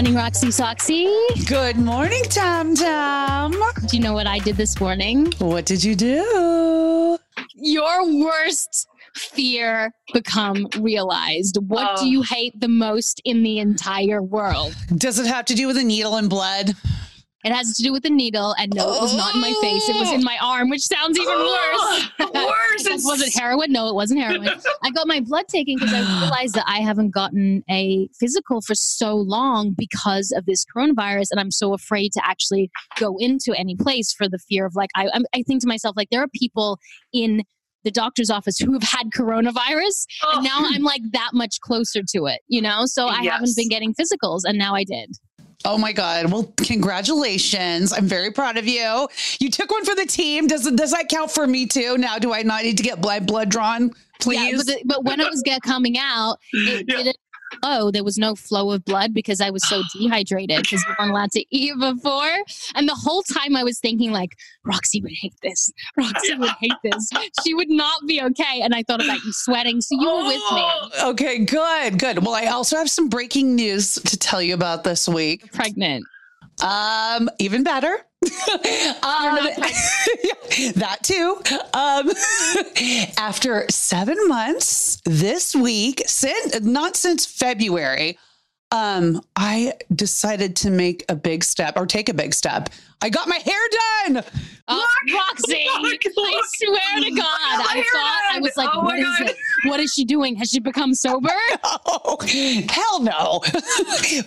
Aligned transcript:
morning, 0.00 0.14
Roxy 0.16 0.46
Soxy. 0.46 1.46
Good 1.46 1.76
morning, 1.76 2.22
Tom 2.30 2.74
Tom. 2.74 3.52
Do 3.86 3.94
you 3.98 4.02
know 4.02 4.14
what 4.14 4.26
I 4.26 4.38
did 4.38 4.56
this 4.56 4.80
morning? 4.80 5.30
What 5.40 5.66
did 5.66 5.84
you 5.84 5.94
do? 5.94 7.18
Your 7.54 8.10
worst 8.24 8.88
fear 9.14 9.92
become 10.14 10.68
realized. 10.78 11.58
What 11.66 11.86
Oh. 11.98 12.02
do 12.02 12.08
you 12.08 12.22
hate 12.22 12.58
the 12.58 12.68
most 12.68 13.20
in 13.26 13.42
the 13.42 13.58
entire 13.58 14.22
world? 14.22 14.74
Does 14.96 15.18
it 15.18 15.26
have 15.26 15.44
to 15.44 15.54
do 15.54 15.66
with 15.66 15.76
a 15.76 15.84
needle 15.84 16.16
and 16.16 16.30
blood? 16.30 16.74
It 17.42 17.52
has 17.52 17.74
to 17.76 17.82
do 17.82 17.92
with 17.92 18.02
the 18.02 18.10
needle, 18.10 18.54
and 18.58 18.72
no, 18.74 18.94
it 18.94 19.00
was 19.00 19.16
not 19.16 19.34
in 19.34 19.40
my 19.40 19.52
face. 19.62 19.88
It 19.88 19.96
was 19.96 20.12
in 20.12 20.22
my 20.22 20.36
arm, 20.42 20.68
which 20.68 20.82
sounds 20.82 21.18
even 21.18 21.32
oh, 21.34 22.08
worse. 22.18 22.30
Worse. 22.34 22.86
it 22.86 23.00
was 23.04 23.22
it 23.22 23.34
heroin? 23.38 23.72
No, 23.72 23.88
it 23.88 23.94
wasn't 23.94 24.20
heroin. 24.20 24.48
I 24.82 24.90
got 24.90 25.06
my 25.06 25.20
blood 25.20 25.48
taken 25.48 25.76
because 25.76 25.92
I 25.92 26.00
realized 26.20 26.54
that 26.54 26.64
I 26.66 26.80
haven't 26.80 27.10
gotten 27.10 27.64
a 27.70 28.08
physical 28.18 28.60
for 28.60 28.74
so 28.74 29.16
long 29.16 29.72
because 29.76 30.32
of 30.32 30.44
this 30.46 30.64
coronavirus, 30.64 31.28
and 31.30 31.40
I'm 31.40 31.50
so 31.50 31.72
afraid 31.72 32.12
to 32.12 32.20
actually 32.24 32.70
go 32.98 33.16
into 33.18 33.54
any 33.54 33.74
place 33.74 34.12
for 34.12 34.28
the 34.28 34.38
fear 34.38 34.66
of 34.66 34.76
like 34.76 34.90
I. 34.94 35.06
I'm- 35.06 35.24
think 35.50 35.62
to 35.62 35.68
myself 35.68 35.96
like 35.96 36.08
there 36.10 36.22
are 36.22 36.28
people 36.28 36.78
in 37.12 37.42
the 37.84 37.90
doctor's 37.90 38.30
office 38.30 38.58
who 38.58 38.72
have 38.72 38.82
had 38.82 39.06
coronavirus, 39.16 40.06
and 40.34 40.38
oh. 40.38 40.40
now 40.42 40.58
I'm 40.60 40.82
like 40.82 41.02
that 41.12 41.30
much 41.32 41.60
closer 41.60 42.02
to 42.14 42.26
it, 42.26 42.40
you 42.48 42.60
know. 42.60 42.84
So 42.86 43.06
I 43.06 43.24
haven't 43.24 43.56
been 43.56 43.68
getting 43.68 43.94
physicals, 43.94 44.42
and 44.44 44.58
now 44.58 44.74
I 44.74 44.84
did. 44.84 45.16
Oh 45.64 45.76
my 45.76 45.92
God. 45.92 46.32
Well, 46.32 46.52
congratulations. 46.56 47.92
I'm 47.92 48.06
very 48.06 48.30
proud 48.30 48.56
of 48.56 48.66
you. 48.66 49.08
You 49.40 49.50
took 49.50 49.70
one 49.70 49.84
for 49.84 49.94
the 49.94 50.06
team. 50.06 50.46
Does 50.46 50.70
does 50.72 50.90
that 50.92 51.08
count 51.08 51.30
for 51.30 51.46
me 51.46 51.66
too? 51.66 51.98
Now, 51.98 52.18
do 52.18 52.32
I 52.32 52.42
not 52.42 52.62
need 52.64 52.76
to 52.78 52.82
get 52.82 53.00
blood 53.00 53.26
blood 53.26 53.50
drawn? 53.50 53.90
Please. 54.20 54.38
Yeah, 54.50 54.56
but, 54.56 54.66
the- 54.66 54.82
but 54.84 55.04
when 55.04 55.20
it 55.20 55.28
was 55.30 55.42
get 55.44 55.62
coming 55.62 55.96
out, 55.98 56.36
it 56.52 56.84
Yeah. 56.88 56.96
didn't. 56.98 57.16
Oh, 57.62 57.90
there 57.90 58.04
was 58.04 58.18
no 58.18 58.34
flow 58.34 58.70
of 58.72 58.84
blood 58.84 59.12
because 59.12 59.40
I 59.40 59.50
was 59.50 59.66
so 59.68 59.82
dehydrated 59.92 60.62
because 60.62 60.84
we 60.86 60.94
weren't 60.98 61.10
allowed 61.10 61.30
to 61.32 61.44
eat 61.50 61.72
before. 61.78 62.30
And 62.74 62.88
the 62.88 62.94
whole 62.94 63.22
time 63.22 63.56
I 63.56 63.64
was 63.64 63.78
thinking, 63.80 64.12
like, 64.12 64.36
Roxy 64.64 65.00
would 65.02 65.12
hate 65.12 65.34
this. 65.42 65.72
Roxy 65.96 66.34
would 66.36 66.50
hate 66.60 66.72
this. 66.82 67.10
She 67.44 67.54
would 67.54 67.70
not 67.70 68.06
be 68.06 68.22
okay. 68.22 68.60
And 68.62 68.74
I 68.74 68.82
thought 68.82 69.02
about 69.02 69.22
you 69.24 69.32
sweating. 69.32 69.80
So 69.80 69.96
you 70.00 70.08
were 70.08 70.24
with 70.24 70.34
me. 70.34 70.62
Oh, 71.02 71.10
Okay, 71.10 71.44
good, 71.44 71.98
good. 71.98 72.24
Well, 72.24 72.34
I 72.34 72.46
also 72.46 72.76
have 72.76 72.88
some 72.90 73.08
breaking 73.08 73.54
news 73.56 73.94
to 73.94 74.16
tell 74.16 74.40
you 74.40 74.54
about 74.54 74.84
this 74.84 75.08
week. 75.08 75.52
Pregnant. 75.52 76.04
Um, 76.62 77.28
even 77.38 77.64
better. 77.64 78.06
um, 78.22 78.28
that 80.74 80.98
too. 81.02 81.40
Um, 81.72 82.10
after 83.18 83.64
seven 83.70 84.28
months 84.28 85.00
this 85.06 85.54
week, 85.54 86.02
since 86.06 86.60
not 86.60 86.96
since 86.96 87.24
February, 87.24 88.18
um, 88.72 89.22
I 89.36 89.72
decided 89.94 90.54
to 90.56 90.70
make 90.70 91.04
a 91.08 91.16
big 91.16 91.44
step 91.44 91.76
or 91.76 91.86
take 91.86 92.10
a 92.10 92.14
big 92.14 92.34
step. 92.34 92.68
I 93.02 93.08
got 93.08 93.28
my 93.28 93.36
hair 93.36 93.60
done. 94.14 94.24
Oh, 94.72 94.86
Roxy, 95.12 95.66
Oh 95.68 95.80
my 95.82 95.96
God. 95.96 96.12
I 96.16 96.40
swear 96.54 97.02
to 97.04 97.10
God. 97.16 97.26
I 97.26 97.84
thought, 97.92 98.22
I 98.30 98.38
was 98.40 98.56
like, 98.56 98.68
Oh 98.72 98.82
what 98.84 98.98
is 98.98 99.04
God. 99.18 99.30
it? 99.30 99.36
What 99.64 99.80
is 99.80 99.92
she 99.92 100.04
doing? 100.04 100.36
Has 100.36 100.50
she 100.50 100.60
become 100.60 100.94
sober? 100.94 101.28
Oh, 102.02 102.16
hell 102.68 103.00
no. 103.02 103.40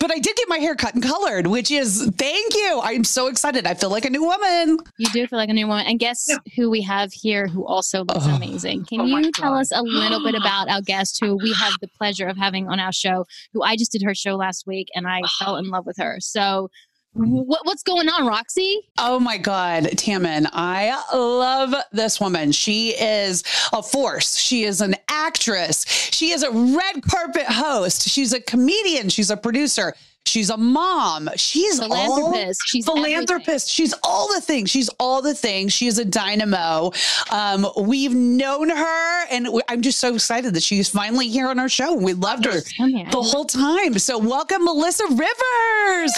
but 0.00 0.10
I 0.10 0.18
did 0.18 0.36
get 0.36 0.48
my 0.48 0.58
hair 0.58 0.74
cut 0.74 0.94
and 0.94 1.02
colored, 1.02 1.46
which 1.46 1.70
is 1.70 2.10
thank 2.18 2.54
you. 2.54 2.80
I'm 2.82 3.04
so 3.04 3.26
excited. 3.28 3.66
I 3.66 3.74
feel 3.74 3.90
like 3.90 4.04
a 4.04 4.10
new 4.10 4.22
woman. 4.24 4.78
You 4.98 5.06
do 5.12 5.26
feel 5.26 5.38
like 5.38 5.48
a 5.48 5.52
new 5.54 5.66
woman. 5.66 5.86
And 5.86 5.98
guess 5.98 6.26
Yeah. 6.28 6.36
who 6.56 6.70
we 6.70 6.82
have 6.82 7.12
here 7.12 7.46
who 7.46 7.64
also 7.66 8.00
looks 8.04 8.24
Oh. 8.26 8.34
amazing? 8.36 8.84
Can 8.86 9.00
Oh 9.02 9.04
you 9.06 9.30
tell 9.32 9.54
us 9.54 9.70
a 9.72 9.82
little 9.82 10.22
bit 10.22 10.34
about 10.40 10.68
our 10.68 10.82
guest 10.82 11.18
who 11.20 11.36
we 11.36 11.52
have 11.54 11.72
the 11.80 11.88
pleasure 11.98 12.26
of 12.26 12.36
having 12.36 12.68
on 12.68 12.80
our 12.80 12.92
show, 12.92 13.24
who 13.52 13.62
I 13.62 13.76
just 13.76 13.92
did 13.92 14.02
her 14.02 14.14
show 14.14 14.36
last 14.36 14.66
week 14.66 14.88
and 14.94 15.06
I 15.06 15.20
fell 15.38 15.56
in 15.56 15.68
love 15.68 15.86
with 15.86 15.96
her. 15.98 16.16
So 16.20 16.70
Mm-hmm. 17.16 17.32
what, 17.32 17.64
what's 17.64 17.84
going 17.84 18.08
on, 18.08 18.26
Roxy? 18.26 18.80
Oh 18.98 19.20
my 19.20 19.38
God, 19.38 19.84
Tammin, 19.96 20.48
I 20.52 21.00
love 21.14 21.72
this 21.92 22.20
woman. 22.20 22.50
She 22.50 22.90
is 22.90 23.44
a 23.72 23.82
force. 23.82 24.36
She 24.36 24.64
is 24.64 24.80
an 24.80 24.96
actress. 25.08 25.84
She 25.86 26.30
is 26.30 26.42
a 26.42 26.50
red 26.50 27.02
carpet 27.08 27.46
host. 27.46 28.08
She's 28.08 28.32
a 28.32 28.40
comedian. 28.40 29.08
She's 29.10 29.30
a 29.30 29.36
producer. 29.36 29.94
She's 30.26 30.50
a 30.50 30.56
mom. 30.56 31.28
She's 31.36 31.78
all 31.80 31.88
Philanthropist. 31.88 32.62
She's 32.66 32.84
philanthropist. 32.86 33.70
She's 33.70 33.94
all 34.02 34.32
the 34.32 34.40
things. 34.40 34.70
She's 34.70 34.88
all 34.98 35.20
the 35.20 35.34
things. 35.34 35.72
She 35.72 35.86
is 35.86 35.98
a 35.98 36.04
dynamo. 36.04 36.92
Um, 37.30 37.66
we've 37.76 38.14
known 38.14 38.70
her, 38.70 39.26
and 39.30 39.46
I'm 39.68 39.82
just 39.82 40.00
so 40.00 40.14
excited 40.14 40.54
that 40.54 40.62
she's 40.62 40.88
finally 40.88 41.28
here 41.28 41.48
on 41.48 41.58
our 41.58 41.68
show. 41.68 41.94
We 41.94 42.14
loved 42.14 42.46
her 42.46 42.52
everything. 42.52 43.08
The 43.10 43.22
whole 43.22 43.44
time. 43.44 43.98
So 43.98 44.18
welcome, 44.18 44.64
Melissa 44.64 45.04
Rivers. 45.04 46.12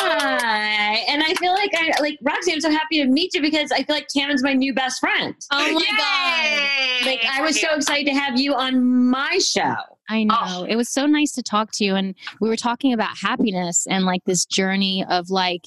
Hi. 0.00 1.04
And 1.08 1.22
I 1.22 1.34
feel 1.34 1.52
like 1.52 1.72
I 1.74 1.92
like 2.00 2.18
Roxy, 2.22 2.52
I'm 2.52 2.60
so 2.60 2.70
happy 2.70 3.02
to 3.02 3.06
meet 3.06 3.34
you 3.34 3.42
because 3.42 3.72
I 3.72 3.82
feel 3.82 3.96
like 3.96 4.08
Tammy's 4.08 4.42
my 4.42 4.52
new 4.54 4.72
best 4.72 5.00
friend. 5.00 5.34
Oh 5.50 5.72
my 5.72 7.02
God. 7.02 7.06
Like 7.06 7.24
I 7.28 7.42
was 7.42 7.60
so 7.60 7.74
excited 7.74 8.06
to 8.06 8.14
have 8.18 8.38
you 8.38 8.54
on 8.54 8.84
my 9.10 9.38
show. 9.38 9.74
I 10.08 10.24
know. 10.24 10.36
Oh. 10.38 10.64
It 10.68 10.76
was 10.76 10.88
so 10.88 11.06
nice 11.06 11.32
to 11.32 11.42
talk 11.42 11.70
to 11.74 11.84
you. 11.84 11.94
And 11.94 12.14
we 12.40 12.48
were 12.48 12.56
talking 12.56 12.92
about 12.92 13.16
happiness 13.18 13.86
and 13.86 14.04
like 14.04 14.24
this 14.24 14.44
journey 14.46 15.04
of 15.08 15.30
like 15.30 15.62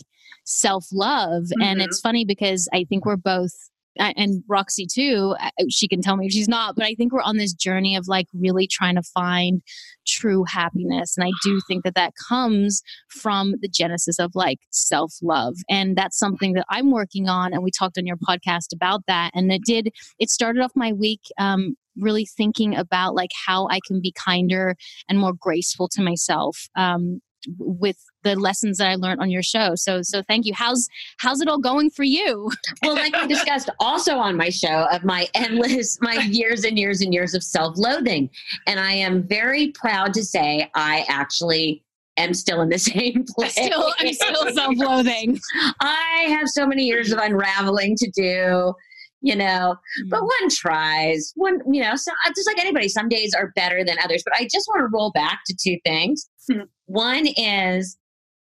self 0.45 0.85
love. 0.91 1.45
And 1.61 1.79
Mhm. 1.79 1.83
it's 1.85 1.99
funny 1.99 2.25
because 2.25 2.67
I 2.73 2.85
think 2.85 3.05
we're 3.05 3.17
both, 3.17 3.51
and 3.97 4.43
Roxy 4.47 4.85
too, 4.85 5.35
she 5.69 5.87
can 5.87 6.01
tell 6.01 6.15
me 6.15 6.27
if 6.27 6.31
she's 6.31 6.47
not, 6.47 6.75
but 6.75 6.85
I 6.85 6.95
think 6.95 7.11
we're 7.11 7.21
on 7.21 7.37
this 7.37 7.53
journey 7.53 7.95
of 7.97 8.07
like 8.07 8.27
really 8.33 8.65
trying 8.65 8.95
to 8.95 9.03
find 9.03 9.61
true 10.07 10.45
happiness. 10.45 11.17
And 11.17 11.27
I 11.27 11.31
do 11.43 11.59
think 11.67 11.83
that 11.83 11.95
that 11.95 12.13
comes 12.29 12.81
from 13.09 13.55
the 13.61 13.67
genesis 13.67 14.17
of 14.17 14.31
like 14.35 14.59
self 14.71 15.13
love. 15.21 15.55
And 15.69 15.97
that's 15.97 16.17
something 16.17 16.53
that 16.53 16.65
I'm 16.69 16.91
working 16.91 17.27
on. 17.27 17.53
And 17.53 17.61
we 17.61 17.71
talked 17.71 17.97
on 17.97 18.05
your 18.05 18.17
podcast 18.17 18.73
about 18.73 19.01
that. 19.07 19.31
And 19.33 19.51
it 19.51 19.63
did, 19.65 19.93
it 20.17 20.29
started 20.29 20.61
off 20.63 20.71
my 20.75 20.93
week 20.93 21.21
um, 21.37 21.75
really 21.99 22.25
thinking 22.25 22.75
about 22.75 23.15
like 23.15 23.31
how 23.45 23.67
I 23.69 23.79
can 23.85 24.01
be 24.01 24.11
kinder 24.11 24.75
and 25.07 25.19
more 25.19 25.33
graceful 25.33 25.87
to 25.89 26.01
myself 26.01 26.67
um, 26.75 27.21
with 27.57 27.97
the 28.23 28.35
lessons 28.35 28.77
that 28.77 28.89
I 28.89 28.95
learned 28.95 29.21
on 29.21 29.29
your 29.29 29.43
show. 29.43 29.75
So 29.75 30.01
so 30.01 30.21
thank 30.27 30.45
you. 30.45 30.53
How's 30.53 30.87
how's 31.19 31.41
it 31.41 31.47
all 31.47 31.59
going 31.59 31.89
for 31.89 32.03
you? 32.03 32.51
Well, 32.81 32.95
like 32.95 33.13
we 33.21 33.27
discussed 33.27 33.69
also 33.79 34.15
on 34.15 34.37
my 34.37 34.49
show 34.49 34.87
of 34.91 35.03
my 35.03 35.27
endless, 35.33 35.99
my 36.01 36.13
years 36.13 36.63
and 36.63 36.79
years 36.79 37.01
and 37.01 37.13
years 37.13 37.33
of 37.33 37.43
self-loathing. 37.43 38.29
And 38.67 38.79
I 38.79 38.93
am 38.93 39.23
very 39.23 39.71
proud 39.71 40.13
to 40.13 40.23
say 40.23 40.69
I 40.75 41.05
actually 41.09 41.83
am 42.17 42.33
still 42.33 42.61
in 42.61 42.69
the 42.69 42.79
same 42.79 43.25
place. 43.35 43.53
Still 43.53 43.93
I'm 43.99 44.13
still 44.13 44.53
self-loathing. 44.53 45.39
I 45.81 46.25
have 46.29 46.47
so 46.47 46.65
many 46.65 46.83
years 46.83 47.11
of 47.11 47.19
unraveling 47.19 47.95
to 47.97 48.09
do, 48.11 48.73
you 49.21 49.35
know, 49.35 49.75
but 50.07 50.21
one 50.21 50.49
tries. 50.49 51.33
One, 51.35 51.59
you 51.71 51.81
know, 51.81 51.95
so 51.95 52.11
uh, 52.25 52.29
just 52.35 52.47
like 52.47 52.59
anybody, 52.59 52.87
some 52.87 53.09
days 53.09 53.33
are 53.33 53.51
better 53.55 53.83
than 53.83 53.97
others. 54.03 54.23
But 54.23 54.35
I 54.35 54.43
just 54.43 54.67
want 54.69 54.81
to 54.81 54.87
roll 54.93 55.11
back 55.11 55.39
to 55.47 55.55
two 55.61 55.77
things. 55.85 56.29
Hmm. 56.49 56.61
One 56.85 57.27
is, 57.27 57.97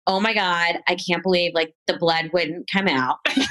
oh 0.07 0.19
my 0.19 0.33
God, 0.33 0.79
I 0.87 0.95
can't 0.95 1.23
believe 1.23 1.53
like 1.53 1.73
the 1.87 1.97
blood 1.97 2.29
wouldn't 2.33 2.69
come 2.71 2.87
out. 2.87 3.17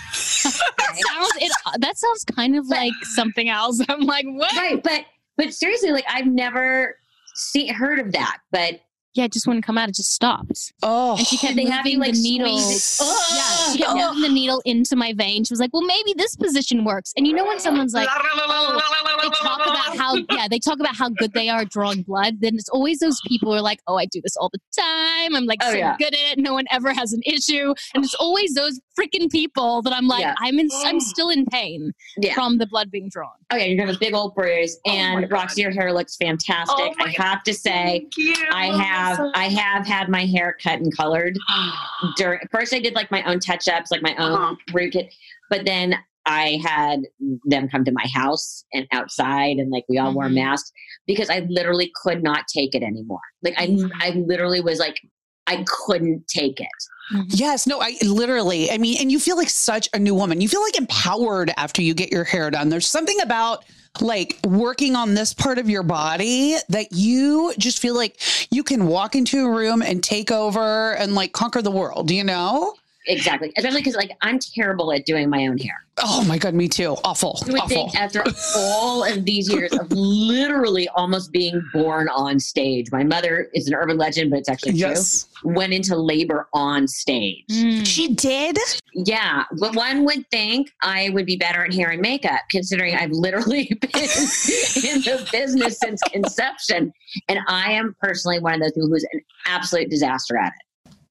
That 0.44 1.03
sounds 1.08 1.32
it 1.36 1.80
that 1.80 1.98
sounds 1.98 2.24
kind 2.24 2.56
of 2.56 2.69
like 2.69 2.92
something 3.03 3.48
else. 3.48 3.80
I'm 3.88 4.03
like, 4.03 4.26
what? 4.26 4.54
right, 4.54 4.82
but 4.82 5.04
but 5.36 5.53
seriously, 5.53 5.91
like 5.91 6.04
I've 6.08 6.26
never 6.26 6.97
seen 7.34 7.72
heard 7.72 7.98
of 7.98 8.12
that. 8.12 8.38
But 8.53 8.80
Yeah, 9.14 9.25
it 9.25 9.32
just 9.32 9.47
wouldn't 9.47 9.64
come 9.64 9.78
out, 9.78 9.88
it 9.88 9.94
just 9.94 10.12
stopped. 10.12 10.72
Oh, 10.82 11.16
And 11.16 11.26
she 11.26 11.36
kept 11.36 11.54
they 11.56 11.66
have 11.66 11.86
you 11.86 11.98
moving 11.98 12.12
like 12.12 12.14
the 12.14 12.22
needle. 12.22 12.58
squeeze 12.58 12.98
it. 13.00 13.04
Yeah, 13.04 13.42
oh. 13.47 13.70
she 13.72 13.78
kept 13.78 13.91
Oh, 13.92 14.08
moving 14.14 14.22
the 14.22 14.34
needle 14.34 14.62
into 14.64 14.97
my 14.97 15.12
vein. 15.12 15.44
She 15.44 15.52
was 15.52 15.60
like, 15.60 15.70
"Well, 15.72 15.82
maybe 15.86 16.14
this 16.16 16.34
position 16.36 16.84
works." 16.84 17.12
And 17.16 17.27
you 17.27 17.33
know 17.33 17.44
when 17.44 17.60
someone's 17.60 17.94
like, 17.94 18.09
they 18.09 19.28
talk 19.30 19.60
about 19.66 19.97
how 19.97 20.16
yeah 20.30 20.48
they 20.48 20.59
talk 20.59 20.80
about 20.80 20.97
how 20.97 21.09
good 21.09 21.33
they 21.33 21.48
are 21.48 21.65
drawing 21.65 22.03
blood 22.03 22.34
then 22.41 22.54
it's 22.56 22.68
always 22.71 22.98
those 22.98 23.18
people 23.27 23.50
who 23.53 23.56
are 23.59 23.62
like 23.62 23.80
oh 23.86 23.97
i 23.97 24.04
do 24.06 24.21
this 24.22 24.36
all 24.36 24.50
the 24.53 24.59
time 24.77 25.34
i'm 25.34 25.44
like 25.47 25.60
Oh, 25.62 25.71
so 25.72 25.77
yeah. 25.78 25.97
good 25.98 26.12
at 26.15 26.33
it 26.33 26.39
no 26.39 26.53
one 26.53 26.65
ever 26.71 26.92
has 26.92 27.12
an 27.12 27.21
issue 27.24 27.72
and 27.94 28.04
it's 28.04 28.15
always 28.16 28.54
those 28.54 28.80
freaking 28.98 29.30
people 29.30 29.82
that 29.82 29.92
i'm 29.92 30.06
like 30.06 30.20
Yeah. 30.20 30.34
i'm 30.38 30.58
in 30.58 30.68
i'm 30.84 31.00
still 31.12 31.30
in 31.30 31.44
pain 31.46 31.92
Yeah. 32.18 32.34
from 32.34 32.58
the 32.58 32.66
blood 32.66 32.91
being 32.91 33.08
drawn 33.08 33.30
Okay, 33.52 33.68
you're 33.68 33.76
gonna 33.76 33.92
have 33.92 33.96
a 33.96 34.04
big 34.04 34.14
old 34.14 34.34
bruise, 34.34 34.76
Oh 34.86 34.91
and. 34.92 35.30
Roxy, 35.30 35.62
your 35.62 35.70
hair 35.70 35.92
looks 35.92 36.16
fantastic. 36.16 36.74
Oh 36.78 36.94
I 36.98 37.14
have 37.18 37.42
to 37.44 37.54
say, 37.54 38.06
I 38.52 38.66
have 38.66 39.18
Melissa. 39.18 39.38
I 39.38 39.48
have 39.48 39.86
had 39.86 40.08
my 40.08 40.24
hair 40.24 40.56
cut 40.62 40.80
and 40.80 40.96
colored 40.96 41.36
during 42.16 42.41
first 42.50 42.72
I 42.74 42.80
did 42.80 42.94
like 42.94 43.10
my 43.10 43.22
own 43.24 43.38
touch 43.38 43.68
ups, 43.68 43.91
like 43.91 44.02
my 44.02 44.14
own 44.16 44.32
Uh-huh. 44.32 44.54
root 44.72 44.92
kit, 44.94 45.14
but 45.50 45.64
then 45.66 45.94
I 46.26 46.58
had 46.64 47.00
them 47.44 47.68
come 47.68 47.84
to 47.84 47.92
my 47.92 48.06
house 48.12 48.64
and 48.72 48.86
outside 48.92 49.58
and 49.58 49.70
like 49.70 49.84
we 49.88 49.98
all 49.98 50.12
wore 50.12 50.28
Mhm. 50.28 50.34
masks 50.36 50.72
because 51.06 51.28
I 51.30 51.41
literally 51.48 51.92
could 52.02 52.22
not 52.22 52.46
take 52.48 52.74
it 52.74 52.82
anymore. 52.82 53.20
Like 53.42 53.54
I 53.60 53.66
Mhm. 53.68 53.91
I 54.00 54.10
literally 54.10 54.60
was 54.62 54.78
like 54.80 54.98
I 55.46 55.64
couldn't 55.68 56.26
take 56.26 56.58
it. 56.60 56.68
Mm-hmm. 57.12 57.28
Yes, 57.28 57.66
no, 57.66 57.80
I 57.80 57.97
literally, 58.03 58.71
I 58.71 58.78
mean, 58.78 58.98
and 59.01 59.12
you 59.12 59.21
feel 59.21 59.36
like 59.36 59.51
such 59.51 59.89
a 59.92 59.98
new 59.98 60.15
woman. 60.15 60.41
You 60.41 60.48
feel 60.48 60.62
like 60.62 60.78
empowered 60.78 61.53
after 61.56 61.83
you 61.83 61.95
get 61.95 62.10
your 62.10 62.24
hair 62.24 62.51
done. 62.51 62.71
There's 62.71 62.86
something 62.86 63.21
about 63.22 63.65
like 64.01 64.39
working 64.45 64.97
on 64.97 65.15
this 65.15 65.33
part 65.33 65.59
of 65.59 65.68
your 65.68 65.83
body 65.83 66.56
that 66.68 66.92
you 66.92 67.53
just 67.59 67.78
feel 67.78 67.95
like 67.95 68.18
you 68.51 68.65
can 68.65 68.86
walk 68.86 69.15
into 69.15 69.45
a 69.45 69.51
room 69.51 69.83
and 69.83 70.03
take 70.03 70.30
over 70.30 70.95
and 70.95 71.15
like 71.15 71.33
conquer 71.33 71.62
the 71.62 71.71
world, 71.71 72.10
you 72.10 72.24
know? 72.24 72.74
Exactly. 73.06 73.53
Especially 73.56 73.80
because 73.80 73.97
like 73.97 74.12
I'm 74.22 74.39
terrible 74.39 74.92
at 74.92 75.04
doing 75.04 75.28
my 75.28 75.47
own 75.47 75.59
hair. 75.59 75.84
Oh 75.98 76.24
my 76.24 76.39
god, 76.39 76.54
me 76.54 76.68
too. 76.68 76.97
Awful. 77.04 77.41
You 77.47 77.53
would 77.53 77.62
awful. 77.62 77.89
think 77.89 78.01
after 78.01 78.24
all 78.56 79.04
of 79.04 79.24
these 79.24 79.48
years 79.48 79.72
of 79.72 79.92
literally 79.92 80.89
almost 80.89 81.30
being 81.30 81.62
born 81.72 82.09
on 82.09 82.41
stage, 82.41 82.91
my 82.91 83.04
mother 83.04 83.48
is 83.54 83.68
an 83.68 83.74
urban 83.74 83.97
legend, 83.97 84.30
but 84.30 84.41
it's 84.41 84.48
actually 84.48 84.72
yes. 84.72 85.28
true. 85.41 85.54
Went 85.54 85.72
into 85.72 85.97
labor 85.97 86.48
on 86.53 86.89
stage. 86.89 87.45
Mm. 87.51 87.86
She 87.86 88.09
did? 88.15 88.59
Yeah, 88.92 89.45
but 89.60 89.77
one 89.77 90.04
would 90.04 90.28
think 90.30 90.72
I 90.83 91.10
would 91.10 91.27
be 91.27 91.36
better 91.36 91.65
at 91.65 91.72
hair 91.72 91.91
and 91.91 92.01
makeup, 92.01 92.41
considering 92.51 92.97
I've 92.97 93.12
literally 93.12 93.66
been 93.80 93.91
in 93.92 95.01
the 95.03 95.28
business 95.30 95.78
since 95.78 96.01
conception, 96.10 96.92
and 97.28 97.39
I 97.47 97.72
am 97.72 97.95
personally 98.01 98.41
one 98.41 98.54
of 98.54 98.60
those 98.60 98.72
people 98.72 98.89
who's 98.89 99.06
an 99.12 99.21
absolute 99.47 99.91
disaster 99.91 100.36
at 100.36 100.48
it. 100.48 100.65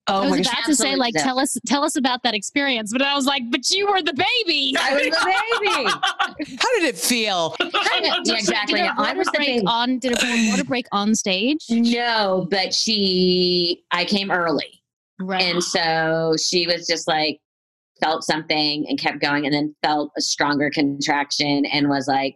Oh 0.08 0.24
I 0.24 0.30
was 0.30 0.40
about 0.42 0.56
gosh. 0.56 0.66
to 0.66 0.76
say, 0.76 0.96
like, 0.98 1.18
so. 1.18 1.24
tell 1.24 1.40
us, 1.40 1.58
tell 1.66 1.84
us 1.84 1.96
about 1.96 2.24
that 2.24 2.34
experience, 2.34 2.92
but 2.92 3.02
I 3.02 3.16
was 3.16 3.26
like, 3.26 3.44
but 3.50 3.72
you 3.72 3.90
were 3.90 4.02
the 4.02 4.14
baby. 4.14 4.76
I 4.80 4.94
was 4.94 5.04
the 5.04 5.62
baby. 5.62 6.58
How 6.60 6.80
did 6.80 6.84
it 6.84 6.98
feel? 6.98 7.56
yeah, 7.62 8.18
exactly. 8.26 8.80
Did 8.80 8.88
a 8.88 8.94
I 8.94 8.98
water 8.98 9.18
was 9.20 9.28
the 9.28 9.38
break 9.38 9.48
baby. 9.48 9.66
on? 9.66 10.00
Did 10.00 10.22
a 10.22 10.50
water 10.50 10.64
break 10.66 10.88
on 10.92 11.16
stage? 11.16 11.66
No, 11.70 12.48
but 12.52 12.74
she, 12.74 13.84
I 13.92 14.04
came 14.04 14.30
early. 14.30 14.82
Right. 15.22 15.42
And 15.42 15.64
so 15.64 16.36
she 16.38 16.68
was 16.68 16.86
just 16.86 17.08
like, 17.08 17.40
felt 18.02 18.24
something 18.24 18.86
and 18.90 19.00
kept 19.00 19.22
going 19.22 19.46
and 19.46 19.54
then 19.54 19.74
felt 19.82 20.12
a 20.18 20.22
stronger 20.22 20.70
contraction 20.70 21.66
and 21.66 21.88
was 21.88 22.08
like, 22.08 22.36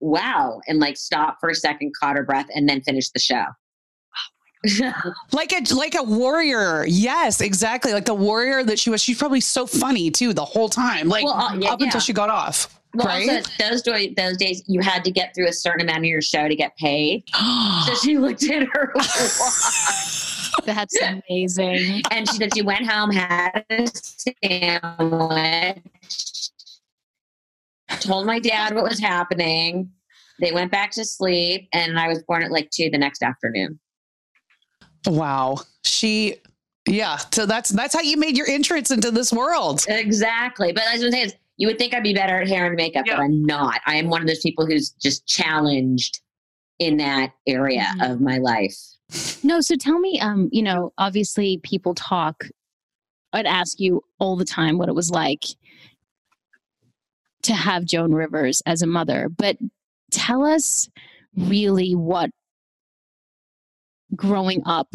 wow. 0.00 0.60
And 0.68 0.78
like 0.78 0.96
stopped 0.96 1.40
for 1.40 1.50
a 1.50 1.54
second, 1.54 1.92
caught 1.98 2.16
her 2.16 2.22
breath, 2.22 2.46
and 2.54 2.68
then 2.68 2.80
finished 2.82 3.12
the 3.12 3.18
show. 3.18 3.44
Like 5.32 5.52
a 5.52 5.62
like 5.74 5.94
a 5.94 6.02
warrior. 6.02 6.84
Yes, 6.86 7.40
exactly. 7.40 7.92
Like 7.92 8.06
the 8.06 8.14
warrior 8.14 8.64
that 8.64 8.78
she 8.78 8.90
was. 8.90 9.00
She's 9.02 9.18
probably 9.18 9.40
so 9.40 9.66
funny 9.66 10.10
too 10.10 10.32
the 10.32 10.44
whole 10.44 10.68
time. 10.68 11.08
Like 11.08 11.24
Well, 11.24 11.34
uh, 11.34 11.54
yeah, 11.56 11.72
up 11.72 11.80
until 11.80 12.00
she 12.00 12.12
got 12.12 12.28
off. 12.28 12.80
well, 12.94 13.06
right? 13.06 13.28
also 13.28 13.50
those, 13.58 13.82
do- 13.82 14.14
those 14.16 14.36
days, 14.36 14.62
you 14.66 14.80
had 14.80 15.04
to 15.04 15.10
get 15.12 15.34
through 15.34 15.46
a 15.48 15.52
certain 15.52 15.82
amount 15.82 15.98
of 15.98 16.04
your 16.06 16.22
show 16.22 16.48
to 16.48 16.56
get 16.56 16.76
paid. 16.76 17.22
So 17.86 17.94
she 17.94 18.18
looked 18.18 18.42
at 18.50 18.64
her 18.72 18.92
That's 20.64 20.96
amazing. 21.00 22.02
and 22.10 22.28
she 22.28 22.36
said 22.36 22.52
she 22.54 22.62
went 22.62 22.86
home, 22.90 23.10
had 23.12 23.64
a 23.70 23.86
sandwich, 23.86 25.80
told 28.00 28.26
my 28.26 28.38
dad 28.40 28.74
what 28.74 28.84
was 28.84 28.98
happening. 28.98 29.90
They 30.40 30.52
went 30.52 30.70
back 30.72 30.90
to 30.92 31.04
sleep, 31.04 31.68
and 31.72 31.98
I 31.98 32.08
was 32.08 32.22
born 32.24 32.42
at 32.42 32.50
like 32.50 32.70
two 32.70 32.90
the 32.90 32.98
next 32.98 33.22
afternoon. 33.22 33.78
Wow. 35.06 35.58
She. 35.84 36.36
Yeah. 36.86 37.16
So 37.32 37.44
that's 37.46 37.70
that's 37.70 37.94
how 37.94 38.00
you 38.00 38.16
made 38.16 38.36
your 38.36 38.48
entrance 38.48 38.90
into 38.90 39.10
this 39.10 39.32
world. 39.32 39.84
Exactly. 39.88 40.72
But 40.72 40.84
as 40.92 41.02
I'm 41.02 41.10
saying, 41.10 41.32
you 41.56 41.66
would 41.66 41.78
think 41.78 41.94
I'd 41.94 42.02
be 42.02 42.14
better 42.14 42.40
at 42.40 42.48
hair 42.48 42.66
and 42.66 42.76
makeup, 42.76 43.04
Yeah. 43.06 43.16
but 43.16 43.22
I'm 43.22 43.44
not. 43.44 43.80
I 43.86 43.96
am 43.96 44.08
one 44.08 44.22
of 44.22 44.28
those 44.28 44.40
people 44.40 44.64
who's 44.64 44.90
just 44.90 45.26
challenged 45.26 46.20
in 46.78 46.96
that 46.98 47.32
area 47.46 47.86
Mhm. 47.96 48.12
of 48.12 48.20
my 48.20 48.38
life. 48.38 48.76
No, 49.42 49.60
so 49.60 49.74
tell 49.74 49.98
me, 49.98 50.20
um, 50.20 50.48
you 50.52 50.62
know, 50.62 50.92
obviously 50.98 51.58
people 51.62 51.94
talk. 51.94 52.44
I'd 53.32 53.46
ask 53.46 53.80
you 53.80 54.02
all 54.18 54.36
the 54.36 54.44
time 54.44 54.78
what 54.78 54.88
it 54.88 54.94
was 54.94 55.10
like 55.10 55.44
to 57.42 57.54
have 57.54 57.84
Joan 57.84 58.12
Rivers 58.12 58.62
as 58.66 58.82
a 58.82 58.86
mother, 58.86 59.28
but 59.28 59.56
tell 60.10 60.44
us 60.44 60.88
really 61.36 61.94
what 61.94 62.30
growing 64.16 64.62
up 64.66 64.88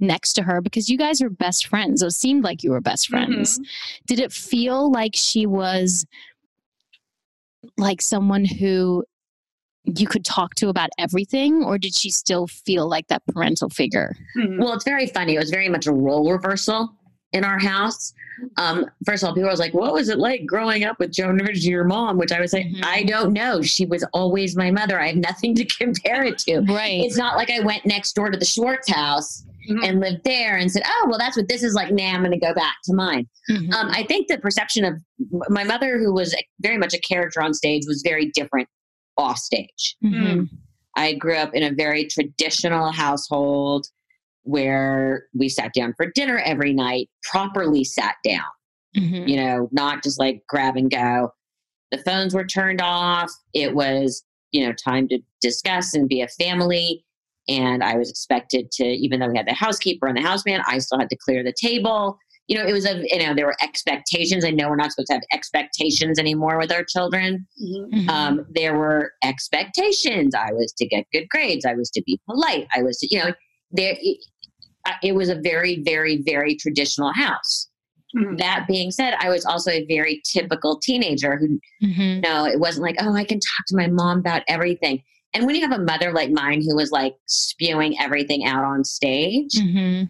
next 0.00 0.32
to 0.34 0.42
her 0.42 0.60
because 0.60 0.88
you 0.88 0.96
guys 0.96 1.20
were 1.20 1.30
best 1.30 1.66
friends. 1.66 2.02
It 2.02 2.12
seemed 2.12 2.44
like 2.44 2.62
you 2.62 2.70
were 2.70 2.80
best 2.80 3.10
mm-hmm. 3.10 3.32
friends. 3.32 3.60
Did 4.06 4.20
it 4.20 4.32
feel 4.32 4.90
like 4.90 5.12
she 5.14 5.46
was 5.46 6.06
like 7.76 8.00
someone 8.00 8.44
who 8.44 9.04
you 9.84 10.06
could 10.06 10.24
talk 10.24 10.54
to 10.56 10.68
about 10.68 10.90
everything, 10.98 11.64
or 11.64 11.78
did 11.78 11.94
she 11.94 12.10
still 12.10 12.46
feel 12.46 12.88
like 12.88 13.08
that 13.08 13.22
parental 13.26 13.70
figure? 13.70 14.14
Hmm. 14.34 14.58
Well, 14.58 14.74
it's 14.74 14.84
very 14.84 15.06
funny. 15.06 15.34
It 15.34 15.38
was 15.38 15.50
very 15.50 15.68
much 15.68 15.86
a 15.86 15.92
role 15.92 16.30
reversal 16.30 16.94
in 17.32 17.44
our 17.44 17.58
house. 17.58 18.12
Um, 18.56 18.86
first 19.04 19.22
of 19.22 19.28
all, 19.28 19.34
people 19.34 19.50
was 19.50 19.60
like, 19.60 19.74
"What 19.74 19.92
was 19.92 20.08
it 20.08 20.18
like 20.18 20.46
growing 20.46 20.84
up 20.84 20.98
with 20.98 21.12
Joan 21.12 21.36
Rivers, 21.38 21.66
your 21.66 21.84
mom?" 21.84 22.16
Which 22.16 22.32
I 22.32 22.40
was 22.40 22.52
like, 22.52 22.66
Mhm. 22.66 22.84
"I 22.84 23.02
don't 23.04 23.32
know. 23.32 23.60
She 23.62 23.84
was 23.86 24.02
always 24.12 24.56
my 24.56 24.70
mother. 24.70 24.98
I 25.00 25.08
have 25.08 25.16
nothing 25.16 25.54
to 25.56 25.64
compare 25.78 26.24
it 26.24 26.38
to. 26.40 26.60
Right. 26.60 27.02
It's 27.04 27.16
not 27.18 27.36
like 27.36 27.50
I 27.50 27.60
went 27.60 27.84
next 27.86 28.14
door 28.14 28.30
to 28.30 28.38
the 28.38 28.44
Schwartz 28.46 28.88
house 28.90 29.44
Mhm. 29.68 29.86
and 29.86 30.00
lived 30.00 30.24
there 30.24 30.56
and 30.56 30.72
said, 30.72 30.82
"Oh, 30.86 31.06
well, 31.08 31.18
that's 31.18 31.36
what 31.36 31.48
this 31.48 31.62
is 31.62 31.74
like." 31.74 31.92
Now 31.92 32.14
I'm 32.14 32.20
going 32.22 32.32
to 32.32 32.38
go 32.38 32.54
back 32.54 32.76
to 32.84 32.94
mine." 32.94 33.28
Mhm. 33.50 33.72
Um, 33.74 33.90
I 33.90 34.04
think 34.04 34.28
the 34.28 34.38
perception 34.38 34.84
of 34.84 34.94
my 35.50 35.64
mother, 35.64 35.98
who 35.98 36.12
was 36.14 36.34
very 36.60 36.78
much 36.78 36.94
a 36.94 37.00
character 37.00 37.42
on 37.42 37.52
stage, 37.52 37.82
was 37.86 38.00
very 38.02 38.30
different 38.34 38.68
off 39.18 39.36
stage. 39.38 39.96
Mhm. 40.02 40.48
I 40.96 41.12
grew 41.12 41.36
up 41.36 41.54
in 41.54 41.62
a 41.62 41.70
very 41.72 42.06
traditional 42.06 42.90
household 42.90 43.86
where 44.50 45.24
we 45.34 45.48
sat 45.48 45.72
down 45.72 45.94
for 45.96 46.10
dinner 46.14 46.38
every 46.44 46.72
night, 46.72 47.08
properly 47.22 47.84
sat 47.84 48.16
down, 48.24 48.50
Mhm. 48.96 49.28
you 49.28 49.36
know, 49.36 49.68
not 49.70 50.02
just 50.02 50.18
like 50.18 50.42
grab 50.48 50.76
and 50.76 50.90
go. 50.90 51.30
The 51.92 51.98
phones 51.98 52.34
were 52.34 52.46
turned 52.46 52.80
off. 52.82 53.30
It 53.54 53.74
was, 53.74 54.24
you 54.52 54.66
know, 54.66 54.72
time 54.72 55.06
to 55.08 55.20
discuss 55.40 55.94
and 55.94 56.08
be 56.08 56.20
a 56.20 56.28
family. 56.28 57.04
And 57.48 57.82
I 57.82 57.96
was 57.96 58.10
expected 58.10 58.70
to, 58.72 58.84
even 58.84 59.20
though 59.20 59.28
we 59.28 59.36
had 59.36 59.46
the 59.46 59.54
housekeeper 59.54 60.06
and 60.06 60.16
the 60.16 60.22
houseman, 60.22 60.62
I 60.66 60.78
still 60.78 60.98
had 60.98 61.10
to 61.10 61.16
clear 61.16 61.42
the 61.42 61.54
table. 61.58 62.18
You 62.48 62.58
know, 62.58 62.66
it 62.66 62.72
was 62.72 62.84
a, 62.84 63.02
you 63.04 63.24
know, 63.24 63.32
there 63.34 63.46
were 63.46 63.56
expectations. 63.62 64.44
I 64.44 64.50
know 64.50 64.68
we're 64.68 64.76
not 64.76 64.90
supposed 64.90 65.06
to 65.08 65.14
have 65.14 65.22
expectations 65.32 66.18
anymore 66.18 66.58
with 66.58 66.72
our 66.72 66.82
children 66.84 67.46
Mhm. 67.64 68.08
um, 68.08 68.46
there 68.50 68.76
were 68.76 69.12
expectations. 69.22 70.34
I 70.34 70.52
was 70.52 70.72
to 70.78 70.86
get 70.86 71.06
good 71.12 71.28
grades. 71.28 71.64
I 71.64 71.74
was 71.74 71.90
to 71.90 72.02
be 72.04 72.18
polite. 72.28 72.66
I 72.74 72.82
was 72.82 72.98
to, 72.98 73.08
you 73.08 73.22
know, 73.22 73.32
there. 73.70 73.96
It, 75.02 75.10
uh, 75.10 75.14
was 75.14 75.28
a 75.28 75.36
very, 75.40 75.82
very, 75.82 76.22
very 76.22 76.54
traditional 76.56 77.12
house. 77.12 77.68
Mhm. 78.16 78.38
That 78.38 78.66
being 78.66 78.90
said, 78.90 79.14
I 79.20 79.28
was 79.28 79.44
also 79.44 79.70
a 79.70 79.84
very 79.86 80.20
typical 80.24 80.78
teenager 80.80 81.36
who, 81.36 81.60
Mhm. 81.86 82.16
you 82.16 82.20
know, 82.22 82.44
it 82.44 82.58
wasn't 82.58 82.82
like, 82.84 82.96
oh, 83.00 83.14
I 83.14 83.24
can 83.24 83.38
talk 83.38 83.66
to 83.68 83.76
my 83.76 83.86
mom 83.86 84.18
about 84.18 84.42
everything. 84.48 85.02
And 85.32 85.46
when 85.46 85.54
you 85.54 85.60
have 85.68 85.78
a 85.78 85.82
mother 85.84 86.12
like 86.12 86.30
mine 86.30 86.60
who 86.60 86.74
was 86.74 86.90
like 86.90 87.14
spewing 87.26 88.00
everything 88.00 88.46
out 88.46 88.64
on 88.64 88.82
stage, 88.84 89.52
Mhm. 89.54 90.08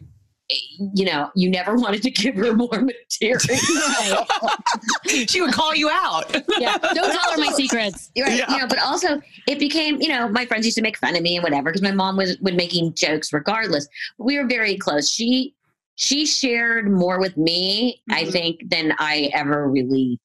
You 0.94 1.04
know, 1.04 1.30
you 1.34 1.50
never 1.50 1.74
wanted 1.84 2.02
to 2.02 2.10
give 2.10 2.34
her 2.36 2.52
more 2.54 2.68
material. 2.70 3.38
she 5.06 5.40
would 5.40 5.52
call 5.52 5.74
you 5.74 5.88
out. 5.90 6.24
yeah. 6.58 6.76
Don't 6.78 7.12
tell 7.12 7.30
her 7.32 7.38
my 7.38 7.52
secrets. 7.54 8.10
Right. 8.18 8.36
Yeah. 8.38 8.50
You 8.50 8.58
know, 8.58 8.66
but 8.66 8.78
also 8.78 9.20
it 9.46 9.58
became, 9.58 10.00
you 10.00 10.08
know, 10.08 10.28
my 10.28 10.46
friends 10.46 10.64
used 10.64 10.76
to 10.76 10.82
make 10.82 10.96
fun 10.98 11.16
of 11.16 11.22
me 11.22 11.36
and 11.36 11.42
whatever 11.42 11.70
because 11.70 11.82
my 11.82 11.92
mom 11.92 12.16
was 12.16 12.38
would 12.40 12.56
making 12.56 12.94
jokes 12.94 13.32
regardless. 13.32 13.88
We 14.18 14.38
were 14.38 14.46
very 14.46 14.76
close. 14.76 15.10
She 15.10 15.54
she 15.96 16.24
shared 16.24 16.90
more 16.90 17.20
with 17.20 17.36
me, 17.36 18.00
I 18.10 18.24
Mhm. 18.24 18.32
think, 18.32 18.70
than 18.70 18.94
I 18.98 19.30
ever 19.34 19.68
really 19.68 20.18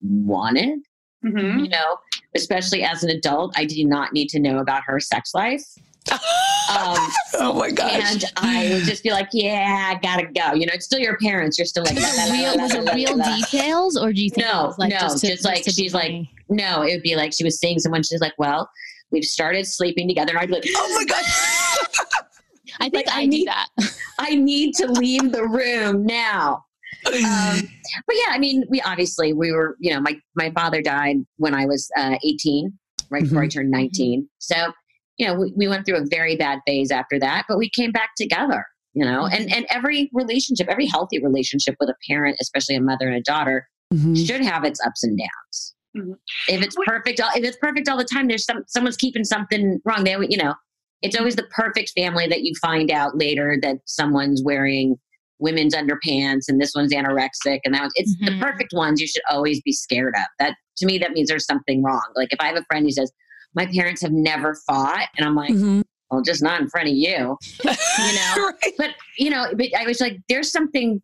wanted. 0.00 0.78
Mhm. 1.24 1.64
You 1.64 1.68
know, 1.68 1.98
especially 2.34 2.82
as 2.82 3.02
an 3.04 3.10
adult, 3.10 3.52
I 3.56 3.64
did 3.66 3.86
not 3.86 4.12
need 4.14 4.28
to 4.30 4.38
know 4.38 4.58
about 4.58 4.84
her 4.86 4.98
sex 5.00 5.34
life. 5.34 5.64
Um, 6.10 6.96
oh 7.34 7.54
my 7.58 7.70
gosh. 7.70 8.12
and 8.12 8.24
I 8.36 8.68
would 8.74 8.84
just 8.84 9.02
be 9.02 9.10
like, 9.10 9.28
"Yeah, 9.32 9.92
I 9.94 9.98
gotta 10.00 10.26
go." 10.26 10.54
You 10.54 10.66
know, 10.66 10.72
it's 10.74 10.84
still 10.84 10.98
your 10.98 11.16
parents. 11.16 11.58
You're 11.58 11.64
still 11.66 11.84
like, 11.84 11.94
Was 11.94 12.04
it 12.28 12.32
real, 12.32 12.56
was 12.58 12.74
it 12.74 12.94
real 12.94 13.16
details, 13.16 13.96
or 13.96 14.12
do 14.12 14.22
you 14.22 14.28
think 14.30 14.46
No, 14.46 14.64
it 14.64 14.66
was 14.68 14.78
like 14.78 14.90
no, 14.90 14.98
just, 14.98 15.18
to, 15.20 15.28
just 15.28 15.44
like 15.44 15.62
to 15.64 15.70
be 15.70 15.72
she's 15.72 15.94
like. 15.94 16.26
No, 16.50 16.82
it 16.82 16.92
would 16.94 17.02
be 17.02 17.16
like 17.16 17.32
she 17.32 17.44
was 17.44 17.58
seeing 17.58 17.78
someone. 17.78 18.02
She's 18.02 18.20
like, 18.20 18.34
"Well, 18.38 18.68
we've 19.10 19.24
started 19.24 19.66
sleeping 19.66 20.08
together," 20.08 20.30
and 20.32 20.38
I'd 20.40 20.48
be 20.48 20.54
like, 20.54 20.64
oh 20.68 20.94
my 20.98 21.04
gosh. 21.04 21.24
I 22.80 22.88
think 22.90 23.06
like, 23.06 23.16
I, 23.16 23.22
I 23.22 23.26
need- 23.26 23.48
that. 23.48 23.68
I 24.18 24.34
need 24.34 24.74
to 24.76 24.86
leave 24.92 25.32
the 25.32 25.44
room 25.44 26.04
now. 26.06 26.64
Um, 27.06 27.60
but 28.06 28.16
yeah, 28.16 28.30
I 28.32 28.38
mean, 28.38 28.64
we 28.68 28.80
obviously 28.82 29.32
we 29.32 29.52
were, 29.52 29.76
you 29.78 29.94
know, 29.94 30.00
my 30.00 30.18
my 30.34 30.50
father 30.50 30.82
died 30.82 31.16
when 31.36 31.54
I 31.54 31.64
was 31.66 31.90
uh, 31.96 32.16
18, 32.24 32.76
right 33.10 33.22
before 33.22 33.42
I 33.42 33.48
turned 33.48 33.70
19. 33.70 34.28
So, 34.38 34.72
you 35.18 35.26
know, 35.26 35.34
we, 35.34 35.52
we 35.56 35.68
went 35.68 35.84
through 35.84 35.96
a 35.98 36.06
very 36.06 36.36
bad 36.36 36.60
phase 36.66 36.90
after 36.90 37.18
that, 37.18 37.44
but 37.48 37.58
we 37.58 37.68
came 37.68 37.92
back 37.92 38.10
together. 38.16 38.64
You 38.94 39.04
know, 39.04 39.26
and 39.26 39.52
and 39.54 39.64
every 39.68 40.10
relationship, 40.12 40.66
every 40.68 40.86
healthy 40.86 41.22
relationship 41.22 41.76
with 41.78 41.88
a 41.90 41.94
parent, 42.08 42.36
especially 42.40 42.74
a 42.74 42.80
mother 42.80 43.06
and 43.06 43.16
a 43.16 43.20
daughter, 43.20 43.68
Mhm. 43.94 44.26
should 44.26 44.40
have 44.40 44.64
its 44.64 44.80
ups 44.84 45.04
and 45.04 45.16
downs. 45.16 45.74
Mhm. 45.96 46.16
If 46.48 46.62
it's 46.62 46.74
perfect, 46.84 47.20
if 47.20 47.44
it's 47.44 47.56
perfect 47.58 47.88
all 47.88 47.96
the 47.98 48.04
time, 48.04 48.26
there's 48.28 48.44
some 48.44 48.64
someone's 48.66 48.96
keeping 48.96 49.24
something 49.24 49.78
wrong. 49.84 50.02
They, 50.04 50.16
you 50.28 50.38
know, 50.38 50.54
it's 51.02 51.16
always 51.16 51.36
the 51.36 51.44
perfect 51.44 51.92
family 51.96 52.26
that 52.28 52.42
you 52.42 52.54
find 52.60 52.90
out 52.90 53.16
later 53.16 53.56
that 53.62 53.76
someone's 53.84 54.42
wearing 54.42 54.96
women's 55.38 55.74
underpants 55.74 56.48
and 56.48 56.60
this 56.60 56.72
one's 56.74 56.92
anorexic 56.92 57.60
and 57.64 57.74
that 57.74 57.82
one's, 57.82 57.92
it's 57.94 58.16
the 58.20 58.36
perfect 58.40 58.72
ones 58.72 59.00
you 59.00 59.06
should 59.06 59.22
always 59.30 59.60
be 59.62 59.72
scared 59.72 60.14
of. 60.16 60.24
That 60.40 60.54
to 60.78 60.86
me 60.86 60.98
that 60.98 61.12
means 61.12 61.28
there's 61.28 61.46
something 61.46 61.82
wrong. 61.84 62.02
Like 62.16 62.32
if 62.32 62.40
I 62.40 62.46
have 62.46 62.56
a 62.56 62.64
friend 62.64 62.84
who 62.84 62.90
says 62.90 63.12
my 63.54 63.66
parents 63.66 64.02
have 64.02 64.12
never 64.12 64.54
fought 64.66 65.08
and 65.16 65.26
I'm 65.26 65.34
like, 65.34 65.50
Mhm. 65.52 65.82
well, 66.10 66.22
just 66.22 66.42
not 66.42 66.60
in 66.60 66.68
front 66.68 66.88
of 66.88 66.94
you. 66.94 67.36
You 67.64 68.14
know, 68.14 68.34
Right. 68.46 68.72
but 68.78 68.90
you 69.18 69.30
know, 69.30 69.46
but 69.56 69.66
I 69.76 69.84
was 69.84 70.00
like, 70.00 70.18
there's 70.28 70.50
something 70.52 71.02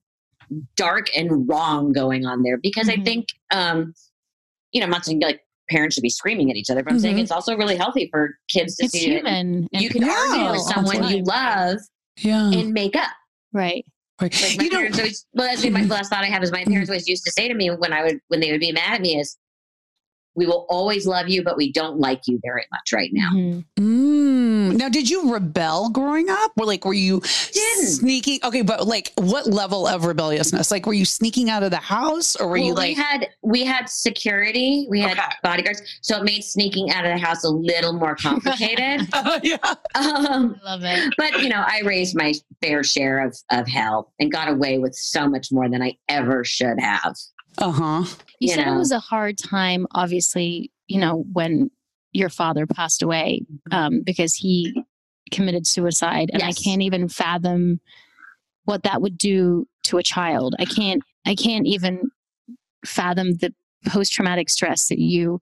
dark 0.77 1.09
and 1.17 1.49
wrong 1.49 1.93
going 1.93 2.25
on 2.27 2.43
there 2.43 2.57
because 2.59 2.89
I 2.89 2.97
Mhm. 2.97 3.05
think, 3.05 3.27
um, 3.51 3.95
you 4.73 4.81
know, 4.81 4.85
I'm 4.85 4.91
not 4.91 5.05
saying 5.05 5.21
like 5.21 5.41
parents 5.71 5.95
should 5.95 6.03
be 6.03 6.11
screaming 6.11 6.51
at 6.51 6.57
each 6.57 6.71
other, 6.71 6.83
but 6.85 6.93
I'm 6.93 7.01
saying 7.01 7.17
Mhm. 7.17 7.23
it's 7.23 7.31
also 7.33 7.57
really 7.57 7.77
healthy 7.77 8.09
for 8.13 8.39
kids 8.49 8.77
to 8.77 8.85
It's 8.85 8.93
see 8.93 9.07
that 9.11 9.27
human. 9.27 9.69
you 9.73 9.89
can 9.89 10.03
Yeah, 10.03 10.11
argue 10.13 10.45
with 10.45 10.47
all 10.49 10.53
the 10.53 10.59
someone 10.93 11.09
you 11.17 11.23
love 11.25 11.79
Yeah. 12.19 12.51
and 12.53 12.73
make 12.73 12.95
up. 12.95 13.11
Right. 13.53 13.85
Right. 14.21 14.33
Like 14.43 14.57
my 14.59 14.65
You 14.65 14.71
know, 14.71 14.77
parents 14.79 14.99
always, 14.99 15.27
well, 15.33 15.49
that's 15.49 15.65
my 15.69 15.83
last 15.87 16.11
thought 16.11 16.23
I 16.23 16.27
have 16.29 16.43
is 16.45 16.53
my 16.53 16.65
parents 16.65 16.89
always 16.91 17.09
used 17.09 17.25
to 17.25 17.33
say 17.33 17.49
to 17.49 17.55
me 17.55 17.71
when 17.71 17.93
I 17.93 18.05
would, 18.05 18.21
when 18.29 18.39
they 18.41 18.53
would 18.53 18.61
be 18.61 18.71
mad 18.71 18.95
at 18.95 19.01
me 19.01 19.19
is, 19.19 19.37
we 20.37 20.47
will 20.47 20.67
always 20.69 21.07
love 21.07 21.29
you, 21.29 21.43
but 21.45 21.57
we 21.57 21.71
don't 21.73 21.99
like 21.99 22.23
you 22.27 22.41
very 22.45 22.65
much 22.73 22.93
right 22.93 23.11
now. 23.13 23.31
Mhm. 23.33 23.65
Mm. 23.79 24.77
Now, 24.77 24.89
did 24.89 25.09
you 25.09 25.33
rebel 25.33 25.91
growing 25.91 26.29
up? 26.29 26.53
Or 26.59 26.67
like, 26.67 26.85
were 26.85 26.95
you 26.95 27.21
Didn't. 27.53 27.87
sneaking? 27.87 28.41
Okay, 28.43 28.63
but 28.63 28.87
like, 28.87 29.13
what 29.17 29.47
level 29.47 29.87
of 29.87 30.05
rebelliousness? 30.05 30.71
Like, 30.71 30.87
were 30.87 30.93
you 30.95 31.05
sneaking 31.05 31.51
out 31.51 31.63
of 31.63 31.71
the 31.71 31.77
house, 31.77 32.35
or 32.37 32.49
were 32.49 32.57
you 32.57 32.75
like? 32.75 32.89
we 32.89 32.95
had 32.95 33.29
we 33.43 33.65
had 33.65 33.89
security, 33.89 34.87
we 34.91 35.01
had 35.01 35.13
Okay. 35.19 35.23
bodyguards, 35.43 35.83
so 36.01 36.17
it 36.19 36.25
made 36.25 36.43
sneaking 36.43 36.91
out 36.91 37.05
of 37.05 37.13
the 37.13 37.25
house 37.25 37.45
a 37.45 37.51
little 37.51 37.93
more 37.93 38.17
complicated. 38.17 39.07
yeah. 39.43 39.57
um, 39.95 40.59
I 40.65 40.65
love 40.65 40.81
it. 40.85 41.15
but 41.19 41.41
you 41.43 41.49
know, 41.49 41.63
I 41.67 41.81
raised 41.85 42.17
my 42.17 42.33
fair 42.63 42.83
share 42.83 43.25
of 43.27 43.37
of 43.51 43.69
hell 43.69 44.13
and 44.19 44.33
got 44.33 44.49
away 44.49 44.79
with 44.79 44.95
so 44.95 45.29
much 45.29 45.53
more 45.53 45.69
than 45.69 45.83
I 45.83 45.97
ever 46.09 46.45
should 46.45 46.81
have. 46.81 47.15
Uh 47.59 47.71
huh. 47.71 48.05
You, 48.41 48.49
you 48.49 48.55
said 48.55 48.67
know. 48.67 48.75
it 48.75 48.79
was 48.79 48.93
a 48.93 48.99
hard 48.99 49.39
time, 49.39 49.87
obviously, 49.93 50.71
you 50.87 50.99
know, 51.01 51.25
when 51.33 51.71
your 52.13 52.29
father 52.29 52.67
passed 52.67 53.03
away 53.03 53.43
um, 53.71 54.03
because 54.05 54.35
he 54.35 54.85
committed 55.31 55.67
suicide. 55.67 56.31
And 56.33 56.43
Yes. 56.43 56.59
I 56.59 56.63
can't 56.63 56.83
even 56.83 57.09
fathom 57.09 57.81
what 58.65 58.83
that 58.85 59.03
would 59.03 59.19
do 59.19 59.67
to 59.85 59.99
a 59.99 60.03
child. 60.03 60.55
I 60.59 60.65
can't, 60.65 61.03
I 61.27 61.35
can't 61.35 61.67
even 61.67 62.11
fathom 62.87 63.35
the 63.35 63.53
post 63.87 64.13
traumatic 64.13 64.49
stress 64.49 64.89
that 64.89 64.99
you 64.99 65.41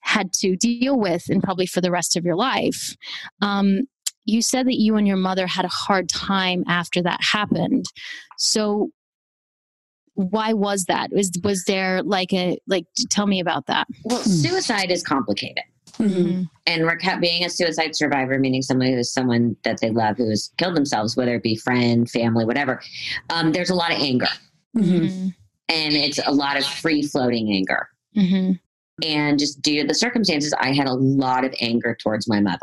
had 0.00 0.32
to 0.32 0.56
deal 0.56 0.98
with 0.98 1.28
and 1.28 1.42
probably 1.42 1.66
for 1.66 1.80
the 1.80 1.90
rest 1.90 2.16
of 2.16 2.24
your 2.24 2.36
life. 2.36 2.96
Um, 3.42 3.82
you 4.24 4.42
said 4.42 4.66
that 4.66 4.78
you 4.78 4.96
and 4.96 5.06
your 5.06 5.16
mother 5.16 5.46
had 5.46 5.64
a 5.64 5.68
hard 5.68 6.08
time 6.08 6.62
after 6.68 7.02
that 7.02 7.20
happened. 7.22 7.86
So 8.36 8.90
why 10.18 10.52
was 10.52 10.84
that? 10.86 11.10
Was 11.12 11.30
was 11.44 11.64
there 11.64 12.02
like 12.02 12.32
a 12.32 12.58
like 12.66 12.86
tell 13.08 13.26
me 13.28 13.38
about 13.38 13.66
that? 13.66 13.86
Well, 14.04 14.18
Hmm. 14.20 14.28
suicide 14.30 14.90
is 14.90 15.02
complicated. 15.04 15.62
Mm-hmm. 15.98 16.42
And 16.66 16.82
reca- 16.82 17.20
being 17.20 17.44
a 17.44 17.50
suicide 17.50 17.94
survivor, 17.94 18.38
meaning 18.38 18.62
someone 18.62 18.88
who's 18.88 19.12
someone 19.12 19.56
that 19.64 19.80
they 19.80 19.90
love 19.90 20.16
who 20.16 20.28
has 20.28 20.50
killed 20.58 20.76
themselves, 20.76 21.16
whether 21.16 21.34
it 21.36 21.42
be 21.42 21.54
friend, 21.56 22.08
family, 22.10 22.44
whatever, 22.44 22.80
um, 23.30 23.52
there's 23.52 23.70
a 23.70 23.74
lot 23.74 23.92
of 23.92 23.98
anger. 24.00 24.28
Mm-hmm. 24.76 25.06
Mhm. 25.06 25.34
And 25.68 25.94
it's 25.94 26.18
a 26.26 26.32
lot 26.32 26.56
of 26.56 26.64
free 26.64 27.02
floating 27.02 27.52
anger. 27.52 27.88
Mhm. 28.16 28.58
And 29.04 29.38
just 29.38 29.62
due 29.62 29.82
to 29.82 29.86
the 29.86 29.94
circumstances, 29.94 30.52
I 30.58 30.72
had 30.72 30.88
a 30.88 30.94
lot 30.94 31.44
of 31.44 31.54
anger 31.60 31.96
towards 32.00 32.28
my 32.28 32.40
mother. 32.40 32.58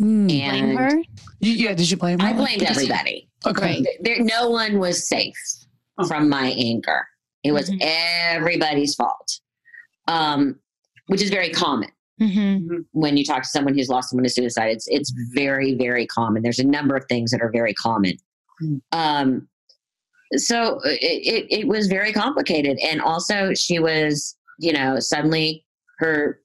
Mm. 0.00 0.26
Blame 0.26 0.76
her? 0.76 1.02
Yeah. 1.40 1.74
Did 1.74 1.90
you 1.90 1.96
blame? 1.96 2.18
her? 2.18 2.26
I 2.26 2.32
blamed 2.32 2.62
everybody. 2.64 3.28
Okay. 3.46 3.84
There, 4.00 4.20
no 4.22 4.50
one 4.50 4.78
was 4.80 5.06
safe 5.08 5.36
from 6.06 6.28
my 6.28 6.54
anger. 6.56 7.06
It 7.44 7.52
was 7.52 7.70
Mhm. 7.70 7.78
everybody's 7.82 8.94
fault, 8.94 9.40
um, 10.08 10.58
which 11.06 11.22
is 11.22 11.30
very 11.30 11.50
common 11.50 11.90
Mhm. 12.20 12.84
when 12.92 13.16
you 13.16 13.24
talk 13.24 13.42
to 13.42 13.48
someone 13.48 13.74
who's 13.74 13.88
lost 13.88 14.10
someone 14.10 14.24
to 14.24 14.30
suicide. 14.30 14.70
It's 14.70 14.86
it's 14.88 15.12
very 15.34 15.74
very 15.74 16.06
common. 16.06 16.42
There's 16.42 16.58
a 16.60 16.66
number 16.66 16.94
of 16.96 17.04
things 17.08 17.30
that 17.32 17.40
are 17.40 17.50
very 17.50 17.74
common. 17.74 18.14
Mm. 18.62 18.80
Um, 18.92 19.48
so 20.36 20.80
it, 20.84 21.00
it 21.02 21.46
it 21.60 21.68
was 21.68 21.88
very 21.88 22.12
complicated, 22.12 22.78
and 22.78 23.00
also 23.00 23.52
she 23.54 23.78
was 23.78 24.36
you 24.58 24.72
know 24.72 25.00
suddenly 25.00 25.64
her 25.98 26.38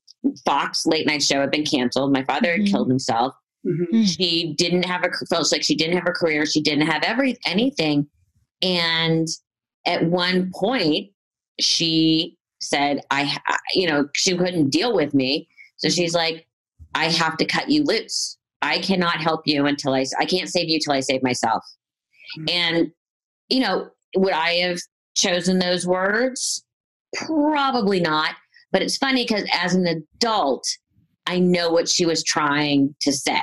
Fox 0.46 0.86
late 0.86 1.06
night 1.06 1.22
show 1.22 1.40
had 1.42 1.52
been 1.52 1.66
canceled. 1.66 2.12
My 2.12 2.24
father 2.24 2.52
had 2.54 2.62
Mhm. 2.62 2.72
killed 2.72 2.90
himself. 2.90 3.34
Mm-hmm. 3.66 4.04
She 4.04 4.54
didn't 4.58 4.84
have 4.84 5.04
a 5.04 5.10
felt 5.28 5.52
like 5.52 5.64
she 5.64 5.76
didn't 5.76 5.96
have 5.98 6.08
a 6.08 6.12
career. 6.12 6.46
She 6.46 6.62
didn't 6.62 6.88
have 6.88 7.04
every 7.04 7.38
anything, 7.46 8.08
and 8.62 9.28
at 9.88 10.04
one 10.06 10.52
point 10.54 11.10
she 11.60 12.38
said, 12.60 13.02
"I, 13.10 13.36
you 13.74 13.88
know, 13.88 14.08
she 14.14 14.38
couldn't 14.38 14.70
deal 14.70 14.94
with 14.94 15.14
me, 15.16 15.48
so 15.78 15.90
she's 15.90 16.14
like, 16.14 16.48
I 16.94 17.06
have 17.06 17.38
to 17.38 17.46
cut 17.46 17.70
you 17.70 17.84
loose. 17.84 18.38
I 18.62 18.80
cannot 18.80 19.22
help 19.22 19.42
you 19.46 19.66
until 19.66 19.94
I, 19.94 20.06
I 20.20 20.26
can't 20.26 20.50
save 20.50 20.70
you 20.70 20.80
till 20.80 20.94
I 20.94 21.00
save 21.00 21.24
myself." 21.24 21.64
Mhm. 22.40 22.52
And 22.52 22.92
you 23.50 23.62
know, 23.62 23.90
would 24.16 24.34
I 24.34 24.52
have 24.56 24.80
chosen 25.16 25.58
those 25.60 25.88
words? 25.88 26.64
Probably 27.16 28.00
not. 28.00 28.36
But 28.72 28.82
it's 28.82 28.98
funny 28.98 29.24
because 29.24 29.46
as 29.54 29.74
an 29.74 29.88
adult, 29.88 30.68
I 31.26 31.40
know 31.40 31.72
what 31.72 31.88
she 31.88 32.06
was 32.06 32.24
trying 32.24 32.94
to 33.02 33.12
say. 33.14 33.42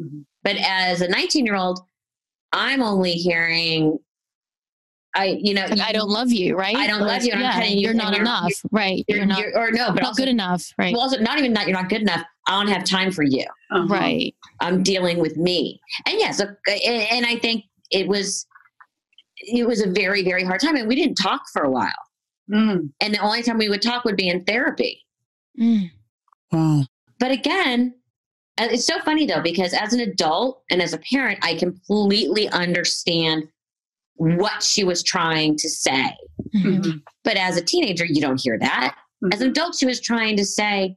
Mhm. 0.00 0.24
But 0.42 0.56
as 0.56 1.02
a 1.02 1.08
19 1.08 1.44
year 1.44 1.56
old, 1.56 1.80
I'm 2.52 2.82
only 2.82 3.12
hearing, 3.12 3.98
I, 5.16 5.38
you 5.40 5.54
know, 5.54 5.66
Like, 5.70 5.80
I 5.80 5.92
don't 5.92 6.08
love 6.10 6.32
you, 6.32 6.56
right? 6.56 6.74
I 6.76 6.86
don't 6.88 7.02
Or- 7.02 7.06
love 7.06 7.22
you, 7.22 7.30
and 7.32 7.40
I'm 7.40 7.50
yeah, 7.50 7.54
cutting 7.54 7.78
you, 7.78 7.82
You're 7.84 7.94
not 7.94 8.12
you're- 8.12 8.20
enough, 8.20 8.52
right? 8.72 9.04
you're, 9.06 9.18
You're, 9.18 9.26
not, 9.26 9.38
you're- 9.38 9.52
or 9.54 9.70
no, 9.70 9.86
but 9.92 10.02
not 10.02 10.06
also, 10.06 10.22
good 10.22 10.28
enough, 10.28 10.72
right? 10.76 10.92
well, 10.92 11.02
also 11.02 11.18
not 11.20 11.38
even 11.38 11.52
that 11.54 11.68
you're 11.68 11.76
not 11.80 11.88
good 11.88 12.00
enough. 12.02 12.22
I 12.48 12.62
don't 12.62 12.72
have 12.72 12.84
time 12.84 13.10
for 13.12 13.22
you. 13.22 13.44
Uh-huh. 13.70 13.86
right. 13.86 14.34
I'm 14.60 14.82
dealing 14.82 15.18
with 15.18 15.36
me. 15.36 15.80
And 16.06 16.18
yes, 16.18 16.40
uh, 16.40 16.46
and 16.68 17.06
and 17.12 17.26
I 17.26 17.36
think 17.36 17.64
it 17.90 18.06
was, 18.08 18.46
it 19.38 19.66
was 19.66 19.80
a 19.82 19.88
very, 19.90 20.22
very 20.24 20.44
hard 20.44 20.60
time. 20.60 20.76
And 20.76 20.88
we 20.88 20.94
didn't 20.96 21.14
talk 21.16 21.42
for 21.52 21.62
a 21.62 21.70
while. 21.70 21.90
Mm. 22.50 22.90
And 23.00 23.14
the 23.14 23.18
only 23.20 23.42
time 23.42 23.56
we 23.58 23.68
would 23.68 23.82
talk 23.82 24.04
would 24.04 24.16
be 24.16 24.28
in 24.28 24.44
therapy. 24.44 25.00
Mm. 25.60 25.90
Wow. 26.52 26.84
But 27.18 27.30
again, 27.30 27.94
uh, 28.58 28.68
it's 28.70 28.84
so 28.84 28.98
funny 29.00 29.26
though, 29.26 29.40
because 29.42 29.72
as 29.74 29.92
an 29.92 30.00
adult 30.00 30.62
and 30.70 30.82
as 30.82 30.92
a 30.92 30.98
parent, 30.98 31.38
I 31.42 31.54
completely 31.54 32.48
understand 32.50 33.48
what 34.16 34.62
she 34.62 34.84
was 34.84 35.02
trying 35.02 35.56
to 35.56 35.68
say. 35.68 36.16
Mhm. 36.54 36.80
Mhm. 36.82 37.02
But 37.24 37.36
as 37.36 37.56
a 37.56 37.62
teenager, 37.62 38.04
you 38.04 38.20
don't 38.20 38.40
hear 38.40 38.58
that. 38.58 38.96
As 39.32 39.40
an 39.40 39.48
adult, 39.48 39.76
she 39.76 39.86
was 39.86 40.00
trying 40.00 40.36
to 40.36 40.44
say, 40.44 40.96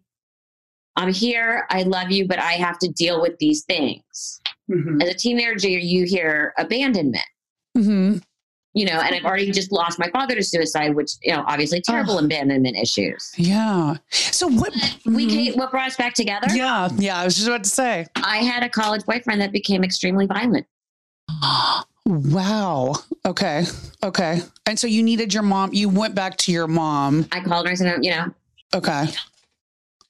I'm 0.96 1.14
here, 1.14 1.66
I 1.70 1.84
love 1.84 2.12
you, 2.12 2.28
but 2.28 2.40
I 2.40 2.54
have 2.54 2.78
to 2.80 2.88
deal 2.90 3.22
with 3.22 3.38
these 3.40 3.64
things. 3.64 4.42
Mhm. 4.70 5.02
As 5.02 5.10
a 5.10 5.14
teenager, 5.14 5.70
you 5.70 6.06
hear 6.06 6.54
abandonment. 6.58 7.24
Mhm. 7.78 8.22
You 8.74 8.86
know, 8.86 9.00
and 9.00 9.16
I've 9.16 9.24
already 9.26 9.52
just 9.52 9.72
lost 9.72 9.98
my 9.98 10.10
father 10.12 10.36
to 10.36 10.44
suicide, 10.44 10.94
which, 10.96 11.14
you 11.24 11.34
know, 11.34 11.44
obviously 11.48 11.82
terrible 11.82 12.18
Ugh. 12.18 12.26
abandonment 12.26 12.76
issues. 12.78 13.32
Yeah. 13.38 13.96
So 14.12 14.48
what? 14.48 14.74
We 15.06 15.26
came, 15.28 15.54
what 15.54 15.72
brought 15.72 15.88
us 15.88 15.96
back 15.96 16.14
together? 16.14 16.48
Yeah. 16.54 16.90
Yeah. 16.98 17.20
I 17.20 17.26
was 17.26 17.36
just 17.36 17.48
about 17.48 17.64
to 17.64 17.70
say. 17.70 18.06
I 18.16 18.38
had 18.38 18.64
a 18.64 18.70
college 18.70 19.04
boyfriend 19.06 19.42
that 19.42 19.52
became 19.52 19.84
extremely 19.84 20.26
violent. 20.28 20.66
Wow. 22.08 22.96
Okay. 23.26 23.66
Okay. 24.02 24.40
And 24.66 24.80
so 24.80 24.88
you 24.88 25.04
needed 25.04 25.34
your 25.34 25.44
mom. 25.44 25.74
You 25.74 25.90
went 25.90 26.16
back 26.16 26.38
to 26.38 26.52
your 26.52 26.68
mom. 26.68 27.28
I 27.32 27.42
called 27.42 27.66
her 27.66 27.72
and 27.72 27.78
said, 27.78 28.04
you 28.06 28.12
know, 28.12 28.34
Okay. 28.74 29.08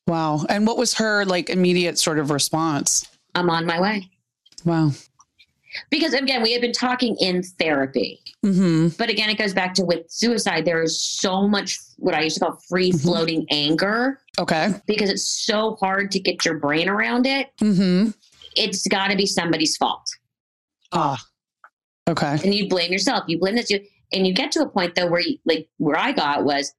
Wow. 0.06 0.46
And 0.48 0.66
what 0.66 0.78
was 0.78 0.94
her 0.96 1.26
like 1.26 1.50
immediate 1.50 1.98
sort 2.00 2.20
of 2.20 2.32
response? 2.32 3.06
I'm 3.36 3.50
on 3.50 3.66
my 3.66 3.80
way. 3.82 4.10
Wow. 4.64 4.92
Because 5.90 6.14
again, 6.14 6.42
we 6.42 6.54
had 6.54 6.62
been 6.62 6.72
talking 6.72 7.16
in 7.20 7.44
therapy. 7.44 8.20
Mm-hmm. 8.46 8.90
But 8.98 9.10
again, 9.10 9.30
it 9.30 9.38
goes 9.38 9.54
back 9.54 9.74
to 9.76 9.84
with 9.84 10.10
suicide, 10.10 10.66
there 10.66 10.82
is 10.82 11.00
so 11.00 11.48
much 11.48 11.78
what 11.98 12.14
I 12.16 12.22
used 12.22 12.38
to 12.38 12.46
call 12.46 12.60
free 12.70 12.92
floating 12.92 13.46
anger 13.52 14.20
Okay. 14.40 14.74
because 14.88 15.10
it's 15.10 15.28
so 15.28 15.76
hard 15.80 16.12
to 16.12 16.20
get 16.20 16.46
your 16.46 16.58
brain 16.60 16.90
around 16.90 17.26
it. 17.26 17.52
Mm-hmm. 17.60 18.12
It's 18.56 18.88
got 18.88 19.10
to 19.10 19.18
be 19.18 19.26
somebody's 19.26 19.76
fault. 19.78 20.08
Ah. 20.92 21.20
Okay. 22.08 22.38
And 22.44 22.54
you 22.54 22.68
blame 22.70 22.92
yourself. 22.92 23.24
You 23.28 23.40
blame 23.40 23.56
this. 23.56 23.70
You, 23.70 23.80
and 24.14 24.26
you 24.26 24.34
get 24.34 24.52
to 24.54 24.62
a 24.62 24.70
point 24.70 24.96
though 24.96 25.08
where 25.08 25.22
you, 25.22 25.38
like 25.46 25.68
where 25.78 25.98
I 25.98 26.12
got 26.12 26.46
was, 26.46 26.74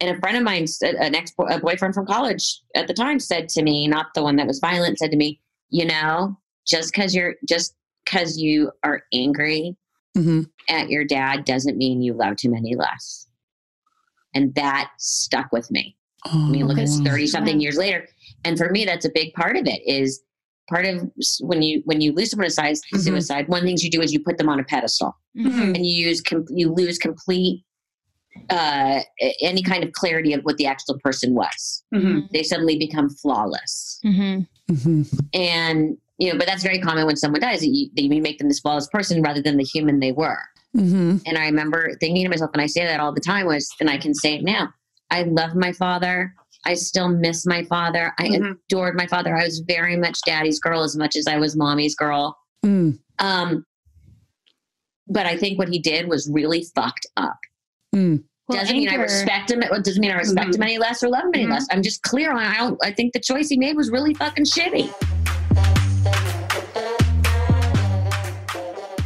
and 0.00 0.16
a 0.16 0.20
friend 0.20 0.36
of 0.36 0.42
mine, 0.42 0.66
said- 0.66 0.94
an 0.96 1.14
ex 1.14 1.32
a 1.48 1.58
boyfriend 1.58 1.94
from 1.94 2.06
college 2.06 2.60
at 2.74 2.86
the 2.86 2.94
time, 2.94 3.18
said 3.20 3.48
to 3.50 3.62
me, 3.62 3.86
not 3.88 4.06
the 4.14 4.22
one 4.22 4.36
that 4.36 4.46
was 4.46 4.58
violent, 4.58 4.98
said 4.98 5.10
to 5.10 5.16
me, 5.16 5.40
you 5.70 5.84
know, 5.84 6.38
just 6.66 6.92
because 6.92 7.14
you're 7.14 7.34
just 7.48 7.74
because 8.04 8.38
you 8.38 8.70
are 8.82 9.02
angry 9.12 9.76
Mm-hmm. 10.16 10.42
at 10.68 10.90
your 10.90 11.04
dad 11.04 11.44
doesn't 11.44 11.76
mean 11.76 12.00
you 12.00 12.12
loved 12.12 12.40
him 12.40 12.54
any 12.54 12.76
less. 12.76 13.26
And 14.32 14.54
that 14.54 14.90
stuck 14.98 15.50
with 15.50 15.68
me. 15.72 15.96
I 16.24 16.36
mean, 16.50 16.68
look 16.68 16.78
at 16.78 16.86
Oh, 16.88 17.04
thirty 17.04 17.26
something 17.26 17.60
years 17.60 17.76
later. 17.76 18.06
And 18.44 18.56
for 18.56 18.70
me, 18.70 18.84
that's 18.84 19.04
a 19.04 19.10
big 19.12 19.32
part 19.34 19.56
of 19.56 19.66
it 19.66 19.80
is 19.84 20.20
part 20.68 20.86
of 20.86 21.10
when 21.40 21.62
you 21.62 21.82
when 21.84 22.00
you 22.00 22.12
lose 22.12 22.30
someone 22.30 22.46
to 22.48 22.50
suicide, 22.50 22.76
Mhm. 22.94 23.00
suicide 23.00 23.48
one 23.48 23.58
of 23.58 23.62
the 23.64 23.68
things 23.68 23.84
you 23.84 23.90
do 23.90 24.00
is 24.00 24.12
you 24.12 24.20
put 24.20 24.38
them 24.38 24.48
on 24.48 24.58
a 24.60 24.64
pedestal 24.64 25.16
Mhm. 25.36 25.74
and 25.74 25.86
you 25.86 26.06
use 26.08 26.20
com- 26.20 26.46
you 26.50 26.72
lose 26.72 26.98
complete 26.98 27.64
uh 28.50 29.00
any 29.40 29.62
kind 29.62 29.84
of 29.84 29.92
clarity 29.92 30.32
of 30.32 30.42
what 30.42 30.56
the 30.56 30.66
actual 30.66 30.98
person 30.98 31.34
was 31.34 31.84
Mhm. 31.94 32.28
they 32.32 32.42
suddenly 32.42 32.76
become 32.78 33.08
flawless 33.08 34.00
Mhm. 34.04 34.46
Mhm. 34.70 35.20
and 35.34 35.96
you 36.18 36.32
know 36.32 36.38
but 36.38 36.46
that's 36.46 36.62
very 36.62 36.78
common 36.80 37.06
when 37.06 37.16
someone 37.16 37.40
dies 37.40 37.60
that 37.60 37.68
you, 37.68 37.90
that 37.94 38.02
you 38.02 38.22
make 38.22 38.38
them 38.38 38.48
this 38.48 38.60
flawless 38.60 38.88
person 38.88 39.22
rather 39.22 39.40
than 39.42 39.56
the 39.56 39.62
human 39.64 40.00
they 40.00 40.12
were 40.12 40.38
Mhm. 40.76 41.22
and 41.26 41.38
i 41.38 41.44
remember 41.44 41.94
thinking 42.00 42.24
to 42.24 42.28
myself 42.28 42.50
and 42.54 42.62
i 42.62 42.66
say 42.66 42.84
that 42.84 42.98
all 43.00 43.12
the 43.12 43.20
time 43.20 43.46
was 43.46 43.70
and 43.80 43.88
i 43.88 43.96
can 43.96 44.14
say 44.14 44.34
it 44.34 44.42
now 44.42 44.68
i 45.10 45.22
love 45.22 45.54
my 45.54 45.70
father 45.72 46.34
i 46.66 46.74
still 46.74 47.08
miss 47.08 47.46
my 47.46 47.62
father 47.64 48.12
i 48.18 48.28
Mhm. 48.28 48.56
adored 48.68 48.96
my 48.96 49.06
father 49.06 49.36
i 49.36 49.44
was 49.44 49.60
very 49.60 49.96
much 49.96 50.18
daddy's 50.26 50.58
girl 50.60 50.82
as 50.82 50.96
much 50.96 51.16
as 51.16 51.26
i 51.26 51.36
was 51.38 51.56
mommy's 51.56 51.94
girl 51.94 52.36
Mm. 52.64 52.98
um 53.18 53.64
but 55.06 55.26
i 55.26 55.36
think 55.36 55.58
what 55.58 55.68
he 55.68 55.78
did 55.78 56.08
was 56.08 56.28
really 56.32 56.64
fucked 56.74 57.06
up 57.16 57.36
Mm. 57.94 58.24
Well, 58.48 58.58
doesn't 58.58 58.76
mean 58.76 58.90
I 58.90 58.96
respect 58.96 59.52
him. 59.52 59.62
It 59.62 59.70
doesn't 59.84 60.00
mean 60.00 60.10
I 60.10 60.16
respect 60.16 60.50
Mhm. 60.50 60.54
him 60.56 60.62
any 60.64 60.78
less 60.78 61.02
or 61.04 61.08
love 61.08 61.22
him 61.26 61.30
any 61.32 61.44
Mhm. 61.46 61.50
less. 61.52 61.66
I'm 61.70 61.80
just 61.80 62.02
clear 62.02 62.32
on. 62.32 62.38
I 62.42 62.56
don't. 62.58 62.76
I 62.84 62.90
think 62.90 63.12
the 63.14 63.20
choice 63.20 63.48
he 63.48 63.56
made 63.56 63.74
was 63.76 63.88
really 63.90 64.12
fucking 64.14 64.44
shitty. 64.44 64.90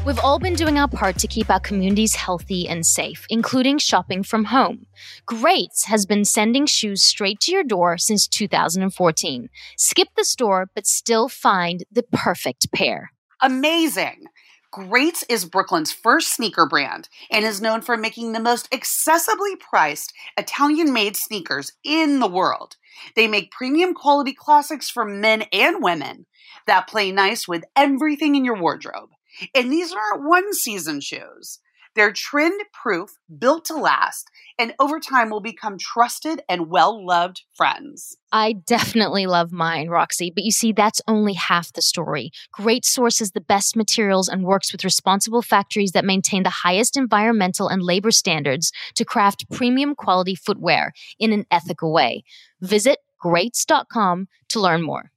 We've 0.08 0.18
all 0.20 0.38
been 0.38 0.54
doing 0.54 0.78
our 0.78 0.88
part 0.88 1.18
to 1.18 1.26
keep 1.26 1.50
our 1.50 1.60
communities 1.60 2.14
healthy 2.14 2.66
and 2.66 2.86
safe, 2.86 3.26
including 3.28 3.76
shopping 3.76 4.22
from 4.22 4.46
home. 4.46 4.86
Greats 5.26 5.84
has 5.84 6.06
been 6.06 6.24
sending 6.24 6.64
shoes 6.64 7.02
straight 7.02 7.40
to 7.40 7.52
your 7.52 7.62
door 7.62 7.98
since 7.98 8.26
2014. 8.26 9.50
Skip 9.76 10.08
the 10.16 10.24
store, 10.24 10.70
but 10.74 10.86
still 10.86 11.28
find 11.28 11.84
the 11.92 12.04
perfect 12.04 12.72
pair. 12.72 13.12
Amazing! 13.42 14.24
Greats 14.70 15.26
is 15.28 15.44
Brooklyn's 15.44 15.92
first 15.92 16.34
sneaker 16.34 16.66
brand 16.66 17.10
and 17.30 17.44
is 17.44 17.60
known 17.60 17.82
for 17.82 17.98
making 17.98 18.32
the 18.32 18.40
most 18.40 18.70
accessibly 18.70 19.60
priced 19.60 20.14
Italian 20.38 20.94
made 20.94 21.18
sneakers 21.18 21.72
in 21.84 22.18
the 22.18 22.26
world. 22.26 22.76
They 23.14 23.28
make 23.28 23.50
premium 23.50 23.92
quality 23.92 24.32
classics 24.32 24.88
for 24.88 25.04
men 25.04 25.44
and 25.52 25.82
women 25.82 26.24
that 26.66 26.88
play 26.88 27.12
nice 27.12 27.46
with 27.46 27.64
everything 27.76 28.36
in 28.36 28.46
your 28.46 28.58
wardrobe. 28.58 29.10
And 29.54 29.73
these 29.73 29.92
aren't 29.92 30.28
one 30.28 30.52
season 30.54 31.00
shoes. 31.00 31.61
They're 31.99 32.12
trend 32.12 32.61
proof, 32.73 33.11
built 33.38 33.64
to 33.64 33.75
last, 33.75 34.30
and 34.57 34.73
over 34.78 35.00
time 35.00 35.30
will 35.30 35.40
become 35.40 35.78
trusted 35.78 36.40
and 36.49 36.71
well 36.71 37.04
loved 37.04 37.42
friends. 37.54 38.16
I 38.30 38.52
definitely 38.52 39.26
love 39.26 39.50
mine, 39.50 39.88
Roxy, 39.88 40.30
but 40.33 40.45
you 40.45 40.52
see, 40.52 40.71
that's 40.71 41.02
only 41.09 41.33
half 41.33 41.73
the 41.73 41.83
story. 41.83 42.30
Great 42.52 42.85
sources 42.85 43.33
the 43.33 43.40
best 43.40 43.75
materials 43.75 44.28
and 44.28 44.45
works 44.45 44.71
with 44.71 44.85
responsible 44.85 45.42
factories 45.42 45.90
that 45.90 46.04
maintain 46.04 46.45
the 46.45 46.50
highest 46.50 46.97
environmental 46.97 47.66
and 47.66 47.83
labor 47.83 48.12
standards 48.12 48.71
to 48.95 49.04
craft 49.04 49.50
premium 49.50 49.97
quality 49.97 50.37
footwear 50.37 50.92
in 51.18 51.33
an 51.33 51.47
ethical 51.50 51.92
way. 51.92 52.23
Visit 52.61 52.99
greats.com 53.18 54.28
to 54.50 54.61
learn 54.61 54.83
more. 54.83 55.11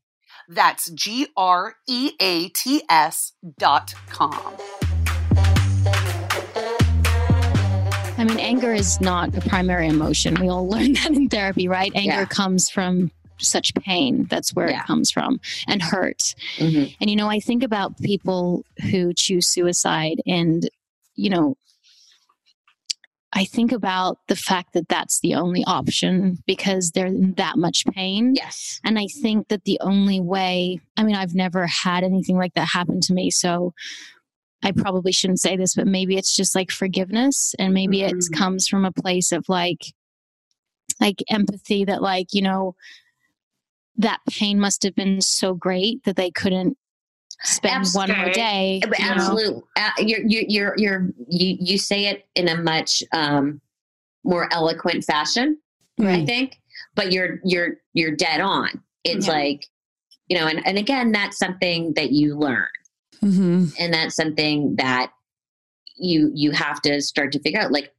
That's 0.53 0.89
G 0.91 1.27
R 1.37 1.75
E 1.87 2.11
A 2.19 2.49
T 2.49 2.83
S 2.89 3.31
dot 3.57 3.93
com. 4.09 4.33
I 8.17 8.23
mean, 8.25 8.37
anger 8.39 8.73
is 8.73 8.99
not 8.99 9.35
a 9.35 9.41
primary 9.41 9.87
emotion. 9.87 10.35
We 10.39 10.49
all 10.49 10.67
learn 10.67 10.93
that 10.95 11.11
in 11.11 11.29
therapy, 11.29 11.67
right? 11.69 11.91
Anger 11.95 12.09
Yeah. 12.11 12.25
comes 12.25 12.69
from 12.69 13.11
such 13.39 13.73
pain. 13.75 14.25
That's 14.29 14.53
where 14.53 14.69
Yeah. 14.69 14.81
it 14.81 14.87
comes 14.87 15.09
from, 15.09 15.39
and 15.67 15.81
hurt. 15.81 16.35
Mhm. 16.57 16.95
And, 16.99 17.09
you 17.09 17.15
know, 17.15 17.29
I 17.29 17.39
think 17.39 17.63
about 17.63 17.97
people 17.99 18.63
who 18.91 19.13
choose 19.13 19.47
suicide, 19.47 20.21
and, 20.27 20.69
you 21.15 21.29
know, 21.29 21.55
I 23.33 23.45
think 23.45 23.71
about 23.71 24.17
the 24.27 24.35
fact 24.35 24.73
that 24.73 24.89
that's 24.89 25.21
the 25.21 25.35
only 25.35 25.63
option 25.65 26.39
because 26.45 26.91
they're 26.91 27.05
in 27.05 27.33
that 27.35 27.57
much 27.57 27.85
pain. 27.85 28.33
Yes. 28.35 28.81
And 28.83 28.99
I 28.99 29.07
think 29.21 29.47
that 29.47 29.63
the 29.63 29.79
only 29.81 30.19
way, 30.19 30.81
I 30.97 31.03
mean, 31.03 31.15
I've 31.15 31.33
never 31.33 31.65
had 31.65 32.03
anything 32.03 32.37
like 32.37 32.53
that 32.55 32.67
happen 32.67 32.99
to 33.01 33.13
me. 33.13 33.31
So 33.31 33.73
I 34.63 34.73
probably 34.73 35.13
shouldn't 35.13 35.39
say 35.39 35.55
this, 35.55 35.75
but 35.75 35.87
maybe 35.87 36.17
it's 36.17 36.35
just 36.35 36.55
like 36.55 36.71
forgiveness. 36.71 37.55
And 37.57 37.73
maybe 37.73 38.01
it 38.03 38.15
Mhm. 38.15 38.37
comes 38.37 38.67
from 38.67 38.83
a 38.83 38.91
place 38.91 39.31
of 39.31 39.47
like, 39.47 39.93
like 40.99 41.23
empathy 41.29 41.85
that, 41.85 42.01
like, 42.01 42.33
you 42.33 42.41
know, 42.41 42.75
that 43.95 44.19
pain 44.29 44.59
must 44.59 44.83
have 44.83 44.95
been 44.95 45.21
so 45.21 45.53
great 45.53 46.03
that 46.03 46.15
they 46.15 46.31
couldn't 46.31 46.77
spend 47.43 47.87
one 47.93 48.09
more 48.15 48.29
day. 48.31 48.81
But 48.87 48.99
you 48.99 49.15
know? 49.15 49.63
Uh, 49.75 49.89
you're, 49.99 50.21
you're, 50.25 50.43
you're, 50.47 50.73
you're, 50.77 51.07
you, 51.29 51.57
you 51.59 51.77
say 51.77 52.05
it 52.07 52.25
in 52.35 52.47
a 52.49 52.57
much 52.57 53.03
um, 53.13 53.61
more 54.23 54.47
eloquent 54.53 55.03
fashion, 55.03 55.57
I 55.99 56.25
think, 56.25 56.59
but 56.95 57.11
you're, 57.11 57.39
you're, 57.43 57.75
you're 57.93 58.15
dead 58.15 58.41
on. 58.41 58.69
It's 59.03 59.27
Yeah. 59.27 59.33
like, 59.33 59.67
you 60.27 60.37
know, 60.37 60.47
and, 60.47 60.65
and 60.65 60.77
again, 60.77 61.11
that's 61.11 61.37
something 61.37 61.93
that 61.95 62.11
you 62.11 62.35
learn. 62.37 62.67
Mm-hmm. 63.23 63.65
and 63.77 63.93
that's 63.93 64.15
something 64.15 64.75
that 64.77 65.11
you 65.95 66.31
you 66.33 66.49
have 66.49 66.81
to 66.81 66.99
start 67.03 67.31
to 67.33 67.39
figure 67.41 67.59
out 67.61 67.71
like 67.71 67.93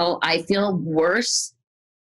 oh 0.00 0.18
i 0.22 0.42
feel 0.42 0.76
worse 0.78 1.54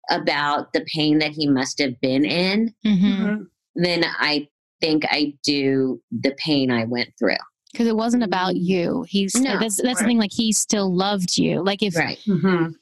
about 0.09 0.73
the 0.73 0.83
pain 0.91 1.19
that 1.19 1.33
he 1.33 1.47
must 1.47 1.77
have 1.77 2.01
been 2.01 2.25
in 2.25 2.73
Mhm. 2.83 3.45
than 3.75 4.05
i 4.17 4.47
think 4.83 5.03
i 5.09 5.33
do 5.43 6.01
the 6.11 6.33
pain 6.37 6.69
i 6.71 6.83
went 6.85 7.09
through 7.17 7.35
because 7.71 7.87
it 7.87 7.95
wasn't 7.95 8.21
about 8.21 8.55
you. 8.55 9.03
He's 9.09 9.33
No, 9.33 9.57
that's 9.57 9.81
that's 9.81 9.97
the 9.99 10.05
thing. 10.05 10.19
Like 10.19 10.31
he 10.31 10.51
still 10.53 10.93
loved 10.95 11.39
you. 11.39 11.63
Like 11.63 11.81
if 11.81 11.95
right 11.95 12.19
Mm-hmm. 12.27 12.73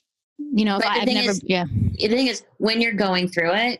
you 0.58 0.66
know, 0.66 0.76
if 0.78 0.84
But 0.84 0.90
the 0.90 0.90
I, 0.90 0.96
I've 1.00 1.06
thing 1.06 1.16
never, 1.16 1.30
is- 1.32 1.42
yeah, 1.46 1.64
the 1.98 2.08
thing 2.10 2.28
is 2.28 2.44
when 2.58 2.82
you're 2.82 2.92
going 3.08 3.30
through 3.30 3.54
it 3.54 3.80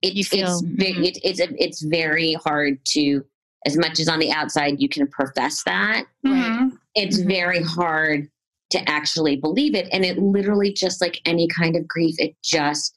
it 0.00 0.14
You 0.14 0.24
feel- 0.24 0.46
it's 0.48 0.60
ve- 0.62 0.94
mhm. 0.94 1.04
it, 1.06 1.18
it's 1.22 1.40
it's 1.58 1.82
very 1.82 2.32
hard 2.46 2.78
to 2.94 3.22
as 3.66 3.76
much 3.76 4.00
as 4.00 4.08
on 4.08 4.20
the 4.20 4.30
outside 4.32 4.80
you 4.80 4.88
can 4.88 5.06
profess 5.08 5.62
that 5.64 6.04
Mm-hmm. 6.24 6.68
it's 6.94 7.20
Mhm. 7.20 7.26
very 7.28 7.62
hard 7.62 8.30
to 8.70 8.88
actually 8.88 9.36
believe 9.36 9.74
it 9.74 9.86
and 9.92 10.02
it 10.02 10.16
literally 10.18 10.72
just 10.72 11.02
like 11.02 11.20
any 11.26 11.46
kind 11.48 11.76
of 11.76 11.86
grief 11.86 12.14
it 12.18 12.34
just 12.42 12.94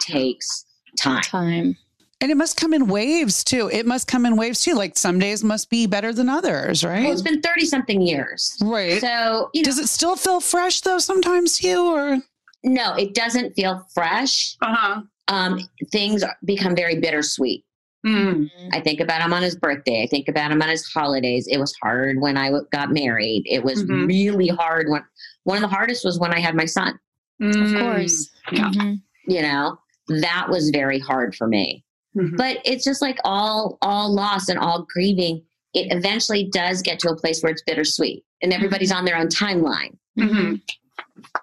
takes 0.00 0.64
time 0.98 1.20
time. 1.22 1.76
And 2.20 2.30
it 2.30 2.36
must 2.36 2.56
come 2.56 2.72
in 2.72 2.86
waves 2.86 3.44
too. 3.44 3.68
It 3.72 3.86
must 3.86 4.06
come 4.06 4.24
in 4.24 4.36
waves 4.36 4.62
too. 4.62 4.74
Like 4.74 4.96
some 4.96 5.18
days 5.18 5.44
must 5.44 5.68
be 5.68 5.86
better 5.86 6.12
than 6.12 6.28
others, 6.28 6.82
well 6.84 6.92
right? 6.92 7.10
it's 7.10 7.22
been 7.22 7.40
30 7.42 7.66
something 7.66 8.00
years 8.00 8.56
right. 8.62 9.00
so 9.00 9.50
you 9.52 9.62
know 9.62 9.64
Does 9.64 9.78
it 9.78 9.88
still 9.88 10.16
feel 10.16 10.40
fresh 10.40 10.80
though 10.80 10.98
sometimes 10.98 11.58
to 11.58 11.68
you 11.68 11.84
or 11.94 12.18
no 12.62 12.94
it 12.94 13.14
doesn't 13.14 13.52
feel 13.54 13.86
fresh 13.92 14.56
uh-huh. 14.62 15.02
um 15.28 15.60
things 15.92 16.24
become 16.44 16.74
very 16.74 16.98
bittersweet 17.00 17.64
Mm. 18.06 18.50
i 18.74 18.80
think 18.80 19.00
about 19.00 19.22
him 19.22 19.32
on 19.32 19.42
his 19.42 19.56
birthday 19.56 20.02
i 20.02 20.06
think 20.06 20.28
about 20.28 20.50
him 20.50 20.60
on 20.60 20.68
his 20.68 20.86
holidays 20.92 21.46
it 21.50 21.56
was 21.58 21.74
hard 21.82 22.20
when 22.20 22.36
i 22.36 22.48
w- 22.48 22.66
got 22.70 22.92
married 22.92 23.44
it 23.46 23.64
was 23.64 23.82
Mhm. 23.84 24.06
really 24.06 24.48
hard 24.48 24.90
when 24.90 25.02
one 25.44 25.56
of 25.56 25.62
the 25.62 25.74
hardest 25.74 26.04
was 26.04 26.18
when 26.18 26.30
i 26.34 26.38
had 26.38 26.54
my 26.54 26.66
son 26.66 26.98
Of 27.40 27.54
course. 27.54 28.30
Yeah. 28.52 28.70
Mhm. 28.74 29.00
you 29.26 29.40
know 29.40 29.78
that 30.20 30.46
was 30.50 30.68
very 30.68 30.98
hard 30.98 31.34
for 31.34 31.46
me 31.48 31.82
Mhm. 32.16 32.36
but 32.36 32.58
it's 32.64 32.84
just 32.84 33.02
like 33.02 33.18
all 33.24 33.78
all 33.82 34.12
loss 34.14 34.48
and 34.48 34.58
all 34.58 34.86
grieving 34.92 35.42
it 35.74 35.88
eventually 35.96 36.48
does 36.52 36.80
get 36.82 36.98
to 37.00 37.10
a 37.10 37.16
place 37.16 37.42
where 37.42 37.50
it's 37.50 37.62
bittersweet 37.66 38.24
and 38.42 38.52
everybody's 38.52 38.92
on 38.92 39.04
their 39.04 39.16
own 39.16 39.26
timeline 39.28 39.96
Mhm. 40.18 40.60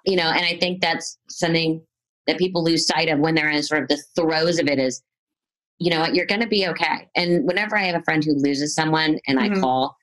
you 0.04 0.16
know 0.16 0.30
and 0.30 0.44
i 0.46 0.56
think 0.58 0.80
that's 0.80 1.18
something 1.28 1.82
that 2.26 2.38
people 2.38 2.62
lose 2.64 2.86
sight 2.86 3.08
of 3.08 3.18
when 3.18 3.34
they're 3.34 3.50
in 3.50 3.62
sort 3.62 3.82
of 3.82 3.88
the 3.88 4.02
throes 4.16 4.58
of 4.58 4.66
it 4.68 4.78
is 4.78 5.02
you 5.78 5.90
know 5.90 6.06
you're 6.06 6.26
going 6.26 6.40
to 6.40 6.46
be 6.46 6.66
okay 6.68 7.08
and 7.16 7.44
whenever 7.46 7.76
i 7.76 7.82
have 7.84 8.00
a 8.00 8.04
friend 8.04 8.24
who 8.24 8.34
loses 8.34 8.74
someone 8.74 9.18
and 9.26 9.38
Mhm. 9.38 9.56
i 9.56 9.60
call 9.60 9.96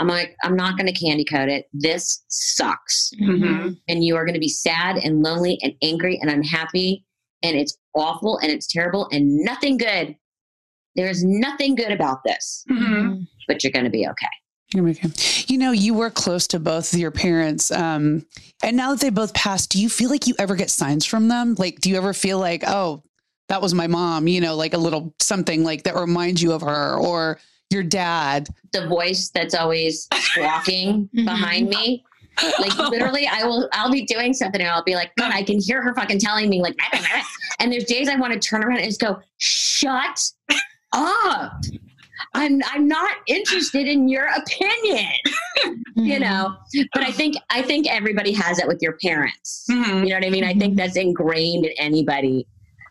i'm 0.00 0.08
like 0.08 0.34
i'm 0.42 0.56
not 0.56 0.76
going 0.76 0.92
to 0.92 0.98
candy 1.04 1.24
coat 1.24 1.48
it 1.48 1.66
this 1.72 2.24
sucks 2.28 3.10
Mhm. 3.20 3.78
and 3.88 4.04
you 4.04 4.16
are 4.16 4.24
going 4.24 4.34
to 4.34 4.40
be 4.40 4.48
sad 4.48 4.96
and 4.96 5.22
lonely 5.22 5.58
and 5.62 5.74
angry 5.82 6.18
and 6.20 6.30
unhappy 6.30 7.04
and 7.42 7.56
it's 7.56 7.76
awful 7.94 8.38
and 8.38 8.50
it's 8.50 8.66
terrible 8.66 9.08
and 9.12 9.38
nothing 9.44 9.76
good 9.76 10.16
there's 10.94 11.22
nothing 11.24 11.74
good 11.74 11.92
about 11.92 12.18
this 12.24 12.64
Mhm. 12.70 13.26
but 13.48 13.62
you're 13.62 13.72
going 13.72 13.84
to 13.84 13.90
be 13.90 14.06
okay 14.06 14.26
You're 14.74 14.82
making- 14.82 15.12
You 15.46 15.58
know, 15.58 15.70
you 15.70 15.94
were 15.94 16.10
close 16.10 16.48
to 16.48 16.58
both 16.58 16.92
your 16.92 17.12
parents. 17.12 17.70
Um, 17.70 18.26
and 18.64 18.76
now 18.76 18.90
that 18.90 19.00
they 19.00 19.10
both 19.10 19.32
passed, 19.32 19.70
do 19.70 19.80
you 19.80 19.88
feel 19.88 20.10
like 20.10 20.26
you 20.26 20.34
ever 20.40 20.56
get 20.56 20.70
signs 20.70 21.06
from 21.06 21.28
them? 21.28 21.54
Like, 21.56 21.80
do 21.80 21.88
you 21.88 21.96
ever 21.96 22.12
feel 22.12 22.40
like, 22.40 22.64
oh, 22.66 23.04
that 23.48 23.62
was 23.62 23.74
my 23.74 23.86
mom, 23.86 24.26
you 24.26 24.40
know, 24.40 24.56
like 24.56 24.74
a 24.74 24.78
little 24.78 25.14
something 25.20 25.62
like 25.62 25.84
that 25.84 25.94
reminds 25.94 26.42
you 26.42 26.52
of 26.52 26.62
her 26.62 26.96
or 26.98 27.38
your 27.70 27.84
dad? 27.84 28.48
the 28.72 28.88
voice 28.88 29.30
that's 29.32 29.54
always 29.54 30.08
squawking 30.14 31.08
Mhm. 31.14 31.24
behind 31.26 31.68
me 31.68 32.04
like 32.58 32.76
literally 32.90 33.26
i 33.26 33.44
will 33.44 33.68
i'll 33.72 33.90
be 33.90 34.04
doing 34.04 34.32
something 34.34 34.60
and 34.60 34.70
i'll 34.70 34.84
be 34.84 34.94
like 34.94 35.10
god 35.16 35.32
i 35.32 35.42
can 35.42 35.58
hear 35.60 35.82
her 35.82 35.94
fucking 35.94 36.18
telling 36.18 36.48
me 36.48 36.60
like 36.60 36.76
and 37.60 37.72
there's 37.72 37.84
days 37.84 38.08
i 38.08 38.16
want 38.16 38.32
to 38.32 38.38
turn 38.38 38.62
around 38.62 38.78
and 38.78 38.86
just 38.86 39.00
go 39.00 39.18
shut 39.38 40.30
up 40.92 41.52
I'm 42.34 42.60
I'm 42.72 42.86
not 42.88 43.10
interested 43.26 43.86
in 43.88 44.08
your 44.08 44.26
opinion. 44.26 45.06
you 45.96 46.18
know. 46.18 46.54
But 46.92 47.02
I 47.02 47.10
think 47.10 47.36
I 47.50 47.62
think 47.62 47.86
everybody 47.90 48.32
has 48.32 48.58
that 48.58 48.68
with 48.68 48.78
your 48.82 48.96
parents. 49.02 49.64
Mhm. 49.70 50.00
You 50.02 50.08
know 50.10 50.16
what 50.16 50.24
I 50.26 50.30
mean? 50.30 50.44
I 50.44 50.54
think 50.54 50.76
that's 50.76 50.96
ingrained 50.96 51.66
in 51.66 51.72
anybody 51.78 52.46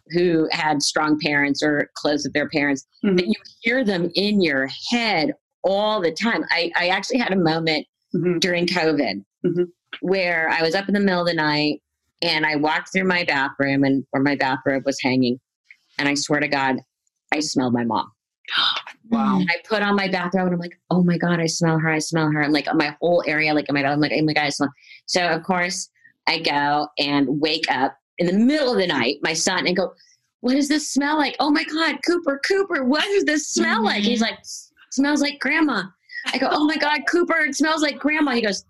who 0.09 0.47
had 0.51 0.81
strong 0.81 1.19
parents 1.19 1.61
or 1.63 1.89
close 1.95 2.23
with 2.23 2.33
their 2.33 2.49
parents. 2.49 2.85
Mhm. 3.03 3.17
That 3.17 3.27
you 3.27 3.33
hear 3.61 3.83
them 3.83 4.11
in 4.15 4.41
your 4.41 4.67
head 4.91 5.33
all 5.63 6.01
the 6.01 6.11
time. 6.11 6.43
I, 6.51 6.71
I 6.75 6.87
actually 6.89 7.17
had 7.19 7.31
a 7.33 7.37
moment 7.37 7.85
Mhm. 8.15 8.39
during 8.39 8.65
COVID 8.67 9.23
Mhm. 9.45 9.67
where 10.01 10.49
I 10.49 10.61
was 10.61 10.75
up 10.75 10.87
in 10.87 10.93
the 10.93 10.99
middle 10.99 11.21
of 11.21 11.27
the 11.27 11.33
night 11.33 11.81
and 12.21 12.45
I 12.45 12.55
walked 12.55 12.91
through 12.91 13.05
my 13.05 13.23
bathroom 13.23 13.83
and 13.83 14.05
where 14.11 14.23
my 14.23 14.35
bathrobe 14.35 14.83
was 14.85 14.99
hanging. 15.01 15.39
And 15.97 16.09
I 16.09 16.15
swear 16.15 16.39
to 16.39 16.47
God, 16.47 16.77
I 17.33 17.39
smelled 17.39 17.73
my 17.73 17.83
mom. 17.83 18.11
Wow. 19.09 19.39
And 19.39 19.47
I 19.51 19.57
put 19.69 19.83
on 19.83 19.95
my 19.95 20.07
bathrobe 20.07 20.47
and 20.47 20.55
I'm 20.55 20.59
like, 20.59 20.79
oh 20.89 21.03
my 21.03 21.19
God, 21.19 21.39
I 21.39 21.45
smell 21.45 21.77
her. 21.77 21.89
I 21.89 21.99
smell 21.99 22.31
her. 22.31 22.43
I'm 22.43 22.51
like, 22.51 22.67
my 22.73 22.97
whole 22.99 23.23
area, 23.27 23.53
like, 23.53 23.69
in 23.69 23.75
my, 23.75 23.85
I'm 23.85 23.99
like, 23.99 24.11
oh 24.11 24.23
my 24.23 24.33
God, 24.33 24.45
I 24.45 24.49
smell. 24.49 24.71
So, 25.05 25.23
of 25.29 25.43
course, 25.43 25.91
I 26.25 26.39
go 26.39 26.87
and 26.97 27.39
wake 27.39 27.69
up 27.69 27.95
in 28.17 28.25
the 28.25 28.33
middle 28.33 28.71
of 28.71 28.79
the 28.79 28.87
night, 28.87 29.17
my 29.21 29.33
son, 29.33 29.67
and 29.67 29.75
go, 29.77 29.93
what 30.41 30.55
does 30.55 30.67
this 30.67 30.89
smell 30.91 31.17
like? 31.17 31.35
Oh 31.39 31.51
my 31.51 31.63
God, 31.65 31.99
Cooper, 32.03 32.41
Cooper, 32.47 32.83
what 32.83 33.03
does 33.03 33.25
this 33.25 33.49
smell 33.49 33.83
like? 33.83 34.01
He's 34.03 34.21
like, 34.21 34.39
smells 34.89 35.21
like 35.21 35.39
grandma. 35.39 35.83
I 36.33 36.39
go, 36.39 36.49
oh 36.51 36.65
my 36.65 36.77
God, 36.77 37.01
Cooper, 37.07 37.37
it 37.41 37.55
smells 37.55 37.83
like 37.83 37.99
grandma. 37.99 38.31
He 38.31 38.41
goes, 38.41 38.65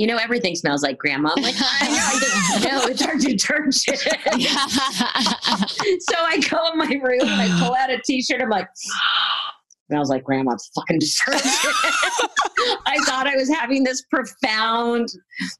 you 0.00 0.06
know, 0.06 0.16
everything 0.16 0.56
smells 0.56 0.82
like 0.82 0.96
grandma. 0.96 1.30
I'm 1.36 1.42
like, 1.42 1.56
I 1.58 2.58
know. 2.62 2.70
No, 2.70 2.86
it's 2.86 3.02
our 3.02 3.16
detergent. 3.18 3.98
so 3.98 4.14
I 6.18 6.40
go 6.48 6.72
in 6.72 6.78
my 6.78 6.98
room 7.02 7.20
and 7.20 7.42
I 7.42 7.48
pull 7.60 7.74
out 7.74 7.90
a 7.90 7.98
t-shirt. 7.98 8.40
I'm 8.40 8.48
like, 8.48 8.66
smells 9.88 10.08
like 10.08 10.24
grandma's 10.24 10.70
fucking 10.74 11.00
detergent. 11.00 11.42
I 12.86 12.96
thought 13.04 13.26
I 13.26 13.36
was 13.36 13.50
having 13.50 13.84
this 13.84 14.02
profound 14.10 15.10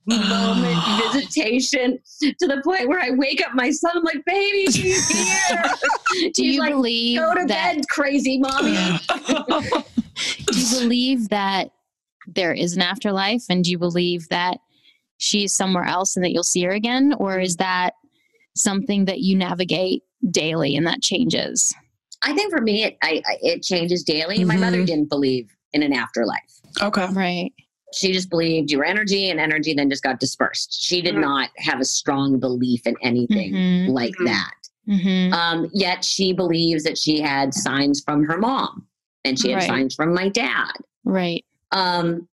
moment 0.07 0.83
visitation 1.13 1.99
to 2.23 2.47
the 2.47 2.63
point 2.65 2.89
where 2.89 3.01
I 3.01 3.11
wake 3.11 3.47
up 3.47 3.55
my 3.55 3.71
son. 3.71 3.93
I'm 3.95 4.05
like, 4.05 4.25
baby, 4.25 4.73
she's 4.73 5.07
here. 5.07 5.65
Do 6.33 6.47
you 6.47 6.61
like, 6.61 6.71
believe 6.71 7.19
Go 7.19 7.35
to 7.35 7.45
that? 7.45 7.77
bed, 7.77 7.85
crazy 7.91 8.39
mommy. 8.39 8.79
Do 10.47 10.59
you 10.59 10.81
believe 10.81 11.29
that 11.29 11.73
there 12.27 12.53
is 12.53 12.77
an 12.77 12.83
afterlife, 12.83 13.45
and 13.49 13.65
do 13.65 13.71
you 13.71 13.79
believe 13.79 14.29
that 14.29 14.59
she's 15.19 15.53
somewhere 15.53 15.85
else 15.85 16.17
and 16.17 16.25
that 16.25 16.33
you'll 16.33 16.43
see 16.43 16.63
her 16.65 16.71
again, 16.73 17.15
or 17.19 17.39
is 17.41 17.57
that 17.57 17.95
something 18.57 19.05
that 19.07 19.21
you 19.21 19.37
navigate 19.37 20.03
daily 20.31 20.77
and 20.77 20.87
that 20.87 21.03
changes? 21.03 21.75
I 22.23 22.35
think 22.35 22.53
for 22.53 22.61
me, 22.61 22.85
it, 22.85 22.99
I, 23.03 23.23
I, 23.27 23.37
it 23.43 23.63
changes 23.63 24.03
daily. 24.05 24.45
My 24.45 24.57
mother 24.57 24.79
Mhm. 24.83 24.87
didn't 24.87 25.09
believe 25.09 25.51
in 25.73 25.83
an 25.83 25.93
afterlife. 25.93 26.61
Okay. 26.83 27.07
Right. 27.13 27.53
she 27.93 28.13
just 28.13 28.31
believed 28.31 28.71
your 28.71 28.85
energy 28.85 29.31
and 29.31 29.41
energy 29.41 29.75
then 29.75 29.91
just 29.91 30.05
got 30.05 30.21
dispersed. 30.21 30.81
She 30.81 31.03
did 31.03 31.17
Mhm. 31.17 31.23
not 31.23 31.51
have 31.57 31.81
a 31.81 31.85
strong 31.85 32.39
belief 32.39 32.87
in 32.87 32.95
anything 33.03 33.53
Mhm. 33.53 33.89
like 33.89 34.15
Mhm. 34.21 34.27
that. 34.27 34.53
hmm 34.87 35.33
Um, 35.35 35.69
yet 35.75 36.05
she 36.05 36.33
believes 36.33 36.85
that 36.85 36.97
she 36.97 37.19
had 37.21 37.53
signs 37.53 38.01
from 38.01 38.23
her 38.27 38.39
mom 38.39 38.87
and 39.25 39.37
she 39.37 39.49
had 39.51 39.57
Right. 39.57 39.67
signs 39.67 39.97
from 39.97 40.15
my 40.15 40.29
dad. 40.29 40.71
Right. 41.05 41.45
Um, 41.73 42.29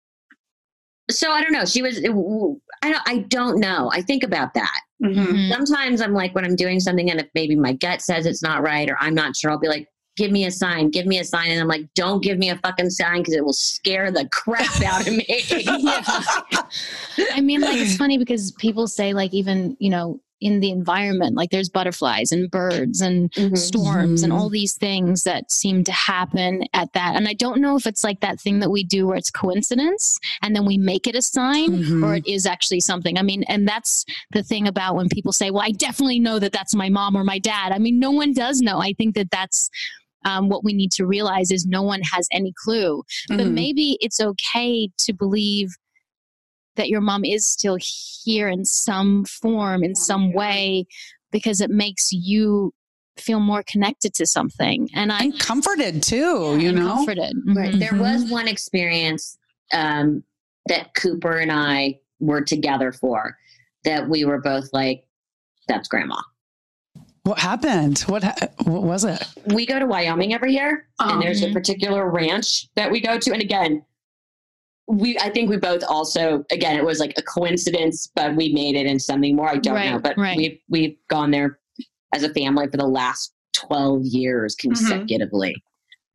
so 1.11 1.31
I 1.31 1.41
don't 1.41 1.53
know. 1.53 1.65
She 1.65 1.83
was, 1.83 1.99
I 1.99 2.91
don't, 2.91 3.03
I 3.07 3.19
don't 3.29 3.61
know. 3.61 3.91
I 3.93 4.03
think 4.03 4.25
about 4.25 4.55
that. 4.55 4.81
Mhm. 5.03 5.15
Mhm. 5.15 5.53
Sometimes 5.53 6.01
I'm 6.01 6.15
like, 6.15 6.35
when 6.35 6.45
I'm 6.45 6.57
doing 6.57 6.81
something 6.81 7.11
and 7.11 7.21
if 7.21 7.29
maybe 7.35 7.55
my 7.55 7.75
gut 7.75 8.03
says 8.03 8.27
it's 8.27 8.43
not 8.43 8.63
right 8.63 8.91
or 8.91 8.97
I'm 8.99 9.15
not 9.15 9.37
sure, 9.37 9.51
I'll 9.51 9.59
be 9.59 9.69
like, 9.69 9.89
give 10.17 10.33
me 10.33 10.47
a 10.47 10.51
sign, 10.51 10.91
give 10.91 11.07
me 11.07 11.19
a 11.19 11.25
sign. 11.25 11.51
And 11.51 11.61
I'm 11.61 11.69
like, 11.69 11.83
don't 11.95 12.23
give 12.23 12.39
me 12.39 12.51
a 12.51 12.57
fucking 12.57 12.91
sign 12.91 13.19
because 13.19 13.35
it 13.35 13.45
will 13.45 13.53
scare 13.53 14.11
the 14.11 14.29
crap 14.33 14.83
out 14.83 15.07
of 15.07 15.15
me. 15.15 15.27
I 17.33 17.41
mean, 17.41 17.61
like 17.61 17.77
it's 17.77 17.97
funny 17.97 18.19
because 18.19 18.53
people 18.53 18.89
say, 18.89 19.13
like, 19.13 19.33
even 19.35 19.77
you 19.79 19.91
know, 19.91 20.21
in 20.41 20.61
the 20.61 20.71
environment, 20.71 21.35
like 21.35 21.51
there's 21.51 21.69
butterflies 21.71 22.31
and 22.31 22.51
birds 22.51 23.01
and 23.01 23.33
Mhm. 23.33 23.57
storms 23.57 24.23
and 24.23 24.33
all 24.33 24.51
these 24.51 24.75
things 24.75 25.23
that 25.25 25.51
seem 25.51 25.83
to 25.85 25.93
happen 25.93 26.65
at 26.75 26.93
that. 26.93 27.17
And 27.17 27.27
I 27.27 27.33
don't 27.33 27.61
know 27.61 27.77
if 27.77 27.87
it's 27.87 28.05
like 28.05 28.21
that 28.21 28.39
thing 28.41 28.59
that 28.61 28.71
we 28.71 28.85
do 28.85 29.07
where 29.07 29.17
it's 29.17 29.31
coincidence 29.31 30.19
and 30.43 30.55
then 30.55 30.67
we 30.67 30.77
make 30.77 31.07
it 31.07 31.15
a 31.17 31.23
sign 31.23 31.83
Mhm. 31.83 32.03
or 32.05 32.17
it 32.17 32.27
is 32.27 32.45
actually 32.45 32.81
something. 32.81 33.19
I 33.19 33.23
mean, 33.23 33.45
and 33.45 33.67
that's 33.67 34.05
the 34.33 34.43
thing 34.43 34.69
about 34.69 34.95
when 34.97 35.09
people 35.09 35.33
say, 35.33 35.51
well, 35.51 35.63
I 35.63 35.71
definitely 35.71 36.21
know 36.21 36.39
that 36.39 36.53
that's 36.53 36.75
my 36.75 36.89
mom 36.91 37.17
or 37.17 37.25
my 37.25 37.39
dad. 37.39 37.73
I 37.73 37.79
mean, 37.79 37.99
no 37.99 38.11
one 38.11 38.33
does 38.35 38.61
know. 38.61 38.79
I 38.81 38.93
think 38.93 39.15
that 39.15 39.31
that's 39.31 39.71
um, 40.25 40.49
what 40.49 40.65
we 40.65 40.73
need 40.73 40.91
to 40.91 41.07
realize 41.07 41.53
is 41.53 41.67
no 41.67 41.83
one 41.85 42.01
has 42.13 42.27
any 42.33 42.53
clue. 42.65 43.05
But 43.29 43.47
Mhm. 43.47 43.53
maybe 43.53 43.97
it's 44.01 44.21
okay 44.21 44.91
to 44.99 45.13
believe 45.13 45.69
that 46.77 46.89
your 46.89 47.01
mom 47.01 47.25
is 47.25 47.45
still 47.45 47.79
here 47.81 48.49
in 48.49 48.65
some 48.65 49.25
form, 49.25 49.83
in 49.83 49.95
some 49.95 50.33
way, 50.33 50.87
because 51.33 51.61
it 51.61 51.71
makes 51.71 52.13
you 52.13 52.73
feel 53.19 53.41
more 53.41 53.63
connected 53.67 54.15
to 54.15 54.27
something. 54.27 54.89
And 54.95 55.11
I 55.11 55.25
and 55.25 55.39
comforted 55.41 56.03
too, 56.03 56.57
you 56.61 56.71
know? 56.73 56.95
comforted. 56.95 57.35
Right. 57.47 57.75
Mhm. 57.75 57.79
There 57.81 57.99
was 58.01 58.31
one 58.31 58.47
experience 58.47 59.39
um, 59.73 60.23
that 60.67 60.95
Cooper 60.95 61.39
and 61.39 61.51
I 61.51 61.99
were 62.21 62.43
together 62.43 62.93
for 62.93 63.37
that 63.85 64.09
we 64.09 64.25
were 64.25 64.41
both 64.41 64.69
like, 64.73 65.05
that's 65.69 65.89
grandma. 65.89 66.21
What 67.23 67.39
happened? 67.41 67.99
What 68.01 68.23
ha- 68.23 68.35
what 68.65 68.83
was 68.85 69.05
it? 69.05 69.21
We 69.47 69.67
go 69.67 69.79
to 69.81 69.87
Wyoming 69.87 70.33
every 70.33 70.53
year, 70.53 70.87
Oh. 71.01 71.11
and 71.15 71.23
there's 71.23 71.43
a 71.43 71.49
Mhm. 71.49 71.53
particular 71.55 72.09
ranch 72.09 72.69
that 72.77 72.91
we 72.91 73.01
go 73.01 73.19
to. 73.19 73.33
And 73.33 73.43
again, 73.43 73.83
we 74.89 75.19
I 75.19 75.31
think 75.31 75.51
we 75.51 75.57
both 75.57 75.83
also 75.89 76.45
again 76.51 76.77
it 76.77 76.85
was 76.85 77.01
like 77.01 77.15
a 77.17 77.23
coincidence, 77.23 78.11
but 78.15 78.37
we 78.37 78.53
made 78.53 78.77
it 78.77 78.87
in 78.87 78.99
something 79.01 79.35
more. 79.35 79.49
I 79.51 79.57
don't 79.57 79.75
Right, 79.75 79.91
know, 79.93 79.99
but 79.99 80.17
right. 80.17 80.37
we've 80.37 80.59
we've 80.69 80.97
gone 81.09 81.31
there 81.31 81.59
as 82.15 82.23
a 82.23 82.33
family 82.33 82.67
for 82.69 82.77
the 82.77 82.87
last 82.87 83.33
twelve 83.55 84.03
years 84.05 84.55
consecutively. 84.55 85.55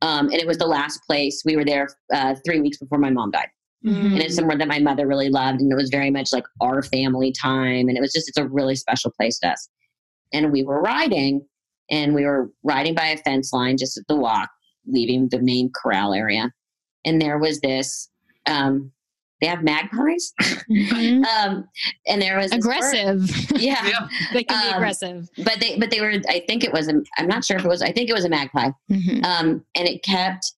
Um, 0.00 0.26
and 0.30 0.34
it 0.34 0.46
was 0.46 0.58
the 0.58 0.66
last 0.66 1.00
place 1.06 1.42
we 1.44 1.54
were 1.54 1.64
there 1.64 1.88
uh, 2.12 2.34
three 2.44 2.60
weeks 2.60 2.78
before 2.78 2.98
my 2.98 3.10
mom 3.10 3.30
died. 3.30 3.48
Mhm. 3.84 4.12
and 4.12 4.18
it's 4.20 4.36
somewhere 4.36 4.56
that 4.56 4.68
my 4.68 4.78
mother 4.78 5.08
really 5.08 5.28
loved 5.28 5.60
and 5.60 5.72
it 5.72 5.74
was 5.74 5.90
very 5.90 6.08
much 6.08 6.32
like 6.32 6.44
our 6.60 6.82
family 6.84 7.32
time 7.32 7.88
and 7.88 7.96
it 7.98 8.00
was 8.00 8.12
just 8.12 8.28
it's 8.28 8.38
a 8.38 8.46
really 8.46 8.76
special 8.76 9.10
place 9.10 9.40
to 9.40 9.48
us 9.48 9.68
and 10.32 10.52
we 10.52 10.62
were 10.62 10.80
riding 10.80 11.44
and 11.90 12.14
we 12.14 12.24
were 12.24 12.52
riding 12.62 12.94
by 12.94 13.06
a 13.06 13.16
fence 13.16 13.52
line 13.52 13.76
just 13.76 13.98
at 13.98 14.06
the 14.06 14.14
walk 14.14 14.48
leaving 14.86 15.28
the 15.30 15.40
main 15.40 15.68
corral 15.74 16.14
area 16.14 16.52
and 17.04 17.20
there 17.20 17.38
was 17.38 17.58
this 17.60 18.08
um 18.46 18.90
they 19.40 19.46
have 19.48 19.62
magpies 19.64 20.32
Mhm. 20.70 21.24
um 21.36 21.64
and 22.06 22.22
there 22.22 22.38
was 22.38 22.52
aggressive. 22.52 23.28
yeah 23.60 23.86
Yeah. 23.88 24.08
they 24.32 24.44
can 24.44 24.60
be 24.62 24.68
Um, 24.68 24.74
aggressive. 24.76 25.28
but 25.38 25.58
they 25.60 25.78
but 25.78 25.90
they 25.90 26.00
were 26.00 26.14
i 26.28 26.42
think 26.46 26.64
it 26.64 26.72
was 26.72 26.88
a, 26.88 26.94
i'm 27.18 27.26
not 27.28 27.44
sure 27.44 27.56
if 27.56 27.64
it 27.64 27.68
was 27.68 27.82
i 27.82 27.90
think 27.92 28.08
it 28.10 28.14
was 28.14 28.24
a 28.24 28.28
magpie 28.28 28.70
Mhm. 28.90 29.24
um, 29.24 29.64
and 29.74 29.88
it 29.88 30.02
kept 30.02 30.52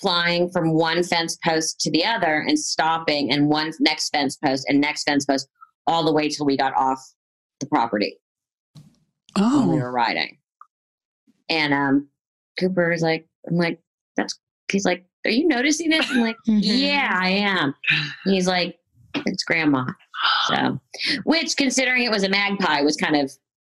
flying 0.00 0.48
from 0.50 0.72
one 0.72 1.02
fence 1.02 1.36
post 1.44 1.78
to 1.80 1.90
the 1.90 2.04
other 2.04 2.44
and 2.48 2.58
stopping 2.58 3.30
and 3.32 3.48
one 3.48 3.70
next 3.80 4.08
fence 4.10 4.36
post 4.36 4.64
and 4.68 4.80
next 4.80 5.04
fence 5.04 5.26
post 5.26 5.46
all 5.86 6.04
the 6.04 6.12
way 6.12 6.28
till 6.28 6.46
we 6.46 6.56
got 6.56 6.74
off 6.74 6.98
the 7.60 7.66
property 7.66 8.16
when 9.36 9.68
we 9.68 9.76
Oh, 9.76 9.80
were 9.80 9.92
riding. 9.92 10.38
And 11.50 11.74
um, 11.74 12.08
Cooper 12.58 12.92
is 12.92 13.02
like, 13.02 13.26
I'm 13.48 13.56
like, 13.56 13.80
that's, 14.16 14.38
he's 14.72 14.84
like, 14.84 15.04
are 15.24 15.30
you 15.30 15.46
noticing 15.46 15.90
this? 15.90 16.06
I'm 16.10 16.20
like, 16.20 16.36
Mhm. 16.48 16.60
yeah, 16.62 17.10
I 17.20 17.30
am. 17.30 17.74
He's 18.24 18.46
like, 18.46 18.78
it's 19.26 19.42
grandma. 19.44 19.84
So, 20.48 20.78
which 21.24 21.56
considering 21.56 22.02
it 22.04 22.10
was 22.10 22.22
a 22.24 22.28
magpie 22.28 22.82
was 22.82 22.96
kind 22.96 23.16
of, 23.16 23.30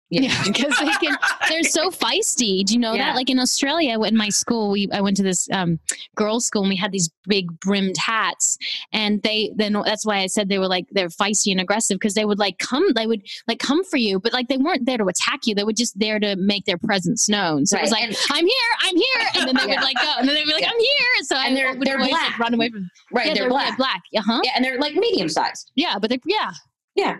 Yeah, 0.08 0.40
because 0.44 0.78
they 0.78 0.86
can. 1.04 1.16
They're 1.48 1.64
so 1.64 1.90
feisty. 2.02 2.64
Do 2.64 2.74
you 2.74 2.78
know 2.78 2.92
Yeah. 2.94 3.06
that? 3.06 3.16
Like 3.16 3.28
in 3.28 3.40
Australia, 3.40 4.00
in 4.02 4.16
my 4.16 4.28
school, 4.28 4.70
we 4.70 4.88
I 4.92 5.00
went 5.00 5.16
to 5.16 5.24
this 5.24 5.48
um, 5.50 5.80
girls' 6.14 6.46
school 6.46 6.62
and 6.62 6.68
we 6.68 6.76
had 6.76 6.92
these 6.92 7.10
big 7.28 7.48
brimmed 7.58 7.96
hats, 7.98 8.56
and 8.92 9.20
they 9.22 9.50
then 9.56 9.72
that's 9.84 10.06
why 10.06 10.18
I 10.18 10.26
said 10.28 10.48
they 10.48 10.60
were 10.60 10.68
like 10.68 10.86
they're 10.92 11.08
feisty 11.08 11.50
and 11.50 11.60
aggressive 11.60 11.96
because 11.96 12.14
they 12.14 12.24
would 12.24 12.38
like 12.38 12.58
come, 12.58 12.92
they 12.94 13.08
would 13.08 13.22
like 13.48 13.58
come 13.58 13.82
for 13.84 13.96
you, 13.96 14.20
but 14.20 14.32
like 14.32 14.46
they 14.46 14.58
weren't 14.58 14.86
there 14.86 14.98
to 14.98 15.06
attack 15.06 15.40
you. 15.44 15.56
They 15.56 15.64
were 15.64 15.72
just 15.72 15.98
there 15.98 16.20
to 16.20 16.36
make 16.36 16.66
their 16.66 16.78
presence 16.78 17.28
known. 17.28 17.66
So 17.66 17.76
it 17.76 17.82
was 17.82 17.90
like 17.90 18.04
and- 18.04 18.16
I'm 18.30 18.46
here, 18.46 18.70
I'm 18.82 18.96
here, 18.96 19.26
and 19.34 19.48
then 19.48 19.56
they 19.56 19.72
Yeah. 19.72 19.80
would 19.80 19.84
like 19.84 19.96
go, 19.96 20.12
and 20.18 20.28
then 20.28 20.36
they'd 20.36 20.44
be 20.44 20.52
like. 20.52 20.64
I'm 20.66 20.78
here. 20.78 21.22
So 21.24 21.36
I 21.36 21.46
And 21.46 21.56
they're- 21.56 21.74
would 21.76 21.86
they're 21.86 21.96
always, 21.98 22.12
like, 22.12 22.20
black. 22.28 22.38
run 22.38 22.54
away 22.54 22.68
from. 22.70 22.88
right, 23.12 23.26
yeah, 23.26 23.34
they're, 23.34 23.48
black. 23.48 23.76
black. 23.76 24.02
Uh 24.16 24.22
huh. 24.24 24.40
Yeah, 24.44 24.52
and 24.54 24.64
they're 24.64 24.78
like 24.78 24.94
medium 24.94 25.28
sized. 25.28 25.70
Yeah, 25.74 25.98
but 26.00 26.10
they're 26.10 26.18
yeah. 26.26 26.50
Yeah. 26.94 27.16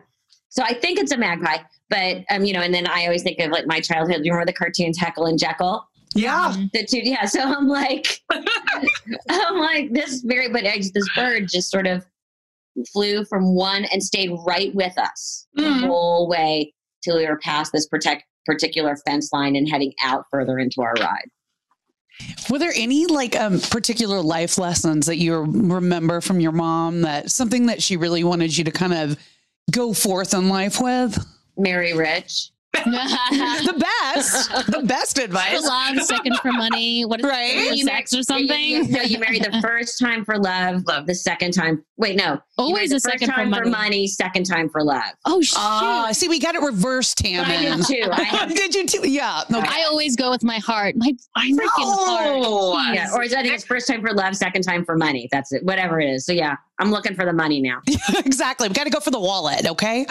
So 0.51 0.63
I 0.63 0.73
think 0.75 0.99
it's 0.99 1.13
a 1.13 1.17
magpie, 1.19 1.59
but 1.91 2.25
um, 2.31 2.45
you 2.45 2.53
know, 2.53 2.61
and 2.61 2.73
then 2.75 2.87
I 2.87 3.05
always 3.05 3.23
think 3.23 3.39
of 3.41 3.51
like 3.51 3.67
my 3.67 3.81
childhood. 3.81 4.25
You 4.25 4.33
remember 4.33 4.47
the 4.51 4.57
cartoons 4.57 4.99
Heckle 4.99 5.27
and 5.27 5.39
Jeckle? 5.39 5.83
yeah. 6.15 6.53
Mhm. 6.57 6.71
The 6.73 6.85
two, 6.87 6.99
yeah. 7.03 7.25
So 7.27 7.41
I'm 7.43 7.69
like, 7.69 8.21
I'm 9.29 9.59
like 9.59 9.93
this 9.93 10.23
very, 10.23 10.49
but 10.49 10.63
this 10.65 11.09
bird 11.15 11.49
just 11.49 11.71
sort 11.71 11.87
of 11.87 12.07
flew 12.93 13.25
from 13.25 13.55
one 13.55 13.85
and 13.87 14.03
stayed 14.03 14.31
right 14.47 14.75
with 14.75 14.97
us 14.99 15.47
Mhm. 15.59 15.81
the 15.83 15.87
whole 15.87 16.29
way 16.29 16.73
till 17.03 17.17
we 17.17 17.27
were 17.27 17.39
past 17.39 17.73
this 17.73 17.87
protect 17.87 18.25
particular 18.47 18.97
fence 19.07 19.31
line 19.33 19.57
and 19.57 19.69
heading 19.69 19.93
out 20.03 20.25
further 20.31 20.59
into 20.59 20.81
our 20.81 20.95
ride. 21.01 21.29
Were 22.49 22.59
there 22.59 22.73
any 22.75 23.07
like 23.07 23.39
um, 23.39 23.61
particular 23.61 24.21
life 24.21 24.57
lessons 24.57 25.07
that 25.07 25.17
you 25.17 25.37
remember 25.37 26.21
from 26.21 26.41
your 26.41 26.53
mom 26.53 27.03
that 27.03 27.31
something 27.31 27.67
that 27.67 27.83
she 27.83 27.97
really 27.97 28.25
wanted 28.25 28.57
you 28.57 28.65
to 28.65 28.71
kind 28.71 28.95
of 28.95 29.19
go 29.71 29.93
forth 29.93 30.33
in 30.33 30.49
life 30.49 30.81
with? 30.81 31.19
Marry 31.57 31.95
rich. 31.95 32.51
the 32.85 33.85
best, 34.15 34.51
the 34.71 34.83
best 34.85 35.19
advice. 35.19 35.49
for 35.49 35.57
advice. 35.57 35.67
love, 35.97 36.07
second 36.07 36.37
for 36.41 36.53
money. 36.53 37.07
What 37.07 37.21
is 37.21 37.25
Right. 37.27 37.57
it? 37.57 37.69
For 37.69 37.75
You 37.75 37.85
sex 37.87 38.15
or 38.15 38.23
something? 38.23 38.49
you, 38.69 38.87
no, 38.89 39.01
you 39.01 39.19
marry 39.19 39.39
the 39.39 39.59
first 39.63 39.99
time 39.99 40.27
for 40.27 40.39
love, 40.39 40.83
love 40.87 41.07
the 41.07 41.15
second 41.15 41.53
time. 41.53 41.83
Wait, 41.97 42.17
no. 42.17 42.39
Always 42.59 42.75
marry 42.75 42.85
a 42.85 42.89
the 42.89 42.95
first 42.97 43.05
second 43.05 43.29
for 43.29 43.35
time 43.35 43.49
money. 43.51 43.63
for 43.65 43.71
money, 43.71 44.07
second 44.07 44.45
time 44.45 44.69
for 44.69 44.85
love. 44.85 45.05
Oh 45.25 45.41
shoot! 45.41 45.57
Oh, 45.59 45.63
ah, 46.09 46.13
see, 46.13 46.29
we 46.29 46.39
got 46.39 46.55
it 46.55 46.61
reversed, 46.61 47.17
Tammy. 47.17 47.39
I 47.39 47.63
Tammin. 47.65 47.79
did 47.79 48.05
too. 48.05 48.11
I 48.13 48.23
have 48.25 48.55
Did 48.55 48.75
you 48.75 48.87
too? 48.87 49.09
Yeah. 49.09 49.41
Okay. 49.51 49.59
I 49.67 49.85
always 49.85 50.15
go 50.15 50.31
with 50.31 50.45
my 50.45 50.59
heart. 50.59 50.97
My 50.97 51.13
my 51.35 51.47
freaking 51.51 51.69
Oh, 51.79 52.77
heart. 52.77 52.95
Yeah, 52.95 53.09
or 53.15 53.23
is 53.23 53.33
I 53.33 53.41
think 53.41 53.55
it's 53.55 53.65
first 53.65 53.89
time 53.89 54.03
for 54.03 54.13
love, 54.13 54.37
second 54.37 54.63
time 54.65 54.85
for 54.85 54.99
money. 54.99 55.29
That's 55.33 55.51
it. 55.53 55.63
Whatever 55.65 55.99
it 55.99 56.11
is. 56.11 56.27
So 56.27 56.33
yeah, 56.33 56.57
I'm 56.79 56.91
looking 56.91 57.15
for 57.15 57.25
the 57.25 57.33
money 57.33 57.61
now. 57.61 57.81
exactly. 58.25 58.69
We 58.69 58.75
got 58.75 58.85
to 58.85 58.91
go 58.91 59.01
for 59.01 59.11
the 59.11 59.21
wallet. 59.21 59.67
Okay. 59.67 60.05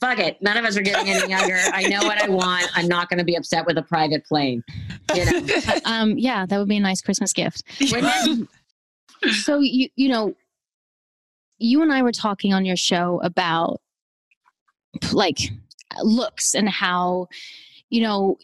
Fuck 0.00 0.18
it. 0.18 0.40
None 0.42 0.56
of 0.56 0.64
us 0.64 0.76
are 0.76 0.82
getting 0.82 1.08
any 1.08 1.30
younger. 1.30 1.58
I 1.72 1.84
know 1.84 2.02
what 2.02 2.22
I 2.22 2.28
want. 2.28 2.68
I'm 2.74 2.88
not 2.88 3.08
going 3.08 3.18
to 3.18 3.24
be 3.24 3.36
upset 3.36 3.64
with 3.66 3.78
a 3.78 3.82
private 3.82 4.24
plane. 4.26 4.62
You 5.14 5.24
know. 5.24 5.46
Um, 5.84 6.18
yeah, 6.18 6.46
that 6.46 6.58
would 6.58 6.68
be 6.68 6.76
a 6.76 6.80
nice 6.80 7.00
Christmas 7.00 7.32
gift. 7.32 7.64
Women, 7.90 8.48
So 9.30 9.60
you 9.60 9.88
you 9.96 10.08
know, 10.08 10.34
you 11.58 11.82
and 11.82 11.92
I 11.92 12.02
were 12.02 12.12
talking 12.12 12.52
on 12.52 12.64
your 12.64 12.76
show 12.76 13.20
about 13.22 13.80
like 15.12 15.38
looks 16.02 16.54
and 16.54 16.68
how 16.68 17.28
you 17.90 18.02
know 18.02 18.38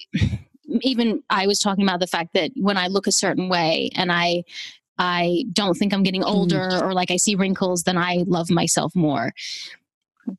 even 0.81 1.23
I 1.31 1.47
was 1.47 1.59
talking 1.59 1.85
about 1.85 2.01
the 2.01 2.07
fact 2.07 2.35
that 2.35 2.51
when 2.57 2.77
I 2.77 2.89
look 2.89 3.07
a 3.07 3.13
certain 3.13 3.49
way 3.49 3.91
and 3.95 4.13
I 4.13 4.45
I 4.99 5.45
don't 5.53 5.75
think 5.75 5.93
I'm 5.93 6.03
getting 6.03 6.25
older 6.25 6.83
or 6.83 6.93
like 6.93 7.11
I 7.11 7.17
see 7.17 7.35
wrinkles, 7.35 7.85
then 7.85 7.97
I 7.97 8.25
love 8.27 8.51
myself 8.51 8.95
more. 8.95 9.33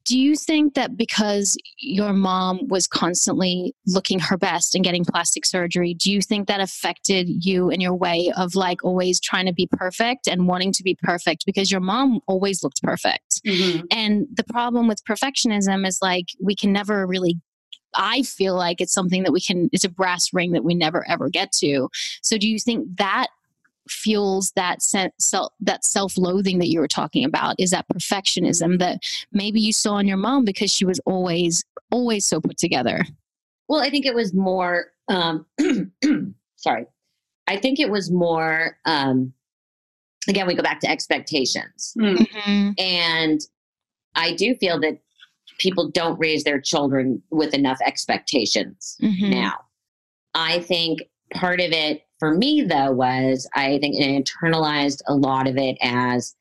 Do 0.06 0.20
you 0.20 0.36
think 0.36 0.76
that 0.76 0.98
because 0.98 1.58
your 1.80 2.14
mom 2.14 2.68
was 2.68 2.86
constantly 2.88 3.74
looking 3.88 4.20
her 4.20 4.38
best 4.38 4.76
and 4.76 4.84
getting 4.84 5.04
plastic 5.04 5.46
surgery, 5.46 5.96
do 5.96 6.12
you 6.12 6.22
think 6.22 6.48
that 6.48 6.60
affected 6.60 7.44
you 7.44 7.70
in 7.70 7.82
your 7.82 7.96
way 7.96 8.32
of 8.38 8.54
like 8.54 8.84
always 8.84 9.20
trying 9.20 9.48
to 9.48 9.54
be 9.54 9.68
perfect 9.72 10.28
and 10.28 10.48
wanting 10.48 10.72
to 10.74 10.84
be 10.84 10.96
perfect? 11.02 11.46
Because 11.46 11.72
your 11.72 11.82
mom 11.82 12.20
always 12.28 12.64
looked 12.64 12.84
perfect. 12.84 13.42
Mhm. 13.46 13.86
And 13.90 14.28
the 14.32 14.44
problem 14.44 14.88
with 14.88 15.04
perfectionism 15.06 15.88
is 15.88 16.00
like 16.02 16.28
we 16.40 16.56
can 16.56 16.72
never 16.72 17.08
really 17.08 17.38
I 17.96 18.22
feel 18.22 18.56
like 18.56 18.82
it's 18.82 18.94
something 18.94 19.24
that 19.24 19.32
we 19.32 19.42
can 19.42 19.70
it's 19.72 19.84
a 19.84 19.90
brass 19.90 20.32
ring 20.32 20.52
that 20.52 20.64
we 20.64 20.76
never 20.76 21.08
ever 21.10 21.30
get 21.30 21.52
to. 21.54 21.90
So 22.22 22.38
do 22.38 22.48
you 22.48 22.60
think 22.60 22.98
that 22.98 23.28
fuels 23.90 24.52
that 24.56 24.82
sen- 24.82 25.12
self 25.20 25.52
that 25.60 25.84
self-loathing 25.84 26.60
that 26.60 26.68
you 26.70 26.80
were 26.80 26.88
talking 26.88 27.24
about 27.26 27.56
is 27.60 27.72
that 27.72 27.86
perfectionism 27.90 28.80
that 28.80 29.00
maybe 29.32 29.60
you 29.60 29.74
saw 29.74 29.98
in 29.98 30.08
your 30.08 30.18
mom 30.18 30.46
because 30.46 30.72
she 30.72 30.86
was 30.86 31.00
always 31.06 31.64
always 31.92 32.26
so 32.26 32.40
put 32.40 32.58
together. 32.58 33.04
well, 33.68 33.82
I 33.82 33.90
think 33.90 34.06
it 34.06 34.16
was 34.16 34.34
more. 34.34 34.88
Um, 35.08 35.46
sorry, 36.56 36.86
I 37.48 37.58
think 37.58 37.80
it 37.80 37.90
was 37.90 38.12
more. 38.12 38.78
Um, 38.86 39.34
again, 40.28 40.46
we 40.48 40.54
go 40.56 40.64
back 40.64 40.80
to 40.82 40.90
expectations, 40.90 41.94
Mm-hmm. 41.98 42.72
and 42.78 43.42
I 44.16 44.34
do 44.36 44.56
feel 44.56 44.80
that 44.82 45.00
people 45.58 45.90
don't 45.92 46.20
raise 46.20 46.44
their 46.44 46.62
children 46.62 47.22
with 47.32 47.54
enough 47.54 47.80
expectations. 47.86 48.98
Mm-hmm. 49.02 49.30
now. 49.32 49.54
I 50.36 50.60
think 50.60 51.00
part 51.34 51.60
of 51.60 51.72
it 51.72 52.04
for 52.20 52.34
me, 52.36 52.62
though, 52.64 52.92
was 52.92 53.48
I 53.56 53.80
think 53.80 53.96
I 53.96 54.22
internalized 54.22 55.02
a 55.08 55.16
lot 55.16 55.48
of 55.48 55.58
it 55.58 55.78
as, 55.82 56.36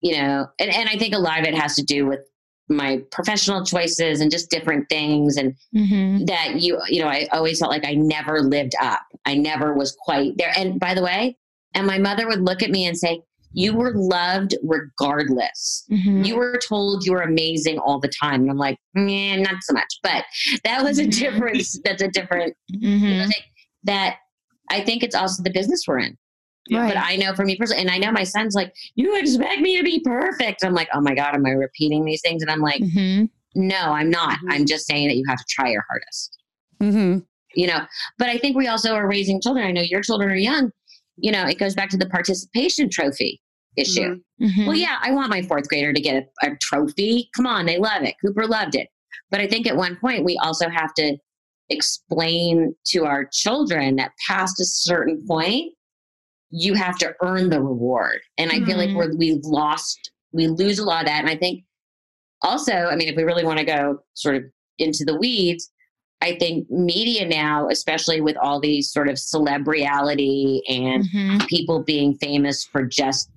you 0.00 0.12
know, 0.16 0.46
and, 0.58 0.70
and 0.70 0.88
I 0.88 0.96
think 0.96 1.14
a 1.14 1.18
lot 1.18 1.40
of 1.40 1.46
it 1.46 1.54
has 1.54 1.74
to 1.76 1.82
do 1.82 2.06
with 2.06 2.20
my 2.68 3.02
professional 3.10 3.64
choices 3.64 4.20
and 4.20 4.30
just 4.30 4.50
different 4.50 4.88
things. 4.88 5.36
And 5.36 5.54
Mm-hmm. 5.74 6.24
that 6.26 6.60
you, 6.60 6.80
you 6.88 7.00
know, 7.00 7.08
I 7.08 7.26
always 7.32 7.58
felt 7.58 7.70
like 7.70 7.84
I 7.86 7.94
never 7.94 8.40
lived 8.40 8.74
up. 8.80 9.02
I 9.24 9.34
never 9.36 9.74
was 9.74 9.96
quite 10.00 10.36
there. 10.36 10.52
And 10.56 10.78
by 10.80 10.94
the 10.94 11.02
way, 11.02 11.36
and 11.74 11.86
my 11.86 11.98
mother 11.98 12.26
would 12.26 12.40
look 12.42 12.62
at 12.62 12.70
me 12.70 12.86
and 12.86 12.96
say, 12.98 13.22
You 13.52 13.74
were 13.74 13.92
loved 13.94 14.54
regardless 14.62 15.86
Mm-hmm. 15.90 16.22
you 16.24 16.36
were 16.36 16.58
told 16.68 17.04
you 17.04 17.12
were 17.12 17.22
amazing 17.22 17.78
all 17.78 17.98
the 17.98 18.08
time. 18.20 18.42
And 18.42 18.50
I'm 18.50 18.56
like, 18.58 18.78
eh, 18.96 19.36
not 19.36 19.56
so 19.62 19.72
much. 19.74 19.92
But 20.02 20.24
that 20.64 20.82
was 20.84 20.98
a 20.98 21.04
Mhm. 21.06 21.18
difference. 21.18 21.80
That's 21.84 22.02
a 22.02 22.08
different 22.08 22.54
Mm-hmm. 22.72 23.26
like, 23.26 23.44
that 23.84 24.16
I 24.70 24.80
think 24.82 25.02
it's 25.02 25.14
also 25.14 25.42
the 25.42 25.50
business 25.50 25.84
we're 25.86 25.98
in. 25.98 26.16
Right. 26.72 26.94
But 26.94 27.02
I 27.02 27.16
know 27.16 27.34
for 27.34 27.44
me 27.44 27.56
personally, 27.56 27.82
and 27.82 27.90
I 27.90 27.98
know 27.98 28.12
my 28.12 28.22
son's 28.24 28.54
like, 28.54 28.72
you 28.94 29.18
expect 29.18 29.60
me 29.60 29.76
to 29.76 29.82
be 29.82 30.00
perfect. 30.00 30.64
I'm 30.64 30.74
like, 30.74 30.88
oh 30.94 31.00
my 31.00 31.14
God, 31.14 31.34
am 31.34 31.44
I 31.44 31.50
repeating 31.50 32.04
these 32.04 32.20
things? 32.22 32.42
And 32.42 32.50
I'm 32.50 32.60
like, 32.60 32.80
Mm-hmm. 32.82 33.24
no, 33.56 33.76
I'm 33.76 34.08
not. 34.10 34.38
Mhm. 34.38 34.46
I'm 34.50 34.66
just 34.66 34.86
saying 34.86 35.08
that 35.08 35.16
you 35.16 35.24
have 35.28 35.38
to 35.38 35.44
try 35.48 35.70
your 35.70 35.84
hardest. 35.90 36.38
hmm 36.80 37.18
You 37.54 37.66
know, 37.66 37.80
but 38.18 38.28
I 38.28 38.38
think 38.38 38.56
we 38.56 38.68
also 38.68 38.94
are 38.94 39.08
raising 39.08 39.40
children. 39.40 39.66
I 39.66 39.72
know 39.72 39.82
your 39.82 40.02
children 40.02 40.30
are 40.30 40.36
young. 40.36 40.70
You 41.16 41.32
know, 41.32 41.44
it 41.46 41.58
goes 41.58 41.74
back 41.74 41.90
to 41.90 41.96
the 41.96 42.06
participation 42.08 42.88
trophy 42.88 43.40
issue. 43.76 44.00
Mhm. 44.02 44.20
Mm-hmm. 44.42 44.66
Well, 44.66 44.76
yeah, 44.76 44.98
I 45.02 45.10
want 45.12 45.30
my 45.30 45.42
fourth 45.42 45.68
grader 45.68 45.92
to 45.92 46.00
get 46.00 46.24
a, 46.42 46.46
a 46.50 46.56
trophy. 46.62 47.28
Come 47.36 47.46
on, 47.46 47.66
they 47.66 47.78
love 47.78 48.02
it. 48.02 48.14
Cooper 48.24 48.46
loved 48.46 48.74
it. 48.76 48.88
But 49.30 49.40
I 49.40 49.46
think 49.48 49.66
at 49.66 49.76
one 49.76 49.96
point 49.96 50.24
we 50.24 50.38
also 50.38 50.68
have 50.68 50.94
to 50.94 51.16
explain 51.70 52.74
to 52.86 53.04
our 53.04 53.24
children 53.32 53.96
that 53.96 54.12
past 54.28 54.60
a 54.60 54.64
certain 54.64 55.24
point, 55.26 55.72
you 56.50 56.74
have 56.74 56.98
to 56.98 57.14
earn 57.22 57.48
the 57.48 57.60
reward. 57.62 58.20
And 58.38 58.50
I 58.50 58.60
feel 58.64 58.76
like 58.76 58.90
Mhm. 58.90 58.96
we're, 58.96 59.16
we've 59.16 59.44
lost, 59.44 60.10
we 60.32 60.48
lose 60.48 60.78
a 60.80 60.84
lot 60.84 61.02
of 61.02 61.06
that. 61.06 61.20
And 61.20 61.28
I 61.30 61.36
think 61.36 61.64
also, 62.42 62.72
I 62.72 62.96
mean, 62.96 63.08
if 63.08 63.16
we 63.16 63.22
really 63.22 63.44
want 63.44 63.58
to 63.60 63.64
go 63.64 63.98
sort 64.14 64.34
of 64.36 64.44
into 64.78 65.04
the 65.04 65.16
weeds, 65.16 65.70
I 66.22 66.36
think 66.36 66.68
media 66.70 67.26
now, 67.26 67.68
especially 67.70 68.20
with 68.20 68.36
all 68.36 68.60
these 68.60 68.90
sort 68.92 69.08
of 69.08 69.18
celebrity 69.18 70.62
and 70.68 71.04
Mm-hmm. 71.04 71.46
people 71.46 71.82
being 71.82 72.14
famous 72.18 72.64
for 72.64 72.84
just 72.84 73.30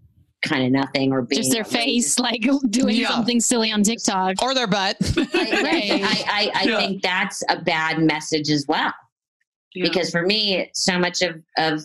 kind 0.44 0.66
of 0.66 0.72
nothing 0.72 1.12
or 1.12 1.22
being 1.22 1.42
Just 1.42 1.52
their 1.52 1.62
outrageous. 1.62 2.16
face, 2.16 2.20
like 2.20 2.42
doing 2.70 2.96
Yeah. 2.96 3.10
something 3.10 3.40
silly 3.40 3.72
on 3.72 3.84
TikTok. 3.84 4.42
Or 4.42 4.54
their 4.54 4.68
butt. 4.68 4.98
I, 5.18 5.62
Right. 5.64 6.02
I, 6.04 6.26
I, 6.28 6.52
I 6.56 6.64
Yeah. 6.64 6.78
think 6.78 7.02
that's 7.02 7.44
a 7.50 7.62
bad 7.62 8.00
message 8.00 8.50
as 8.50 8.66
well. 8.68 8.94
Yeah. 9.74 9.86
Because 9.86 10.12
for 10.12 10.24
me, 10.24 10.70
so 10.74 11.00
much 11.00 11.22
of, 11.22 11.42
of 11.58 11.82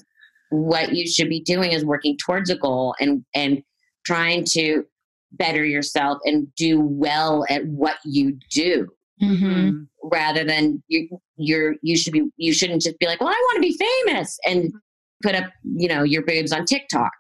what 0.51 0.93
you 0.95 1.07
should 1.07 1.29
be 1.29 1.41
doing 1.41 1.73
is 1.73 1.85
working 1.85 2.17
towards 2.19 2.51
a 2.51 2.57
goal 2.57 2.95
and, 3.01 3.25
and 3.35 3.63
trying 4.05 4.45
to 4.53 4.85
better 5.33 5.65
yourself 5.65 6.19
and 6.25 6.53
do 6.57 6.81
well 6.81 7.45
at 7.51 7.65
what 7.67 7.97
you 8.05 8.39
do 8.51 8.89
Mm-hmm. 9.21 9.81
rather 10.13 10.45
than 10.45 10.81
you 10.87 11.09
you're 11.37 11.75
you 11.83 11.97
should 11.97 12.13
be 12.13 12.23
you 12.37 12.53
shouldn't 12.53 12.83
just 12.83 12.97
be 13.01 13.07
like 13.07 13.19
well 13.21 13.29
i 13.31 13.33
want 13.33 13.57
to 13.57 13.61
be 13.69 13.77
famous 14.07 14.39
and 14.47 14.73
put 15.25 15.35
up 15.35 15.51
you 15.65 15.89
know 15.89 16.05
your 16.05 16.23
boobs 16.25 16.53
on 16.53 16.65
tiktok 16.65 17.11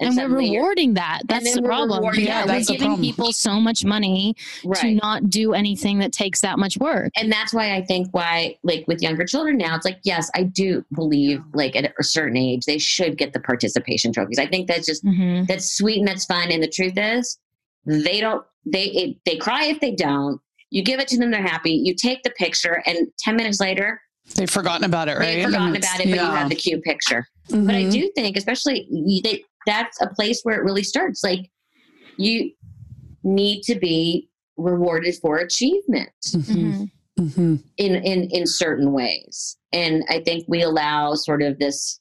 And, 0.00 0.16
we're 0.16 0.28
rewarding 0.28 0.94
that. 0.94 1.22
That's 1.26 1.54
the 1.54 1.62
problem. 1.62 1.98
rewarding 2.00 2.24
Yeah, 2.26 2.44
we're 2.46 2.60
giving 2.64 2.78
problem. 2.78 3.00
people 3.00 3.32
so 3.32 3.60
much 3.60 3.84
money 3.84 4.34
to 4.80 4.90
not 4.94 5.30
do 5.30 5.54
anything 5.54 6.00
that 6.00 6.12
takes 6.12 6.40
that 6.40 6.58
much 6.58 6.76
work. 6.78 7.12
and 7.16 7.30
that's 7.30 7.54
why 7.54 7.74
I 7.76 7.82
think 7.84 8.08
why 8.12 8.58
like 8.64 8.84
with 8.88 9.00
younger 9.00 9.24
children 9.24 9.56
now 9.56 9.76
it's 9.76 9.84
like 9.84 9.98
yes 10.02 10.30
I 10.34 10.42
do 10.44 10.84
believe 10.94 11.42
like 11.54 11.76
at 11.76 11.92
a 11.98 12.02
certain 12.02 12.36
age 12.36 12.64
they 12.64 12.78
should 12.78 13.16
get 13.16 13.32
the 13.32 13.40
participation 13.40 14.12
trophies. 14.12 14.38
I 14.38 14.46
think 14.46 14.66
that's 14.68 14.86
just 14.86 15.04
Mm-hmm. 15.04 15.44
that's 15.44 15.76
sweet 15.76 15.98
and 16.00 16.08
that's 16.08 16.24
fun. 16.24 16.50
And 16.50 16.62
the 16.62 16.68
truth 16.68 16.94
is 16.96 17.38
they 17.86 18.20
don't 18.20 18.44
they 18.66 18.84
it, 18.86 19.16
they 19.26 19.36
cry 19.36 19.66
if 19.66 19.78
they 19.80 19.92
don't. 19.94 20.40
You 20.70 20.82
give 20.82 20.98
it 20.98 21.06
to 21.08 21.18
them, 21.18 21.30
they're 21.30 21.42
happy. 21.42 21.70
You 21.72 21.94
take 21.94 22.22
the 22.24 22.30
picture, 22.30 22.82
and 22.86 23.06
ten 23.18 23.36
minutes 23.36 23.60
later 23.60 24.00
They've 24.34 24.48
forgotten 24.50 24.84
about 24.84 25.08
it, 25.08 25.18
right? 25.18 25.34
they've 25.36 25.44
forgotten 25.44 25.76
about 25.76 26.00
it, 26.00 26.08
but 26.08 26.08
you 26.08 26.16
have 26.18 26.48
the 26.48 26.54
cute 26.56 26.82
picture. 26.82 27.28
But 27.50 27.74
I 27.74 27.82
Mhm. 27.84 27.92
do 27.92 28.10
think, 28.16 28.38
especially 28.38 28.86
you- 28.90 29.20
they, 29.22 29.44
that's 29.66 30.00
a 30.00 30.08
place 30.08 30.40
where 30.42 30.58
it 30.58 30.64
really 30.64 30.82
starts. 30.84 31.22
Like 31.24 31.50
you 32.16 32.50
need 33.22 33.62
to 33.62 33.74
be 33.76 34.28
rewarded 34.56 35.14
for 35.20 35.38
achievement. 35.38 36.10
Mhm. 36.28 36.90
Mhm. 37.18 37.62
in 37.76 37.94
in 37.94 38.28
in 38.32 38.44
certain 38.44 38.90
ways 38.92 39.56
and 39.72 40.02
i 40.08 40.18
think 40.18 40.44
we 40.48 40.62
allow 40.62 41.14
sort 41.14 41.42
of 41.42 41.56
this 41.60 42.00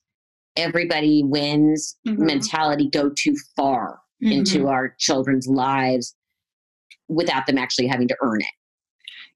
everybody 0.58 1.22
wins 1.24 1.98
Mhm. 2.08 2.18
mentality 2.18 2.90
go 2.90 3.12
too 3.16 3.36
far 3.56 4.00
Mm-hmm. 4.24 4.32
into 4.32 4.68
our 4.70 4.96
children's 4.98 5.46
lives 5.48 6.16
without 7.10 7.46
them 7.46 7.60
actually 7.60 7.86
having 7.88 8.08
to 8.08 8.18
earn 8.24 8.42
it 8.42 8.48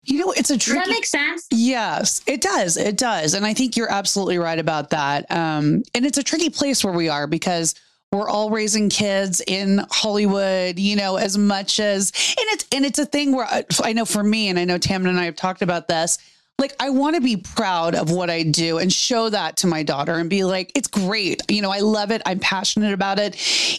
You 0.04 0.20
know, 0.26 0.32
it's 0.32 0.50
a 0.50 0.58
does 0.58 0.66
that 0.68 0.74
tricky 0.86 0.92
make 0.92 1.06
sense 1.06 1.46
Yes, 1.52 2.22
it 2.26 2.42
does. 2.42 2.78
It 2.78 2.98
does. 2.98 3.34
And 3.36 3.46
I 3.46 3.54
think 3.54 3.76
you're 3.78 3.92
absolutely 3.92 4.38
right 4.40 4.58
about 4.58 4.90
that. 4.92 5.30
Um, 5.30 5.84
and 5.94 6.06
it's 6.08 6.18
a 6.18 6.24
tricky 6.24 6.50
place 6.50 6.84
where 6.84 6.94
we 6.94 7.08
are 7.10 7.28
because 7.28 7.76
we're 8.12 8.30
all 8.30 8.50
raising 8.50 8.89
kids 8.89 9.41
in 9.46 9.82
Hollywood, 9.91 10.80
you 10.80 10.96
know, 10.96 11.17
as 11.17 11.38
much 11.38 11.80
as, 11.80 12.12
and 12.12 12.46
it's, 12.52 12.65
and 12.72 12.86
it's 12.86 13.00
a 13.00 13.06
thing 13.06 13.36
where 13.36 13.46
I, 13.46 13.65
I 13.84 13.93
know 13.93 14.06
for 14.06 14.24
me, 14.24 14.48
and 14.48 14.58
I 14.58 14.63
know 14.63 14.78
Tammin 14.78 15.10
and 15.10 15.20
I 15.20 15.26
have 15.26 15.36
talked 15.36 15.62
about 15.62 15.88
this. 15.89 16.17
like 16.60 16.74
I 16.80 16.89
want 16.89 17.15
to 17.15 17.22
be 17.22 17.38
proud 17.38 17.93
of 17.96 18.10
what 18.10 18.30
I 18.30 18.43
do 18.43 18.80
and 18.80 18.91
show 18.91 19.30
that 19.30 19.58
to 19.58 19.67
my 19.67 19.84
daughter 19.84 20.13
and 20.13 20.30
be 20.30 20.43
like, 20.43 20.72
it's 20.74 20.88
great. 20.88 21.41
You 21.50 21.62
know, 21.62 21.72
I 21.72 21.80
love 21.80 22.12
it. 22.12 22.22
I'm 22.26 22.39
passionate 22.39 22.93
about 22.93 23.20
it. 23.20 23.36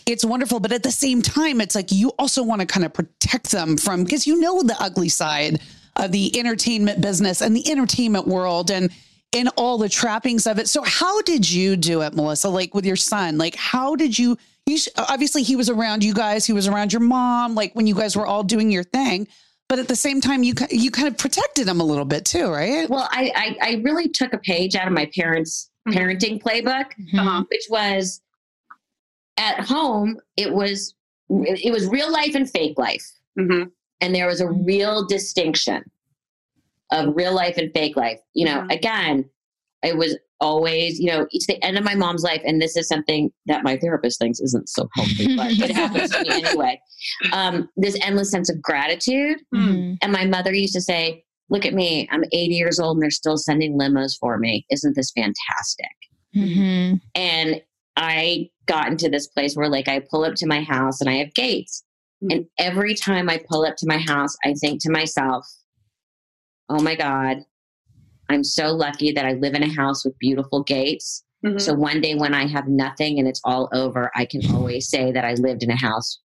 It's 0.06 0.24
wonderful. 0.24 0.60
But 0.60 0.72
at 0.72 0.82
the 0.84 0.92
same 0.92 1.20
time, 1.22 1.60
it's 1.60 1.74
like 1.74 1.90
you 1.90 2.10
also 2.18 2.42
want 2.42 2.60
to 2.60 2.66
kind 2.66 2.86
of 2.86 2.92
protect 2.92 3.50
them 3.50 3.76
from 3.76 4.04
because 4.04 4.26
you 4.26 4.40
know 4.40 4.62
the 4.62 4.76
ugly 4.78 5.08
side 5.08 5.60
of 5.96 6.12
the 6.12 6.38
entertainment 6.38 7.00
business 7.00 7.40
and 7.42 7.56
the 7.56 7.68
entertainment 7.70 8.28
world 8.28 8.70
and 8.70 8.90
in 9.32 9.48
all 9.56 9.78
the 9.78 9.88
trappings 9.88 10.46
of 10.46 10.58
it. 10.58 10.68
So 10.68 10.82
how 10.82 11.22
did 11.22 11.50
you 11.50 11.76
do 11.76 12.02
it, 12.02 12.14
Melissa? 12.14 12.48
Like 12.48 12.74
with 12.74 12.86
your 12.86 12.96
son? 12.96 13.38
Like 13.38 13.54
how 13.54 13.96
did 13.96 14.18
you 14.18 14.36
you 14.66 14.78
obviously 14.96 15.42
he 15.42 15.56
was 15.56 15.70
around 15.70 16.04
you 16.04 16.12
guys, 16.14 16.44
he 16.44 16.52
was 16.52 16.68
around 16.68 16.92
your 16.92 17.00
mom, 17.00 17.54
like 17.54 17.74
when 17.74 17.86
you 17.86 17.94
guys 17.94 18.16
were 18.16 18.26
all 18.26 18.42
doing 18.42 18.70
your 18.70 18.84
thing 18.84 19.26
but 19.68 19.78
at 19.78 19.88
the 19.88 19.96
same 19.96 20.20
time 20.20 20.42
you 20.42 20.54
you 20.70 20.90
kind 20.90 21.06
of 21.06 21.16
protected 21.16 21.66
them 21.66 21.80
a 21.80 21.84
little 21.84 22.04
bit 22.04 22.24
too 22.24 22.50
right 22.50 22.88
well 22.90 23.08
i 23.12 23.30
i, 23.36 23.70
I 23.70 23.74
really 23.82 24.08
took 24.08 24.32
a 24.32 24.38
page 24.38 24.74
out 24.74 24.86
of 24.86 24.92
my 24.92 25.10
parents 25.14 25.70
mm-hmm. 25.86 25.98
parenting 25.98 26.42
playbook 26.42 26.86
mm-hmm. 27.12 27.42
which 27.50 27.66
was 27.70 28.20
at 29.36 29.60
home 29.60 30.18
it 30.36 30.52
was 30.52 30.94
it 31.28 31.72
was 31.72 31.86
real 31.88 32.10
life 32.10 32.34
and 32.34 32.50
fake 32.50 32.78
life 32.78 33.06
mm-hmm. 33.38 33.68
and 34.00 34.14
there 34.14 34.26
was 34.26 34.40
a 34.40 34.50
real 34.50 35.06
distinction 35.06 35.84
of 36.90 37.14
real 37.14 37.34
life 37.34 37.56
and 37.56 37.70
fake 37.74 37.96
life 37.96 38.20
you 38.34 38.44
know 38.44 38.60
mm-hmm. 38.60 38.70
again 38.70 39.24
it 39.82 39.96
was 39.96 40.16
always, 40.40 40.98
you 40.98 41.06
know, 41.06 41.26
it's 41.30 41.46
the 41.46 41.62
end 41.64 41.76
of 41.76 41.84
my 41.84 41.94
mom's 41.94 42.22
life. 42.22 42.42
And 42.44 42.60
this 42.60 42.76
is 42.76 42.88
something 42.88 43.30
that 43.46 43.64
my 43.64 43.76
therapist 43.76 44.18
thinks 44.18 44.40
isn't 44.40 44.68
so 44.68 44.88
healthy, 44.94 45.36
but 45.36 45.52
it 45.52 45.70
happens 45.70 46.10
to 46.10 46.22
me 46.22 46.28
anyway. 46.44 46.80
Um, 47.32 47.68
this 47.76 47.98
endless 48.02 48.30
sense 48.30 48.50
of 48.50 48.62
gratitude. 48.62 49.38
Mm-hmm. 49.54 49.94
And 50.02 50.12
my 50.12 50.26
mother 50.26 50.54
used 50.54 50.74
to 50.74 50.80
say, 50.80 51.24
Look 51.50 51.64
at 51.64 51.72
me, 51.72 52.06
I'm 52.12 52.24
80 52.24 52.54
years 52.54 52.78
old 52.78 52.98
and 52.98 53.02
they're 53.02 53.10
still 53.10 53.38
sending 53.38 53.78
limos 53.78 54.18
for 54.20 54.36
me. 54.36 54.66
Isn't 54.70 54.94
this 54.94 55.10
fantastic? 55.12 55.96
Mm-hmm. 56.36 56.96
And 57.14 57.62
I 57.96 58.50
got 58.66 58.88
into 58.88 59.08
this 59.08 59.28
place 59.28 59.56
where, 59.56 59.70
like, 59.70 59.88
I 59.88 60.00
pull 60.10 60.26
up 60.26 60.34
to 60.34 60.46
my 60.46 60.60
house 60.60 61.00
and 61.00 61.08
I 61.08 61.14
have 61.14 61.32
gates. 61.32 61.82
Mm-hmm. 62.22 62.36
And 62.36 62.46
every 62.58 62.94
time 62.94 63.30
I 63.30 63.40
pull 63.48 63.64
up 63.64 63.76
to 63.78 63.86
my 63.88 63.96
house, 63.96 64.36
I 64.44 64.52
think 64.60 64.82
to 64.82 64.90
myself, 64.90 65.46
oh 66.68 66.82
my 66.82 66.94
God, 66.94 67.38
I'm 68.28 68.44
so 68.44 68.68
lucky 68.68 69.12
that 69.12 69.24
I 69.24 69.32
live 69.34 69.54
in 69.54 69.62
a 69.62 69.74
house 69.74 70.04
with 70.04 70.18
beautiful 70.18 70.62
gates. 70.62 71.24
Mm-hmm. 71.44 71.58
So 71.58 71.74
one 71.74 72.00
day 72.00 72.14
when 72.14 72.34
I 72.34 72.46
have 72.46 72.68
nothing 72.68 73.18
and 73.18 73.28
it's 73.28 73.40
all 73.44 73.68
over, 73.72 74.10
I 74.14 74.24
can 74.24 74.42
always 74.54 74.88
say 74.88 75.12
that 75.12 75.24
I 75.24 75.34
lived 75.34 75.62
in 75.62 75.70
a 75.70 75.76
house 75.76 76.20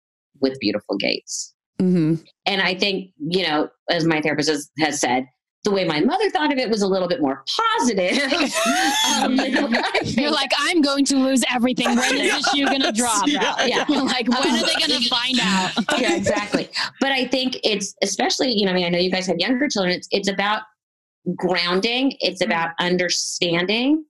with 0.40 0.58
beautiful 0.60 0.96
gates. 0.96 1.54
Mm-hmm. 1.80 2.16
And 2.46 2.62
I 2.62 2.74
think, 2.74 3.12
you 3.18 3.42
know, 3.42 3.68
as 3.90 4.04
my 4.04 4.20
therapist 4.20 4.50
has, 4.50 4.70
has, 4.78 5.00
said, 5.00 5.26
the 5.68 5.74
way 5.74 5.84
my 5.84 6.00
mother 6.00 6.30
thought 6.30 6.50
of 6.50 6.58
it 6.58 6.70
was 6.70 6.82
a 6.82 6.86
little 6.86 7.08
bit 7.08 7.20
more 7.20 7.44
positive. 7.78 8.18
um, 9.22 9.34
You're 10.04 10.30
like, 10.30 10.50
I'm 10.58 10.80
going 10.80 11.04
to 11.06 11.16
lose 11.16 11.44
everything. 11.52 11.88
When 11.88 12.16
is 12.16 12.32
this 12.32 12.50
shoe 12.50 12.64
going 12.64 12.82
to 12.82 12.92
drop? 12.92 13.26
Yeah. 13.26 13.66
yeah. 13.66 13.84
like, 13.88 14.28
when 14.28 14.38
are 14.38 14.66
they 14.66 14.86
going 14.86 15.02
to 15.02 15.08
find 15.08 15.38
out? 15.40 15.72
yeah, 15.98 16.16
exactly. 16.16 16.68
But 17.00 17.12
I 17.12 17.26
think 17.26 17.58
it's 17.64 17.94
especially, 18.02 18.52
you 18.52 18.64
know, 18.64 18.72
I 18.72 18.74
mean, 18.74 18.86
I 18.86 18.88
know 18.88 18.98
you 18.98 19.10
guys 19.10 19.26
have 19.26 19.38
younger 19.38 19.68
children. 19.68 19.94
It's, 19.94 20.08
it's 20.10 20.28
about 20.28 20.62
grounding. 21.36 22.16
It's 22.20 22.42
mm-hmm. 22.42 22.50
about 22.50 22.70
understanding. 22.78 24.04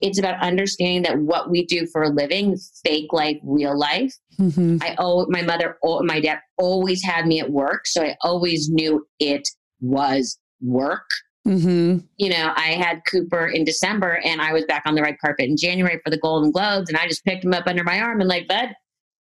It's 0.00 0.18
about 0.18 0.42
understanding 0.42 1.02
that 1.02 1.18
what 1.18 1.50
we 1.50 1.64
do 1.66 1.86
for 1.86 2.02
a 2.02 2.08
living, 2.08 2.56
fake 2.84 3.12
life, 3.12 3.36
real 3.44 3.78
life. 3.78 4.14
Mm-hmm. 4.40 4.78
I 4.80 4.96
owe 4.98 5.26
my 5.28 5.42
mother, 5.42 5.76
my 5.82 6.20
dad 6.20 6.40
always 6.58 7.04
had 7.04 7.26
me 7.26 7.38
at 7.38 7.50
work. 7.50 7.86
So 7.86 8.02
I 8.02 8.16
always 8.22 8.68
knew 8.68 9.06
it 9.20 9.48
was 9.80 10.38
work. 10.62 11.08
Mm-hmm. 11.46 11.98
You 12.18 12.30
know, 12.30 12.52
I 12.56 12.74
had 12.74 13.02
Cooper 13.10 13.48
in 13.48 13.64
December 13.64 14.20
and 14.24 14.40
I 14.40 14.52
was 14.52 14.64
back 14.66 14.84
on 14.86 14.94
the 14.94 15.02
red 15.02 15.18
carpet 15.20 15.48
in 15.48 15.56
January 15.56 16.00
for 16.04 16.10
the 16.10 16.18
Golden 16.18 16.52
Globes. 16.52 16.88
And 16.88 16.96
I 16.96 17.08
just 17.08 17.24
picked 17.24 17.44
him 17.44 17.52
up 17.52 17.66
under 17.66 17.82
my 17.82 18.00
arm 18.00 18.20
and 18.20 18.28
like, 18.28 18.46
bud, 18.46 18.68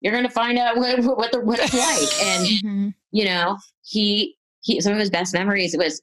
you're 0.02 0.14
going 0.14 0.26
to 0.26 0.30
find 0.30 0.60
out 0.60 0.78
what, 0.78 1.04
what, 1.04 1.32
the, 1.32 1.42
what 1.42 1.60
it's 1.60 1.74
like. 1.74 2.28
And, 2.28 2.48
mm-hmm. 2.48 2.90
you 3.12 3.26
know, 3.26 3.58
he, 3.82 4.36
he, 4.62 4.80
some 4.82 4.94
of 4.94 5.00
his 5.00 5.10
best 5.10 5.34
memories, 5.34 5.76
was 5.76 6.02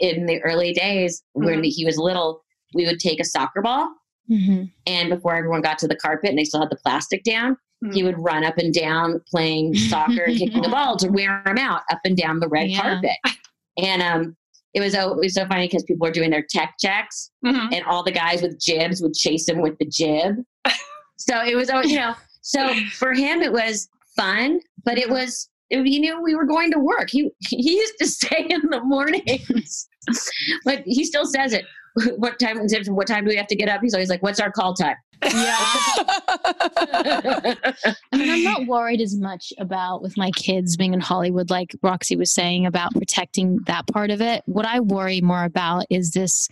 in 0.00 0.26
the 0.26 0.42
early 0.42 0.72
days 0.72 1.22
mm-hmm. 1.36 1.46
when 1.46 1.64
he 1.64 1.84
was 1.84 1.98
little, 1.98 2.44
we 2.74 2.86
would 2.86 2.98
take 2.98 3.20
a 3.20 3.24
soccer 3.24 3.62
ball, 3.62 3.88
mm-hmm. 4.28 4.64
and 4.86 5.10
before 5.10 5.36
everyone 5.36 5.62
got 5.62 5.78
to 5.78 5.88
the 5.88 5.96
carpet 5.96 6.30
and 6.30 6.38
they 6.38 6.44
still 6.44 6.60
had 6.60 6.70
the 6.70 6.76
plastic 6.76 7.22
down, 7.22 7.56
he 7.92 8.02
would 8.02 8.18
run 8.18 8.44
up 8.44 8.56
and 8.58 8.72
down 8.72 9.20
playing 9.28 9.74
soccer 9.74 10.22
and 10.22 10.38
kicking 10.38 10.62
the 10.62 10.68
ball 10.70 10.96
to 10.96 11.08
wear 11.08 11.42
him 11.46 11.58
out 11.58 11.82
up 11.90 12.00
and 12.04 12.16
down 12.16 12.40
the 12.40 12.48
red 12.48 12.70
yeah. 12.70 12.80
carpet. 12.80 13.36
And 13.76 14.02
um, 14.02 14.36
it 14.74 14.80
was, 14.80 14.94
it 14.94 15.16
was 15.16 15.34
so 15.34 15.46
funny 15.46 15.66
because 15.66 15.84
people 15.84 16.06
were 16.06 16.12
doing 16.12 16.30
their 16.30 16.44
tech 16.48 16.74
checks, 16.80 17.30
mm-hmm. 17.44 17.72
and 17.72 17.84
all 17.84 18.02
the 18.02 18.12
guys 18.12 18.42
with 18.42 18.60
jibs 18.60 19.00
would 19.00 19.14
chase 19.14 19.48
him 19.48 19.60
with 19.60 19.78
the 19.78 19.86
jib. 19.86 20.36
so 21.16 21.42
it 21.44 21.54
was, 21.54 21.70
you 21.84 21.98
know, 21.98 22.14
so 22.42 22.74
for 22.92 23.14
him 23.14 23.40
it 23.40 23.52
was 23.52 23.88
fun, 24.16 24.60
but 24.84 24.98
it 24.98 25.08
was 25.08 25.48
you 25.70 26.00
knew 26.00 26.22
we 26.22 26.34
were 26.34 26.44
going 26.44 26.70
to 26.72 26.78
work. 26.78 27.08
He 27.10 27.30
he 27.48 27.76
used 27.76 27.94
to 28.00 28.06
say 28.08 28.46
in 28.48 28.62
the 28.70 28.80
mornings, 28.82 29.88
but 30.64 30.82
he 30.84 31.04
still 31.04 31.26
says 31.26 31.52
it. 31.52 31.64
What 32.16 32.40
time 32.40 32.58
it? 32.58 32.88
What 32.88 33.06
time 33.06 33.24
do 33.24 33.30
we 33.30 33.36
have 33.36 33.46
to 33.46 33.54
get 33.54 33.68
up? 33.68 33.80
He's 33.80 33.94
always 33.94 34.08
like, 34.10 34.20
"What's 34.20 34.40
our 34.40 34.50
call 34.50 34.74
time?" 34.74 34.96
Yeah. 35.24 35.94
I 38.12 38.16
mean, 38.16 38.30
I'm 38.30 38.44
not 38.44 38.66
worried 38.66 39.00
as 39.00 39.16
much 39.16 39.52
about 39.58 40.02
with 40.02 40.16
my 40.16 40.30
kids 40.32 40.76
being 40.76 40.94
in 40.94 41.00
Hollywood, 41.00 41.50
like 41.50 41.74
Roxy 41.82 42.16
was 42.16 42.30
saying 42.30 42.66
about 42.66 42.92
protecting 42.92 43.58
that 43.66 43.86
part 43.86 44.10
of 44.10 44.20
it. 44.20 44.42
What 44.46 44.66
I 44.66 44.80
worry 44.80 45.20
more 45.20 45.44
about 45.44 45.86
is 45.90 46.10
this 46.12 46.48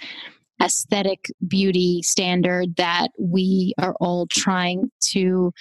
aesthetic 0.62 1.30
beauty 1.46 2.02
standard 2.02 2.76
that 2.76 3.08
we 3.18 3.74
are 3.78 3.94
all 4.00 4.26
trying 4.26 4.90
to 5.00 5.52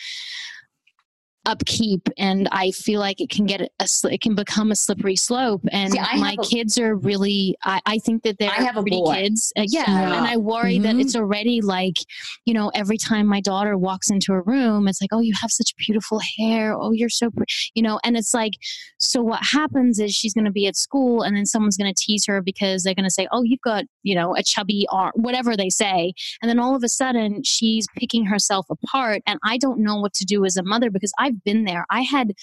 upkeep 1.45 2.08
and 2.17 2.47
i 2.51 2.69
feel 2.69 2.99
like 2.99 3.19
it 3.19 3.30
can 3.30 3.47
get 3.47 3.62
a 3.62 3.88
it 4.12 4.21
can 4.21 4.36
become 4.36 4.69
a 4.71 4.75
slippery 4.75 5.15
slope 5.15 5.62
and 5.71 5.93
See, 5.93 5.99
my 5.99 6.36
a, 6.39 6.43
kids 6.45 6.77
are 6.77 6.95
really 6.95 7.58
I, 7.63 7.82
I 7.88 7.97
think 7.97 8.21
that 8.23 8.38
they're 8.38 8.51
I 8.51 8.62
have 8.62 8.75
pretty 8.75 8.91
boy. 8.91 9.15
kids 9.15 9.51
uh, 9.58 9.65
yeah, 9.67 9.86
yeah, 9.88 10.17
and 10.17 10.27
i 10.27 10.38
worry 10.38 10.75
mm-hmm. 10.75 10.84
that 10.84 10.95
it's 10.97 11.15
already 11.15 11.62
like 11.62 11.97
you 12.45 12.54
know 12.54 12.69
every 12.75 12.97
time 12.97 13.25
my 13.25 13.41
daughter 13.41 13.75
walks 13.75 14.12
into 14.12 14.34
a 14.34 14.41
room 14.41 14.88
it's 14.88 15.01
like 15.01 15.10
oh 15.13 15.19
you 15.19 15.34
have 15.41 15.51
such 15.51 15.75
beautiful 15.77 16.21
hair 16.38 16.75
oh 16.80 16.91
you're 16.91 17.10
so 17.10 17.32
pretty 17.32 17.51
you 17.73 17.82
know 17.82 17.99
and 18.04 18.15
it's 18.15 18.36
like 18.36 18.54
so 18.99 19.23
what 19.23 19.43
happens 19.43 19.99
is 19.99 20.13
she's 20.13 20.36
going 20.36 20.45
to 20.45 20.51
be 20.51 20.67
at 20.67 20.75
school 20.75 21.23
and 21.23 21.36
then 21.36 21.47
someone's 21.47 21.75
going 21.75 21.91
to 21.91 21.99
tease 21.99 22.23
her 22.27 22.39
because 22.41 22.84
they're 22.84 22.93
going 22.93 23.04
to 23.04 23.10
say 23.10 23.27
oh 23.32 23.41
you've 23.41 23.62
got 23.62 23.84
you 24.04 24.13
know 24.13 24.36
a 24.36 24.43
chubby 24.43 24.86
arm 24.91 25.12
whatever 25.15 25.58
they 25.58 25.69
say 25.69 26.13
and 26.41 26.49
then 26.49 26.60
all 26.60 26.75
of 26.75 26.84
a 26.84 26.89
sudden 26.89 27.41
she's 27.43 27.88
picking 27.97 28.25
herself 28.25 28.67
apart 28.69 29.23
and 29.25 29.39
i 29.43 29.58
don't 29.58 29.80
know 29.80 29.99
what 29.99 30.13
to 30.13 30.23
do 30.23 30.45
as 30.45 30.56
a 30.56 30.63
mother 30.63 30.91
because 30.91 31.12
i 31.17 31.31
I've 31.32 31.44
been 31.44 31.63
there. 31.65 31.86
I 31.89 32.02
had 32.02 32.34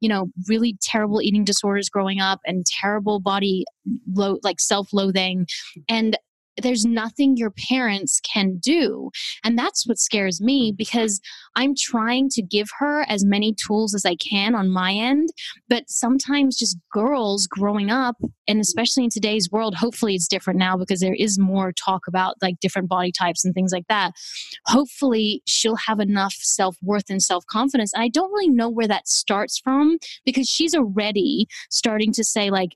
you 0.00 0.08
know 0.08 0.30
really 0.46 0.76
terrible 0.80 1.20
eating 1.20 1.44
disorders 1.44 1.88
growing 1.88 2.20
up 2.20 2.40
and 2.46 2.64
terrible 2.66 3.20
body 3.20 3.64
low 4.12 4.38
like 4.42 4.60
self-loathing 4.60 5.46
and 5.88 6.16
there's 6.62 6.84
nothing 6.84 7.36
your 7.36 7.50
parents 7.50 8.20
can 8.20 8.58
do. 8.58 9.10
And 9.44 9.58
that's 9.58 9.86
what 9.86 9.98
scares 9.98 10.40
me 10.40 10.72
mm. 10.72 10.76
because 10.76 11.20
I'm 11.56 11.74
trying 11.74 12.28
to 12.30 12.42
give 12.42 12.68
her 12.78 13.02
as 13.08 13.24
many 13.24 13.54
tools 13.54 13.94
as 13.94 14.04
I 14.04 14.16
can 14.16 14.54
on 14.54 14.68
my 14.68 14.92
end. 14.92 15.28
But 15.68 15.88
sometimes 15.88 16.56
just 16.56 16.78
girls 16.92 17.46
growing 17.46 17.90
up, 17.90 18.16
and 18.46 18.60
especially 18.60 19.04
in 19.04 19.10
today's 19.10 19.50
world, 19.50 19.74
hopefully 19.74 20.14
it's 20.14 20.28
different 20.28 20.58
now 20.58 20.76
because 20.76 21.00
there 21.00 21.14
is 21.14 21.38
more 21.38 21.72
talk 21.72 22.06
about 22.06 22.34
like 22.40 22.60
different 22.60 22.88
body 22.88 23.12
types 23.12 23.44
and 23.44 23.54
things 23.54 23.72
like 23.72 23.86
that. 23.88 24.12
Hopefully 24.66 25.42
she'll 25.46 25.76
have 25.76 26.00
enough 26.00 26.34
self 26.34 26.76
worth 26.82 27.10
and 27.10 27.22
self 27.22 27.44
confidence. 27.46 27.92
And 27.92 28.02
I 28.02 28.08
don't 28.08 28.32
really 28.32 28.50
know 28.50 28.68
where 28.68 28.88
that 28.88 29.08
starts 29.08 29.58
from 29.58 29.98
because 30.24 30.48
she's 30.48 30.74
already 30.74 31.46
starting 31.70 32.12
to 32.12 32.24
say, 32.24 32.50
like, 32.50 32.70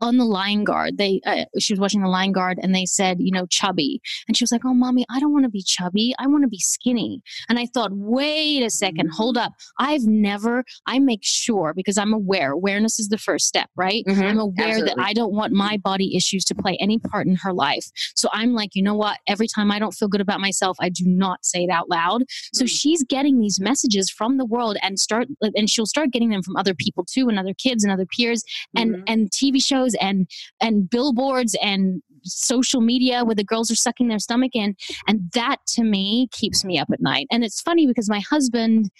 on 0.00 0.16
the 0.16 0.24
Lion 0.24 0.64
Guard, 0.64 0.98
they 0.98 1.20
uh, 1.26 1.44
she 1.58 1.72
was 1.72 1.80
watching 1.80 2.02
the 2.02 2.08
Lion 2.08 2.32
Guard, 2.32 2.58
and 2.62 2.74
they 2.74 2.86
said, 2.86 3.18
you 3.20 3.30
know, 3.30 3.46
chubby, 3.46 4.00
and 4.28 4.36
she 4.36 4.44
was 4.44 4.52
like, 4.52 4.64
"Oh, 4.64 4.74
mommy, 4.74 5.04
I 5.10 5.20
don't 5.20 5.32
want 5.32 5.44
to 5.44 5.50
be 5.50 5.62
chubby. 5.62 6.14
I 6.18 6.26
want 6.26 6.42
to 6.42 6.48
be 6.48 6.58
skinny." 6.58 7.22
And 7.48 7.58
I 7.58 7.66
thought, 7.66 7.90
wait 7.92 8.62
a 8.62 8.70
second, 8.70 9.10
hold 9.12 9.36
up. 9.36 9.52
I've 9.78 10.04
never. 10.04 10.64
I 10.86 10.98
make 10.98 11.24
sure 11.24 11.72
because 11.74 11.98
I'm 11.98 12.12
aware. 12.12 12.52
Awareness 12.52 12.98
is 12.98 13.08
the 13.08 13.18
first 13.18 13.46
step, 13.46 13.70
right? 13.76 14.04
Mm-hmm, 14.06 14.22
I'm 14.22 14.38
aware 14.38 14.68
absolutely. 14.68 14.94
that 14.96 15.04
I 15.04 15.12
don't 15.12 15.34
want 15.34 15.52
my 15.52 15.76
body 15.78 16.16
issues 16.16 16.44
to 16.46 16.54
play 16.54 16.76
any 16.80 16.98
part 16.98 17.26
in 17.26 17.36
her 17.36 17.52
life. 17.52 17.86
So 18.16 18.28
I'm 18.32 18.54
like, 18.54 18.74
you 18.74 18.82
know 18.82 18.94
what? 18.94 19.18
Every 19.26 19.48
time 19.48 19.70
I 19.70 19.78
don't 19.78 19.92
feel 19.92 20.08
good 20.08 20.20
about 20.20 20.40
myself, 20.40 20.76
I 20.80 20.88
do 20.88 21.04
not 21.06 21.44
say 21.44 21.64
it 21.64 21.70
out 21.70 21.88
loud. 21.88 22.24
So 22.52 22.64
mm-hmm. 22.64 22.66
she's 22.66 23.02
getting 23.04 23.40
these 23.40 23.60
messages 23.60 24.10
from 24.10 24.38
the 24.38 24.44
world, 24.44 24.76
and 24.82 24.98
start, 24.98 25.28
and 25.42 25.68
she'll 25.68 25.86
start 25.86 26.10
getting 26.10 26.30
them 26.30 26.42
from 26.42 26.56
other 26.56 26.74
people 26.74 27.04
too, 27.04 27.28
and 27.28 27.38
other 27.38 27.54
kids 27.54 27.84
and 27.84 27.92
other 27.92 28.06
peers, 28.06 28.42
and 28.76 28.94
mm-hmm. 28.94 29.02
and 29.06 29.30
TV 29.30 29.62
shows 29.62 29.89
and 30.00 30.28
and 30.60 30.88
billboards 30.88 31.56
and 31.62 32.02
social 32.24 32.80
media 32.80 33.24
where 33.24 33.34
the 33.34 33.44
girls 33.44 33.70
are 33.70 33.76
sucking 33.76 34.08
their 34.08 34.18
stomach 34.18 34.52
in. 34.54 34.76
And 35.06 35.30
that 35.32 35.56
to 35.68 35.82
me 35.82 36.28
keeps 36.32 36.64
me 36.64 36.78
up 36.78 36.88
at 36.92 37.00
night. 37.00 37.26
And 37.30 37.44
it's 37.44 37.60
funny 37.60 37.86
because 37.86 38.08
my 38.08 38.20
husband 38.20 38.90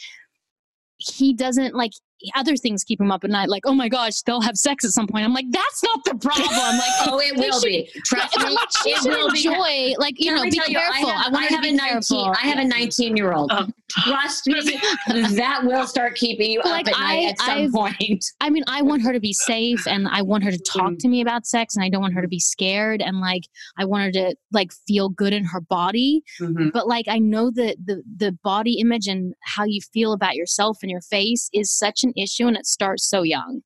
he 0.99 1.32
doesn't 1.32 1.74
like 1.74 1.93
other 2.35 2.57
things 2.57 2.85
keep 2.85 2.99
them 2.99 3.11
up 3.11 3.25
at 3.25 3.31
night. 3.31 3.49
Like, 3.49 3.66
oh 3.66 3.75
my 3.75 3.89
gosh, 3.89 4.23
they'll 4.23 4.41
have 4.41 4.57
sex 4.57 4.85
at 4.85 4.91
some 4.93 5.07
point. 5.07 5.25
I'm 5.25 5.33
like, 5.35 5.47
that's 5.51 5.83
not 5.83 6.05
the 6.05 6.14
problem. 6.16 6.47
Like, 6.49 6.91
oh, 7.09 7.21
it 7.21 7.37
will 7.37 7.61
should- 7.61 7.66
be. 7.66 7.91
Trust 8.05 8.39
me, 8.39 8.45
like, 8.51 8.68
she 8.83 8.91
it 8.91 8.97
should 9.03 9.11
will 9.11 9.31
be. 9.31 9.47
enjoy. 9.47 9.95
Like, 9.99 10.14
you 10.18 10.27
Can 10.27 10.35
know, 10.37 10.43
I 10.43 10.51
be 10.51 10.51
tell 10.57 10.68
you, 10.68 10.79
careful. 10.79 11.09
I 11.11 11.23
have, 11.23 11.33
want 11.33 11.45
I 11.45 11.49
to 11.49 11.55
have 11.55 11.62
be 11.62 11.68
a 11.71 11.73
19. 11.73 11.89
careful. 11.91 12.35
I 12.43 12.47
have 12.47 12.59
a 12.59 12.64
19 12.64 13.16
year 13.16 13.33
old. 13.33 13.51
Oh. 13.53 13.66
Trust 14.05 14.47
me, 14.47 14.61
that 15.09 15.62
will 15.64 15.85
start 15.87 16.14
keeping 16.14 16.53
you 16.53 16.61
But, 16.62 16.68
up 16.68 16.73
like, 16.73 16.89
at 16.89 17.01
night 17.01 17.29
at 17.31 17.39
some 17.41 17.59
I've- 17.59 17.71
point. 17.73 18.25
I 18.41 18.49
mean, 18.49 18.62
I 18.68 18.83
want 18.83 19.03
her 19.03 19.12
to 19.12 19.18
be 19.21 19.33
safe 19.33 19.85
and 19.89 20.07
I 20.09 20.23
want 20.23 20.45
her 20.45 20.53
to 20.53 20.59
talk 20.59 20.93
to 20.99 21.09
me 21.09 21.21
about 21.23 21.45
sex 21.45 21.75
and 21.75 21.85
I 21.85 21.89
don't 21.89 22.01
want 22.01 22.14
her 22.14 22.23
to 22.23 22.29
be 22.29 22.39
scared 22.39 23.03
and 23.03 23.21
like 23.21 23.43
I 23.79 23.85
want 23.85 24.05
her 24.05 24.12
to 24.12 24.37
like 24.53 24.71
feel 24.87 25.09
good 25.09 25.33
in 25.33 25.45
her 25.45 25.61
body. 25.61 26.23
Mhm. 26.41 26.71
But 26.73 26.87
like 26.87 27.07
I 27.09 27.18
know 27.18 27.51
that 27.51 27.77
the 27.85 28.03
the 28.16 28.31
body 28.45 28.79
image 28.79 29.09
and 29.09 29.35
how 29.43 29.64
you 29.64 29.81
feel 29.93 30.12
about 30.12 30.37
yourself 30.37 30.79
and 30.83 30.91
your 30.91 31.01
face 31.03 31.51
is 31.53 31.73
such 31.77 32.05
an 32.05 32.10
issue 32.17 32.47
and 32.47 32.57
it 32.57 32.67
starts 32.67 33.09
so 33.09 33.23
young. 33.23 33.63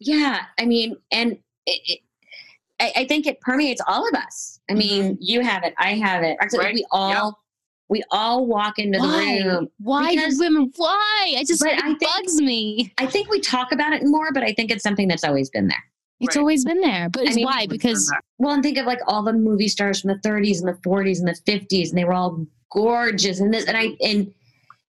Yeah, 0.00 0.40
I 0.58 0.64
mean, 0.66 0.96
and 1.10 1.32
it, 1.66 1.80
it, 1.86 2.00
I, 2.80 2.92
I 3.02 3.06
think 3.06 3.26
it 3.26 3.40
permeates 3.40 3.80
all 3.86 4.06
of 4.08 4.14
us. 4.14 4.58
I 4.70 4.74
mean, 4.74 5.02
mm-hmm. 5.04 5.14
you 5.20 5.42
have 5.42 5.62
it, 5.64 5.74
I 5.78 5.94
have 5.94 6.22
it. 6.22 6.36
Actually, 6.40 6.58
Right. 6.64 6.74
We 6.74 6.86
all 6.90 7.38
we 7.88 8.02
all 8.10 8.46
walk 8.46 8.78
into 8.78 8.98
the 8.98 9.44
room. 9.44 9.68
Why 9.78 10.14
Because- 10.14 10.38
do 10.38 10.44
women 10.44 10.72
why? 10.76 11.34
I 11.36 11.44
just 11.46 11.60
But 11.60 11.72
it 11.72 11.78
I 11.78 11.88
think- 11.88 12.00
bugs 12.00 12.40
me. 12.40 12.92
I 12.98 13.06
think 13.06 13.28
we 13.30 13.38
talk 13.40 13.70
about 13.70 13.92
it 13.92 14.02
more, 14.04 14.32
but 14.32 14.42
I 14.42 14.52
think 14.54 14.70
it's 14.70 14.82
something 14.82 15.08
that's 15.08 15.24
always 15.24 15.50
been 15.50 15.68
there. 15.68 15.84
It's 16.20 16.36
Right. 16.36 16.40
always 16.40 16.64
been 16.64 16.80
there. 16.80 17.08
But 17.10 17.28
I 17.28 17.34
mean, 17.34 17.44
why? 17.44 17.66
Because 17.66 18.10
Well, 18.38 18.54
and 18.54 18.62
think 18.62 18.78
of 18.78 18.86
like 18.86 19.00
all 19.06 19.22
the 19.22 19.32
movie 19.32 19.68
stars 19.68 20.00
from 20.00 20.08
the 20.08 20.18
30s 20.28 20.60
and 20.60 20.68
the 20.68 20.78
40s 20.88 21.18
and 21.18 21.28
the 21.28 21.34
50s, 21.34 21.90
and 21.90 21.98
they 21.98 22.04
were 22.04 22.14
all 22.14 22.46
gorgeous. 22.70 23.40
And 23.40 23.52
this, 23.52 23.66
and 23.66 23.76
I, 23.76 23.90
and 24.00 24.32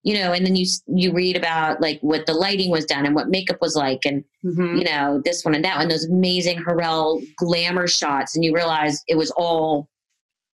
you 0.03 0.13
know, 0.13 0.33
and 0.33 0.45
then 0.45 0.55
you 0.55 0.65
you 0.87 1.11
read 1.13 1.35
about 1.37 1.81
like 1.81 1.99
what 2.01 2.25
the 2.25 2.33
lighting 2.33 2.69
was 2.69 2.85
done 2.85 3.05
and 3.05 3.15
what 3.15 3.29
makeup 3.29 3.57
was 3.61 3.75
like, 3.75 4.05
and 4.05 4.23
Mhm. 4.45 4.77
you 4.77 4.83
know 4.83 5.21
this 5.23 5.43
one 5.45 5.55
and 5.55 5.63
that 5.65 5.77
one, 5.77 5.87
those 5.87 6.05
amazing 6.05 6.57
Hurrell 6.57 7.21
glamour 7.37 7.87
shots, 7.87 8.35
and 8.35 8.43
you 8.43 8.53
realize 8.53 9.01
it 9.07 9.15
was 9.17 9.31
all 9.31 9.89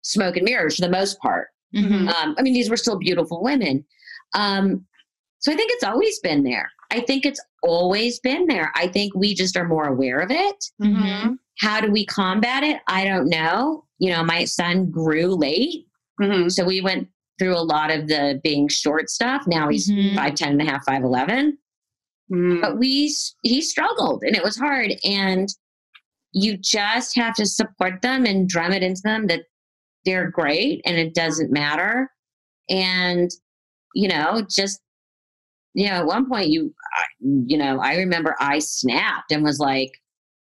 smoke 0.02 0.36
and 0.36 0.44
mirrors 0.44 0.76
for 0.76 0.82
the 0.82 0.90
most 0.90 1.18
part. 1.20 1.48
Mhm. 1.74 2.08
Um, 2.08 2.34
I 2.38 2.42
mean, 2.42 2.54
these 2.54 2.70
were 2.70 2.76
still 2.76 2.98
beautiful 2.98 3.42
women. 3.42 3.84
Um, 4.34 4.86
so 5.38 5.52
I 5.52 5.56
think 5.56 5.70
it's 5.72 5.84
always 5.84 6.18
been 6.20 6.42
there. 6.42 6.70
I 6.90 7.00
think 7.00 7.26
it's 7.26 7.40
always 7.62 8.20
been 8.20 8.46
there. 8.46 8.70
I 8.76 8.86
think 8.88 9.14
we 9.14 9.34
just 9.34 9.56
are 9.56 9.66
more 9.66 9.86
aware 9.86 10.20
of 10.20 10.30
it. 10.30 10.64
Mhm. 10.80 11.38
How 11.58 11.80
do 11.80 11.90
we 11.90 12.04
combat 12.06 12.62
it? 12.62 12.80
I 12.88 13.04
don't 13.04 13.28
know. 13.28 13.84
You 13.98 14.10
know, 14.10 14.22
my 14.24 14.44
son 14.44 14.90
grew 14.90 15.34
late. 15.34 15.86
Mhm. 16.20 16.50
So 16.50 16.64
we 16.64 16.80
went 16.80 17.08
through 17.38 17.56
a 17.56 17.58
lot 17.60 17.90
of 17.90 18.06
the 18.08 18.40
being 18.44 18.68
short 18.68 19.10
stuff. 19.10 19.42
Now 19.46 19.68
he's 19.68 19.90
Mhm. 19.90 20.14
five 20.14 20.34
ten 20.34 20.52
and 20.52 20.62
a 20.62 20.64
half, 20.64 20.84
five 20.84 21.02
eleven. 21.02 21.58
Mhm. 22.30 22.60
But 22.60 22.78
we 22.78 23.14
he 23.42 23.60
struggled 23.60 24.22
and 24.24 24.36
it 24.36 24.42
was 24.42 24.56
hard. 24.56 24.92
And 25.04 25.48
you 26.32 26.56
just 26.56 27.14
have 27.16 27.34
to 27.34 27.46
support 27.46 28.02
them 28.02 28.24
and 28.24 28.48
drum 28.48 28.72
it 28.72 28.82
into 28.82 29.02
them 29.04 29.26
that 29.28 29.42
they're 30.04 30.30
great 30.30 30.80
and 30.84 30.96
it 30.96 31.14
doesn't 31.14 31.50
matter. 31.52 32.10
And 32.68 33.30
you 33.94 34.08
know, 34.08 34.44
just 34.50 34.80
you 35.74 35.86
know, 35.86 35.94
at 35.96 36.06
one 36.06 36.28
point 36.28 36.48
you 36.50 36.72
I- 36.96 37.04
you 37.46 37.56
know, 37.58 37.80
I 37.80 37.96
remember 37.96 38.36
I 38.40 38.58
snapped 38.60 39.32
and 39.32 39.42
was 39.42 39.58
like, 39.58 39.90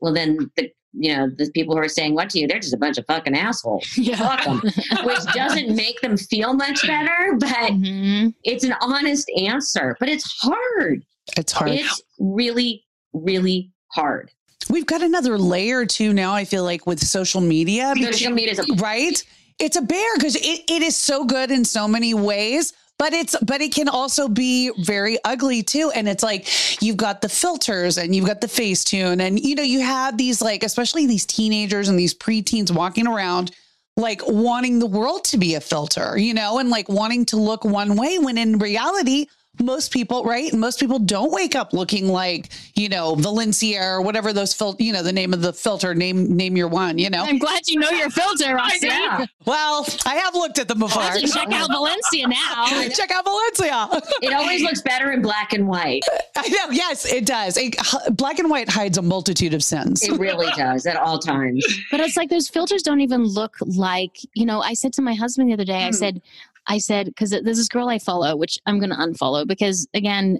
well 0.01 0.13
then 0.13 0.51
the 0.57 0.71
you 0.97 1.15
know, 1.17 1.29
the 1.37 1.51
people 1.53 1.75
who 1.75 1.81
are 1.83 1.89
saying 1.89 2.15
what 2.15 2.31
to 2.31 2.39
you, 2.39 2.47
they're 2.47 2.61
just 2.61 2.75
a 2.75 2.79
bunch 2.79 2.99
of 2.99 3.07
fucking 3.07 3.37
assholes. 3.37 3.87
Yeah. 3.97 4.17
Fuck 4.17 4.47
'em. 4.47 4.61
Which 5.05 5.25
doesn't 5.35 5.75
make 5.75 6.01
them 6.01 6.17
feel 6.17 6.55
much 6.55 6.87
better, 6.87 7.35
but 7.39 7.73
Mhm. 7.73 8.35
it's 8.45 8.65
an 8.65 8.75
honest 8.81 9.31
answer. 9.37 9.97
But 9.99 10.09
it's 10.09 10.25
hard. 10.41 11.05
It's 11.37 11.53
hard. 11.53 11.71
It's 11.73 12.03
really, 12.19 12.85
really 13.13 13.71
hard. 13.93 14.31
We've 14.71 14.87
got 14.87 15.03
another 15.03 15.39
layer 15.39 15.85
too 15.87 16.13
now, 16.13 16.33
I 16.35 16.45
feel 16.45 16.65
like, 16.65 16.87
with 16.87 17.01
social 17.05 17.41
media. 17.41 17.93
Social 18.01 18.33
media 18.33 18.53
is 18.53 18.59
a 18.61 18.75
right? 18.77 19.23
It's 19.59 19.77
a 19.77 19.83
bear 19.83 20.09
because 20.17 20.37
it, 20.37 20.61
it 20.69 20.83
is 20.83 20.97
so 20.97 21.25
good 21.25 21.51
in 21.51 21.65
so 21.65 21.87
many 21.87 22.13
ways. 22.15 22.73
But 22.99 23.13
it's 23.13 23.37
but 23.45 23.61
it 23.61 23.75
can 23.75 23.89
also 23.89 24.29
be 24.29 24.71
very 24.79 25.19
ugly 25.25 25.63
too. 25.63 25.91
And 25.95 26.09
it's 26.09 26.23
like 26.23 26.49
you've 26.81 26.97
got 26.97 27.21
the 27.21 27.29
filters 27.29 27.99
and 27.99 28.15
you've 28.15 28.27
got 28.27 28.41
the 28.41 28.47
Facetune, 28.47 29.21
and 29.21 29.39
you 29.39 29.55
know, 29.55 29.63
you 29.63 29.81
have 29.81 30.17
these 30.17 30.41
like, 30.41 30.63
especially 30.63 31.07
these 31.07 31.27
teenagers 31.27 31.89
and 31.89 31.99
these 31.99 32.15
preteens 32.15 32.71
walking 32.71 33.07
around 33.07 33.51
like 33.97 34.23
wanting 34.27 34.79
the 34.79 34.87
world 34.87 35.25
to 35.25 35.39
be 35.39 35.55
a 35.55 35.61
filter, 35.61 36.19
you 36.19 36.35
know, 36.35 36.59
and 36.59 36.69
like 36.69 36.89
wanting 36.89 37.25
to 37.27 37.37
look 37.37 37.65
one 37.65 37.97
way 37.97 38.19
when 38.19 38.37
in 38.37 38.59
reality, 38.59 39.27
most 39.61 39.93
people, 39.93 40.25
right? 40.25 40.53
Most 40.53 40.81
people 40.81 40.99
don't 40.99 41.33
wake 41.33 41.55
up 41.55 41.73
looking 41.73 42.09
like, 42.09 42.51
you 42.75 42.89
know, 42.89 43.15
Valencia 43.15 43.83
or 43.83 44.03
whatever 44.03 44.33
those 44.33 44.53
fil- 44.53 44.77
you 44.79 44.93
know, 44.93 45.03
the 45.03 45.13
name 45.13 45.33
of 45.33 45.41
the 45.43 45.53
filter, 45.53 45.95
name 45.95 46.37
name 46.37 46.57
your 46.57 46.69
one, 46.69 46.99
you 46.99 47.09
know. 47.11 47.25
I'm 47.25 47.39
glad 47.39 47.67
you 47.69 47.79
know 47.79 47.91
your 47.91 48.11
filter, 48.11 48.55
Roxy. 48.57 48.87
Yeah. 48.89 49.27
Well, 49.47 49.87
I 50.07 50.17
have 50.17 50.35
looked 50.35 50.59
at 50.59 50.69
them 50.69 50.81
before. 50.81 51.03
I 51.03 51.07
have 51.13 51.21
to 51.21 51.27
check 51.29 51.53
out 51.53 51.69
Valencia 51.71 52.27
now. 52.29 52.67
Check 52.95 53.11
out 53.11 53.25
Valencia. 53.25 53.89
It 54.23 54.33
always 54.33 54.63
looks 54.63 54.81
better 54.83 55.13
in 55.13 55.23
black 55.23 55.53
and 55.53 55.69
white. 55.69 56.03
I 56.37 56.49
know. 56.49 56.71
Yes, 56.71 57.05
it 57.11 57.27
does. 57.27 57.57
It, 57.57 57.77
black 58.17 58.39
and 58.39 58.51
white 58.51 58.69
hides 58.69 58.99
a 58.99 59.03
multitude 59.03 59.55
of 59.55 59.63
sins. 59.63 60.03
It 60.03 60.19
really 60.19 60.49
does 60.57 60.87
at 60.87 60.97
all 60.97 61.19
times. 61.19 61.65
But 61.91 62.01
it's 62.01 62.17
like 62.17 62.31
those 62.31 62.49
filters 62.49 62.83
don't 62.83 63.01
even 63.01 63.25
look 63.25 63.57
like, 63.61 64.19
you 64.35 64.47
know, 64.47 64.61
I 64.61 64.75
said 64.75 64.93
to 64.95 65.03
my 65.03 65.15
husband 65.15 65.49
the 65.49 65.53
other 65.55 65.65
day, 65.65 65.85
I 65.85 65.89
Hmm. 65.89 65.93
said, 65.93 66.23
I 66.67 66.79
said, 66.79 67.07
because 67.07 67.31
there's 67.31 67.45
this 67.59 67.69
girl 67.69 67.89
I 67.89 67.99
follow, 67.99 68.37
which 68.37 68.59
I'm 68.67 68.79
going 68.79 68.91
to 68.91 68.97
unfollow 68.97 69.47
because, 69.47 69.87
again, 69.95 70.39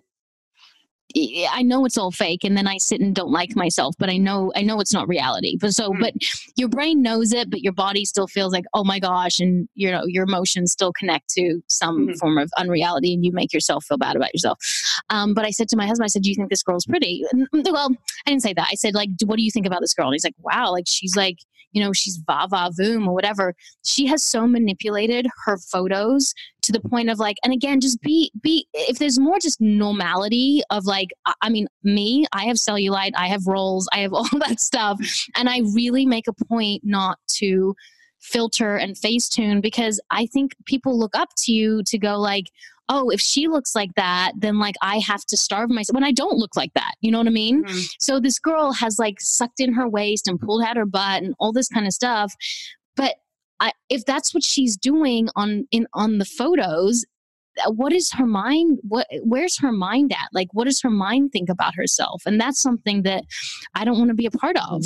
I 1.17 1.63
know 1.63 1.85
it's 1.85 1.99
all 1.99 2.11
fake, 2.11 2.43
and 2.43 2.57
then 2.57 2.67
I 2.67 2.79
sit 2.79 3.01
and 3.01 3.15
don't 3.15 3.31
like 3.31 3.55
myself, 3.55 3.95
but 3.99 4.09
I 4.09 4.17
know 4.17 4.51
I 4.57 4.63
know 4.63 4.81
it's 4.81 4.93
not 4.93 5.07
reality. 5.07 5.57
But 5.61 5.73
so, 5.73 5.93
Hmm. 5.93 6.01
but 6.01 6.15
your 6.57 6.69
brain 6.69 7.03
knows 7.03 7.33
it, 7.33 7.51
but 7.51 7.61
your 7.61 7.75
body 7.75 8.05
still 8.05 8.27
feels 8.27 8.53
like, 8.53 8.65
oh 8.73 8.83
my 8.83 8.99
gosh, 8.99 9.39
and 9.39 9.69
you 9.75 9.91
know 9.91 10.03
your 10.07 10.25
emotions 10.25 10.73
still 10.73 10.93
connect 10.93 11.29
to 11.35 11.63
some 11.69 12.09
Mhm. 12.09 12.19
form 12.19 12.39
of 12.39 12.51
unreality, 12.57 13.15
and 13.15 13.25
you 13.25 13.31
make 13.33 13.53
yourself 13.53 13.85
feel 13.85 13.99
bad 13.99 14.17
about 14.17 14.35
yourself. 14.35 14.59
Um, 15.11 15.35
but 15.35 15.45
I 15.45 15.51
said 15.51 15.69
to 15.69 15.77
my 15.77 15.87
husband, 15.87 16.05
I 16.07 16.09
said, 16.09 16.23
"Do 16.23 16.31
you 16.31 16.35
think 16.35 16.49
this 16.51 16.63
girl's 16.65 16.87
pretty?" 16.87 17.23
And, 17.33 17.47
well, 17.71 17.91
I 18.27 18.31
didn't 18.31 18.43
say 18.43 18.55
that. 18.55 18.69
I 18.73 18.75
said, 18.75 18.95
like, 18.95 19.11
what 19.25 19.37
do 19.37 19.43
you 19.45 19.53
think 19.53 19.67
about 19.67 19.83
this 19.83 19.93
girl? 19.93 20.07
And 20.07 20.15
he's 20.15 20.25
like, 20.25 20.35
wow, 20.39 20.73
like 20.73 20.87
she's 20.89 21.15
like, 21.15 21.39
you 21.75 21.83
know, 21.83 21.93
she's 21.93 22.17
va 22.19 22.47
va 22.49 22.71
voom 22.79 23.07
or 23.07 23.13
whatever. 23.13 23.55
She 23.85 24.07
has 24.07 24.23
so 24.23 24.47
manipulated 24.47 25.27
her 25.45 25.59
photos 25.59 26.33
to 26.63 26.73
the 26.73 26.81
point 26.81 27.11
of 27.11 27.19
like, 27.19 27.37
and 27.45 27.53
again, 27.53 27.81
just 27.81 28.01
be, 28.01 28.33
be, 28.41 28.67
if 28.73 28.99
there's 28.99 29.19
more 29.19 29.39
just 29.39 29.61
normality 29.61 30.63
of 30.71 30.87
like, 30.87 31.09
I, 31.43 31.51
mean, 31.51 31.67
me, 31.83 32.27
I 32.33 32.45
have 32.45 32.57
cellulite, 32.57 33.13
I 33.17 33.27
have 33.27 33.47
rolls, 33.47 33.89
I 33.93 33.99
have 33.99 34.13
all 34.15 34.29
that 34.39 34.61
stuff. 34.61 34.99
And 35.37 35.49
I 35.49 35.63
really 35.75 36.07
make 36.07 36.29
a 36.29 36.33
point 36.33 36.83
not 36.85 37.19
to 37.39 37.75
filter 38.21 38.77
and 38.77 38.97
facetune 38.97 39.61
because 39.61 40.01
I 40.11 40.27
think 40.27 40.55
people 40.65 40.99
look 40.99 41.15
up 41.15 41.29
to 41.39 41.53
you 41.53 41.83
to 41.89 41.99
go 41.99 42.19
like, 42.19 42.47
oh, 42.89 43.09
if 43.11 43.21
she 43.21 43.49
looks 43.49 43.75
like 43.75 43.95
that, 43.97 44.33
then 44.37 44.59
like 44.59 44.75
I 44.83 44.99
have 44.99 45.25
to 45.27 45.37
starve 45.37 45.71
myself 45.71 45.95
when 45.95 46.05
I 46.05 46.13
don't 46.13 46.37
look 46.39 46.57
like 46.57 46.73
that. 46.75 46.95
You 47.01 47.11
know 47.11 47.19
what 47.19 47.27
I 47.27 47.31
mean? 47.31 47.65
Mhm. 47.65 47.89
So 48.01 48.21
this 48.21 48.39
girl 48.39 48.73
has 48.73 48.99
like 48.99 49.21
sucked 49.21 49.61
in 49.61 49.73
her 49.75 49.89
waist 49.89 50.29
and 50.29 50.39
pulled 50.41 50.63
out 50.63 50.77
her 50.77 50.87
butt 50.87 51.23
and 51.23 51.35
all 51.39 51.53
this 51.53 51.69
kind 51.69 51.87
of 51.87 51.93
stuff. 51.93 52.35
But 52.97 53.15
I, 53.61 53.73
if 53.89 54.05
that's 54.05 54.35
what 54.35 54.45
she's 54.45 54.77
doing 54.77 55.29
on 55.37 55.67
in 55.71 55.87
on 55.95 56.19
the 56.19 56.25
photos, 56.25 57.05
uh, 57.65 57.71
what 57.71 57.93
is 57.93 58.13
her 58.13 58.27
mind? 58.27 58.81
What 58.83 59.07
where's 59.23 59.59
her 59.61 59.73
mind 59.73 60.13
at? 60.13 60.29
Like, 60.33 60.49
what 60.53 60.65
does 60.65 60.83
her 60.83 60.91
mind 60.91 61.33
think 61.33 61.49
about 61.49 61.75
herself? 61.77 62.23
And 62.27 62.41
that's 62.41 62.61
something 62.61 63.03
that 63.03 63.25
I 63.75 63.85
don't 63.85 63.99
want 63.99 64.09
to 64.09 64.15
be 64.15 64.27
a 64.27 64.31
part 64.31 64.57
of. 64.59 64.85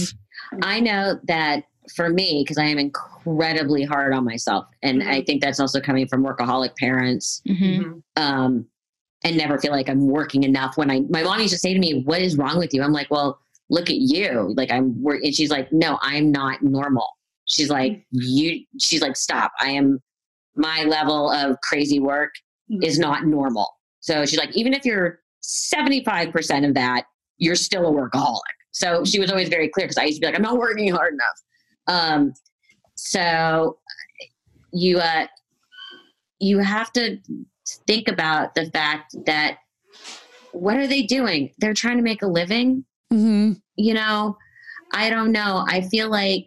I 0.63 0.79
know 0.81 1.19
that 1.25 1.65
for 1.95 2.09
me, 2.11 2.43
because 2.45 2.59
I 2.59 2.65
am 2.65 2.79
incredibly 2.79 3.85
hard 3.85 4.13
on 4.13 4.25
myself, 4.25 4.67
and 4.83 5.03
I 5.03 5.23
think 5.23 5.43
that's 5.43 5.61
also 5.61 5.81
coming 5.81 6.07
from 6.09 6.23
workaholic 6.25 6.77
parents, 6.77 7.43
Mhm. 7.47 7.79
Mhm. 7.79 8.03
um, 8.17 8.67
and 9.25 9.37
never 9.37 9.59
feel 9.59 9.73
like 9.73 9.89
I'm 9.89 10.07
working 10.07 10.45
enough. 10.45 10.77
When 10.77 10.91
I, 10.91 11.01
my 11.09 11.23
mom 11.23 11.41
used 11.41 11.53
to 11.53 11.59
say 11.59 11.75
to 11.75 11.81
me, 11.81 12.03
"What 12.05 12.21
is 12.23 12.37
wrong 12.37 12.59
with 12.59 12.73
you?" 12.73 12.83
I'm 12.83 12.93
like, 12.93 13.11
"Well, 13.11 13.39
look 13.71 13.91
at 13.91 13.97
you. 13.97 14.55
Like 14.57 14.71
I'm 14.71 15.03
work," 15.03 15.21
and 15.25 15.35
she's 15.35 15.51
like, 15.51 15.73
"No, 15.73 15.99
I'm 16.03 16.31
not 16.31 16.63
normal." 16.63 17.09
She's 17.47 17.69
like, 17.71 18.05
"You." 18.11 18.65
She's 18.81 19.01
like, 19.03 19.17
"Stop. 19.17 19.53
I 19.61 19.71
am. 19.71 20.01
My 20.55 20.85
level 20.85 21.31
of 21.31 21.57
crazy 21.63 21.99
work 22.01 22.31
is 22.83 22.99
not 22.99 23.25
normal." 23.27 23.69
So 24.01 24.25
she's 24.27 24.39
like, 24.39 24.57
"Even 24.57 24.73
if 24.75 24.85
you're 24.85 25.21
75 25.41 26.31
percent 26.33 26.65
of 26.65 26.75
that, 26.75 27.05
you're 27.39 27.57
still 27.57 27.87
a 27.87 27.91
workaholic." 27.93 28.41
So 28.71 29.05
she 29.05 29.19
was 29.19 29.31
always 29.31 29.49
very 29.49 29.69
clear 29.69 29.87
because 29.87 29.99
I 29.99 30.05
used 30.05 30.17
to 30.17 30.21
be 30.21 30.27
like, 30.27 30.37
"I'm 30.37 30.43
not 30.43 30.59
working 30.59 30.89
hard 30.91 31.13
enough." 31.15 31.27
Um, 31.89 32.35
so 32.95 33.79
you 34.73 34.99
uh, 34.99 35.27
you 36.39 36.59
have 36.59 36.93
to 36.93 37.19
think 37.87 38.09
about 38.09 38.55
the 38.55 38.67
fact 38.71 39.17
that 39.27 39.59
what 40.53 40.77
are 40.77 40.87
they 40.87 41.03
doing? 41.03 41.53
They're 41.59 41.75
trying 41.75 41.97
to 41.97 42.03
make 42.03 42.23
a 42.23 42.27
living. 42.27 42.85
hmm 43.11 43.53
You 43.77 43.95
know, 43.95 44.37
I 44.93 45.11
don't 45.11 45.33
know. 45.33 45.65
I 45.69 45.83
feel 45.83 46.09
like 46.11 46.45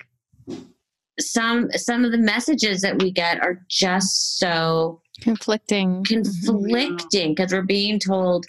some 1.20 1.70
some 1.72 2.06
of 2.06 2.12
the 2.12 2.18
messages 2.18 2.82
that 2.82 3.02
we 3.02 3.12
get 3.12 3.42
are 3.42 3.62
just 3.70 4.40
so 4.40 5.02
Conflicting. 5.22 6.04
conflicting 6.04 7.36
because 7.36 7.52
we're 7.52 7.62
being 7.62 8.00
told 8.00 8.46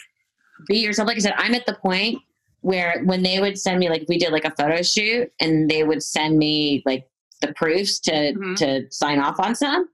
be 0.68 0.78
yourself. 0.78 1.06
Like 1.08 1.16
I 1.16 1.20
said, 1.20 1.34
I'm 1.36 1.54
at 1.54 1.66
the 1.66 1.74
point 1.74 2.18
where 2.62 3.02
when 3.04 3.22
they 3.22 3.38
would 3.40 3.58
send 3.58 3.78
me 3.78 3.88
like 3.90 4.04
we 4.08 4.18
did 4.18 4.32
like 4.32 4.44
a 4.44 4.50
photo 4.56 4.82
shoot 4.82 5.30
and 5.40 5.68
they 5.70 5.84
would 5.84 6.02
send 6.02 6.38
me 6.38 6.82
like 6.86 7.06
the 7.40 7.52
proofs 7.54 7.98
to 8.00 8.12
Mhm. 8.34 8.56
to 8.56 8.86
sign 8.90 9.18
off 9.18 9.38
on 9.38 9.54
some. 9.54 9.86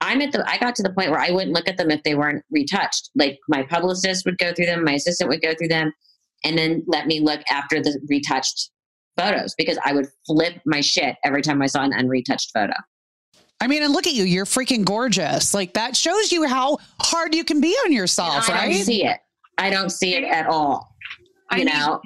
I'm 0.00 0.20
at 0.22 0.32
the 0.32 0.48
I 0.48 0.58
got 0.58 0.74
to 0.76 0.82
the 0.82 0.92
point 0.92 1.10
where 1.10 1.20
I 1.20 1.30
wouldn't 1.30 1.52
look 1.54 1.68
at 1.68 1.76
them 1.76 1.90
if 1.90 2.02
they 2.02 2.14
weren't 2.14 2.44
retouched. 2.50 3.10
Like 3.14 3.38
my 3.48 3.62
publicist 3.62 4.24
would 4.26 4.38
go 4.38 4.52
through 4.52 4.66
them, 4.66 4.84
my 4.84 4.92
assistant 4.94 5.28
would 5.28 5.42
go 5.42 5.54
through 5.54 5.68
them, 5.68 5.92
and 6.44 6.56
then 6.58 6.82
let 6.86 7.06
me 7.06 7.20
look 7.20 7.40
after 7.50 7.80
the 7.80 8.00
retouched 8.08 8.70
photos 9.16 9.54
because 9.58 9.78
I 9.84 9.92
would 9.92 10.06
flip 10.26 10.60
my 10.64 10.80
shit 10.80 11.16
every 11.24 11.42
time 11.42 11.60
I 11.60 11.66
saw 11.66 11.82
an 11.82 11.92
unretouched 11.92 12.52
photo. 12.54 12.74
I 13.60 13.66
mean, 13.66 13.82
and 13.82 13.92
look 13.92 14.06
at 14.06 14.12
you. 14.14 14.22
You're 14.22 14.44
freaking 14.44 14.84
gorgeous. 14.84 15.52
Like 15.52 15.74
that 15.74 15.96
shows 15.96 16.30
you 16.30 16.46
how 16.46 16.78
hard 17.00 17.34
you 17.34 17.42
can 17.44 17.60
be 17.60 17.74
on 17.84 17.92
yourself, 17.92 18.48
And 18.48 18.56
I 18.56 18.66
right? 18.66 18.72
don't 18.72 18.84
see 18.84 19.04
it. 19.04 19.18
I 19.58 19.70
don't 19.70 19.90
see 19.90 20.14
it 20.14 20.22
at 20.22 20.46
all. 20.46 20.94
I 21.50 21.58
You 21.58 21.64
need- 21.64 21.74
know. 21.74 22.00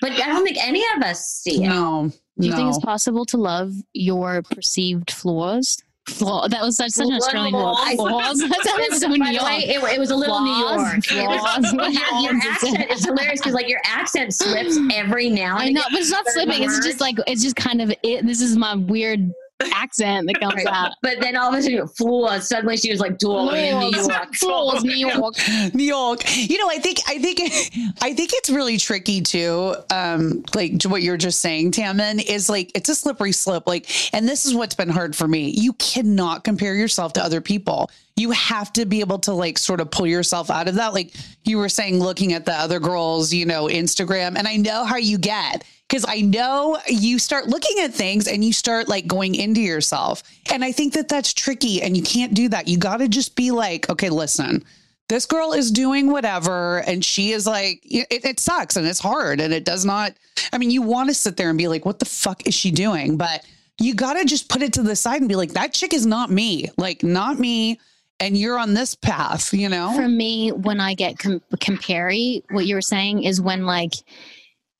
But 0.00 0.12
I 0.12 0.26
don't 0.28 0.44
think 0.44 0.58
any 0.64 0.84
of 0.96 1.02
us 1.02 1.24
see 1.26 1.64
it. 1.64 1.68
No. 1.68 2.12
Do 2.38 2.46
you 2.46 2.54
think 2.54 2.68
it's 2.68 2.78
possible 2.78 3.24
to 3.26 3.36
love 3.36 3.72
your 3.94 4.42
perceived 4.42 5.10
flaws? 5.10 5.76
Flaw. 6.08 6.46
That 6.48 6.62
was 6.62 6.76
such, 6.76 6.92
such 6.92 7.06
an 7.08 7.14
Australian 7.14 7.52
word. 7.52 7.74
Flaws. 7.96 7.96
Flaws. 7.96 8.38
That 8.48 8.62
sounds 8.64 9.00
so 9.00 9.08
By 9.08 9.16
New 9.16 9.24
the 9.26 9.32
York. 9.32 9.44
way, 9.44 9.58
it, 9.66 9.82
it 9.94 9.98
was 9.98 10.10
a 10.12 10.16
little 10.16 10.40
New 10.40 10.52
York. 10.52 11.04
flaws. 11.04 11.72
Your, 11.72 12.32
your 12.32 12.40
accent 12.50 12.90
is 12.92 13.04
hilarious 13.04 13.40
because 13.40 13.54
like 13.54 13.68
your 13.68 13.80
accent 13.84 14.32
slips 14.34 14.78
every 14.94 15.28
now 15.30 15.58
and 15.58 15.62
I 15.64 15.68
know, 15.72 15.80
again. 15.80 15.88
but 15.90 16.00
it's 16.00 16.10
not 16.10 16.26
slipping. 16.28 16.62
It's 16.62 16.78
just 16.86 17.00
like 17.00 17.16
it's 17.26 17.42
just 17.42 17.56
kind 17.56 17.82
of 17.82 17.92
it. 18.04 18.24
This 18.24 18.40
is 18.40 18.56
my 18.56 18.76
weird 18.76 19.30
accent 19.74 20.26
that 20.28 20.40
comes 20.40 20.54
Right. 20.54 20.66
out. 20.66 20.92
But 21.02 21.20
then 21.20 21.36
all 21.36 21.52
of 21.52 21.58
a 21.58 21.62
sudden, 21.62 21.86
flaws. 21.88 22.48
Suddenly, 22.48 22.76
she 22.76 22.90
was 22.90 23.00
like 23.00 23.18
dual 23.18 23.50
in 23.50 23.78
New 23.78 23.90
York. 23.96 24.34
Flaws, 24.34 24.84
New 24.84 24.94
York. 25.08 25.34
New 25.74 25.84
York. 25.84 26.22
You 26.36 26.58
know, 26.58 26.70
I 26.70 26.78
think 26.78 27.00
I 27.08 27.18
think 27.18 27.40
I 28.02 28.14
think 28.14 28.30
it's 28.34 28.50
really 28.50 28.78
tricky 28.78 29.20
too. 29.20 29.74
Um, 29.90 30.44
like 30.54 30.82
what 30.84 31.02
you're 31.02 31.16
just 31.16 31.40
saying, 31.40 31.72
Tammin, 31.72 32.20
is 32.20 32.48
like 32.48 32.70
it's 32.74 32.88
a 32.88 32.94
slippery 32.94 33.32
slope. 33.32 33.64
Like, 33.66 33.88
and 34.14 34.28
this 34.28 34.46
is 34.46 34.54
what's 34.54 34.74
been 34.74 34.88
hard 34.88 35.14
for 35.16 35.26
me. 35.28 35.50
You 35.50 35.72
cannot 35.74 36.44
compare 36.44 36.74
yourself 36.74 37.12
to 37.14 37.22
other 37.22 37.40
people. 37.40 37.90
You 38.16 38.32
have 38.32 38.72
to 38.72 38.84
be 38.84 39.00
able 39.00 39.18
to 39.20 39.32
like 39.32 39.58
sort 39.58 39.80
of 39.80 39.90
pull 39.90 40.06
yourself 40.06 40.50
out 40.50 40.66
of 40.68 40.74
that. 40.76 40.92
Like 40.92 41.14
you 41.44 41.58
were 41.58 41.68
saying, 41.68 42.00
looking 42.00 42.32
at 42.32 42.44
the 42.44 42.52
other 42.52 42.80
girls, 42.80 43.32
you 43.32 43.46
know, 43.46 43.66
Instagram, 43.66 44.36
and 44.36 44.46
I 44.48 44.56
know 44.56 44.84
how 44.84 44.96
you 44.96 45.18
get 45.18 45.64
because 45.88 46.04
I 46.06 46.20
know 46.20 46.78
you 46.86 47.18
start 47.18 47.48
looking 47.48 47.78
at 47.82 47.94
things 47.94 48.28
and 48.28 48.44
you 48.44 48.52
start 48.52 48.88
like 48.88 49.06
going 49.06 49.34
into 49.34 49.60
yourself. 49.60 50.22
And 50.52 50.62
I 50.62 50.70
think 50.72 50.92
that 50.94 51.08
that's 51.08 51.32
tricky 51.32 51.80
and 51.80 51.96
you 51.96 52.02
can't 52.02 52.34
do 52.34 52.48
that. 52.50 52.68
You 52.68 52.76
got 52.76 52.98
to 52.98 53.08
just 53.08 53.36
be 53.36 53.50
like, 53.50 53.88
okay, 53.88 54.10
listen, 54.10 54.64
this 55.08 55.24
girl 55.24 55.52
is 55.52 55.70
doing 55.70 56.10
whatever 56.10 56.78
and 56.80 57.04
she 57.04 57.32
is 57.32 57.46
like 57.46 57.80
it, 57.84 58.06
it 58.10 58.38
sucks 58.38 58.76
and 58.76 58.86
it's 58.86 59.00
hard 59.00 59.40
and 59.40 59.54
it 59.54 59.64
does 59.64 59.86
not 59.86 60.12
i 60.52 60.58
mean 60.58 60.70
you 60.70 60.82
want 60.82 61.08
to 61.08 61.14
sit 61.14 61.36
there 61.38 61.48
and 61.48 61.56
be 61.56 61.66
like 61.66 61.86
what 61.86 61.98
the 61.98 62.04
fuck 62.04 62.46
is 62.46 62.54
she 62.54 62.70
doing 62.70 63.16
but 63.16 63.42
you 63.80 63.94
got 63.94 64.14
to 64.14 64.24
just 64.26 64.50
put 64.50 64.60
it 64.60 64.72
to 64.74 64.82
the 64.82 64.94
side 64.94 65.20
and 65.20 65.28
be 65.28 65.34
like 65.34 65.52
that 65.52 65.72
chick 65.72 65.94
is 65.94 66.04
not 66.04 66.30
me 66.30 66.68
like 66.76 67.02
not 67.02 67.38
me 67.38 67.80
and 68.20 68.36
you're 68.36 68.58
on 68.58 68.74
this 68.74 68.94
path 68.94 69.52
you 69.54 69.68
know 69.68 69.92
For 69.94 70.08
me, 70.08 70.50
when 70.50 70.80
I 70.80 70.94
get 70.94 71.18
com- 71.18 71.42
compare, 71.60 72.12
what 72.50 72.66
you 72.66 72.74
were 72.74 72.82
saying 72.82 73.22
is 73.22 73.40
when 73.40 73.64
like 73.64 73.94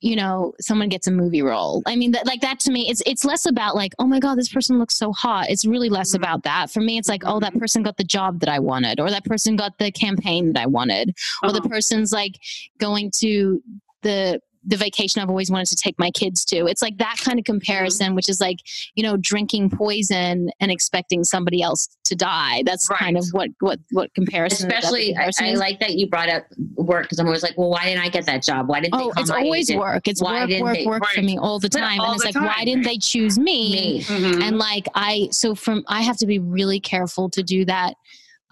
you 0.01 0.15
know 0.15 0.53
someone 0.61 0.89
gets 0.89 1.07
a 1.07 1.11
movie 1.11 1.43
role 1.43 1.83
i 1.87 1.97
mean 1.97 2.13
that, 2.13 2.25
like 2.27 2.41
that 2.41 2.61
to 2.61 2.71
me 2.71 2.89
it's 2.89 3.03
it's 3.05 3.25
less 3.25 3.47
about 3.47 3.75
like 3.75 3.93
oh 3.99 4.07
my 4.07 4.21
god 4.21 4.37
this 4.39 4.49
person 4.49 4.79
looks 4.79 4.97
so 4.97 5.13
hot 5.13 5.47
it's 5.49 5.65
really 5.67 5.89
less 5.89 6.13
Mhm. 6.13 6.17
about 6.19 6.43
that 6.45 6.71
for 6.71 6.81
me 6.81 6.99
it's 6.99 7.09
like 7.09 7.23
oh 7.27 7.41
that 7.41 7.53
person 7.59 7.83
got 7.83 7.97
the 7.97 8.05
job 8.05 8.39
that 8.41 8.49
i 8.49 8.59
wanted 8.61 9.01
or 9.01 9.11
that 9.11 9.25
person 9.25 9.57
got 9.57 9.77
the 9.79 9.91
campaign 9.91 10.53
that 10.53 10.63
i 10.63 10.67
wanted 10.67 11.15
or 11.43 11.51
the 11.51 11.59
Uh-huh. 11.59 11.69
person's 11.69 12.13
like 12.13 12.39
going 12.79 13.11
to 13.17 13.61
the 14.03 14.41
the 14.69 14.77
vacation 14.77 15.23
I've 15.23 15.31
always 15.31 15.51
wanted 15.51 15.67
to 15.69 15.77
take 15.77 15.99
my 15.99 16.11
kids 16.11 16.45
to. 16.47 16.67
It's 16.67 16.83
like 16.83 16.99
that 16.99 17.17
kind 17.25 17.39
of 17.39 17.45
comparison, 17.47 18.15
which 18.15 18.29
is 18.29 18.39
like, 18.41 18.59
you 18.95 19.03
know, 19.03 19.17
drinking 19.17 19.71
poison 19.71 20.51
and 20.61 20.71
expecting 20.71 21.25
somebody 21.25 21.63
else 21.63 21.89
to 22.05 22.15
die. 22.15 22.63
That's 22.67 22.87
kind 22.87 23.17
of 23.17 23.25
what 23.33 23.49
what 23.61 23.81
what 23.93 24.13
comparison. 24.15 24.71
Especially, 24.71 25.11
I, 25.11 25.15
comparison 25.15 25.45
I 25.47 25.49
is. 25.53 25.59
like 25.59 25.81
that 25.81 25.95
you 25.95 26.07
brought 26.09 26.29
up 26.29 26.45
work 26.77 27.05
because 27.05 27.19
I'm 27.19 27.27
always 27.27 27.43
like, 27.43 27.57
well, 27.57 27.71
why 27.71 27.85
didn't 27.87 28.03
I 28.05 28.11
get 28.11 28.27
that 28.27 28.43
job? 28.43 28.69
Why 28.69 28.81
didn't 28.81 28.95
Oh, 28.95 29.13
it's 29.17 29.31
always 29.31 29.71
agent? 29.71 29.81
work. 29.81 30.07
It's 30.07 30.21
Why 30.23 30.41
work, 30.41 30.49
didn't 30.51 30.65
work, 30.65 30.75
they- 30.77 30.87
work 30.87 31.07
for 31.07 31.23
me 31.23 31.39
all 31.39 31.59
the 31.59 31.69
time. 31.69 32.01
all 32.01 32.13
and 32.13 32.17
it's 32.17 32.25
like, 32.27 32.35
time. 32.35 32.45
why 32.45 32.65
didn't 32.65 32.85
they 32.85 32.99
choose 32.99 33.39
me? 33.39 33.73
Me. 33.73 34.03
Mhm. 34.03 34.43
And 34.43 34.59
like 34.59 34.87
I, 34.95 35.29
so 35.33 35.55
from 35.55 35.83
I 35.89 36.03
have 36.03 36.19
to 36.19 36.27
be 36.27 36.39
really 36.39 36.79
careful 36.79 37.31
to 37.31 37.43
do 37.43 37.65
that 37.65 37.95